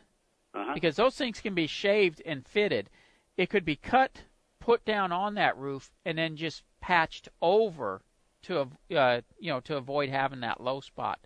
uh-huh. 0.53 0.73
because 0.73 0.95
those 0.95 1.15
things 1.15 1.39
can 1.39 1.53
be 1.53 1.67
shaved 1.67 2.21
and 2.25 2.45
fitted. 2.45 2.89
It 3.37 3.49
could 3.49 3.65
be 3.65 3.75
cut, 3.75 4.23
put 4.59 4.85
down 4.85 5.11
on 5.11 5.35
that 5.35 5.57
roof, 5.57 5.91
and 6.05 6.17
then 6.17 6.35
just 6.35 6.63
patched 6.81 7.29
over 7.41 8.01
to 8.43 8.67
uh, 8.95 9.21
you 9.39 9.49
know 9.49 9.59
to 9.61 9.77
avoid 9.77 10.09
having 10.09 10.41
that 10.41 10.61
low 10.61 10.81
spot. 10.81 11.19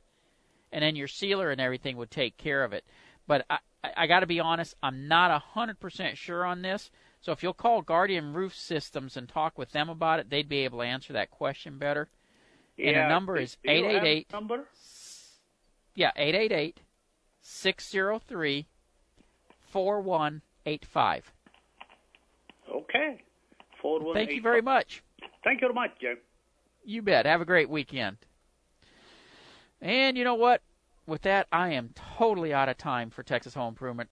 And 0.72 0.84
then 0.84 0.96
your 0.96 1.08
sealer 1.08 1.52
and 1.52 1.62
everything 1.62 1.98
would 1.98 2.12
take 2.12 2.38
care 2.38 2.64
of 2.64 2.74
it. 2.74 2.86
But 3.26 3.46
I, 3.50 3.60
I 3.96 4.08
got 4.08 4.20
to 4.20 4.28
be 4.28 4.40
honest, 4.40 4.76
I'm 4.84 5.08
not 5.08 5.42
100% 5.56 6.16
sure 6.16 6.46
on 6.46 6.62
this. 6.62 6.92
So 7.22 7.32
if 7.32 7.42
you'll 7.42 7.54
call 7.54 7.82
Guardian 7.82 8.34
Roof 8.34 8.56
Systems 8.56 9.18
and 9.18 9.28
talk 9.28 9.58
with 9.58 9.72
them 9.72 9.90
about 9.90 10.20
it, 10.20 10.30
they'd 10.30 10.48
be 10.48 10.60
able 10.60 10.80
to 10.80 10.86
answer 10.86 11.14
that 11.14 11.32
question 11.32 11.78
better. 11.78 12.10
Yeah, 12.78 12.90
and 12.90 12.98
the 12.98 13.08
number 13.08 13.38
is 13.38 13.58
888 13.66 14.32
number? 14.32 14.68
Yeah, 15.96 16.12
888 16.16 16.82
603 17.42 18.68
4185. 19.72 21.32
Okay. 22.70 23.22
4185. 23.82 24.14
Thank 24.14 24.36
you 24.36 24.42
very 24.42 24.62
much. 24.62 25.04
Thank 25.44 25.62
you 25.62 25.68
very 25.68 25.74
much, 25.74 25.92
Joe. 26.02 26.16
You 26.84 27.02
bet. 27.02 27.26
Have 27.26 27.42
a 27.42 27.46
great 27.46 27.70
weekend. 27.70 28.18
And 29.82 30.18
you 30.18 30.24
know 30.24 30.36
what? 30.36 30.62
With 31.06 31.22
that, 31.22 31.48
I 31.52 31.70
am 31.74 31.94
totally 32.18 32.54
out 32.54 32.68
of 32.68 32.78
time 32.78 33.10
for 33.10 33.24
Texas 33.24 33.54
Home 33.54 33.70
Improvement. 33.70 34.06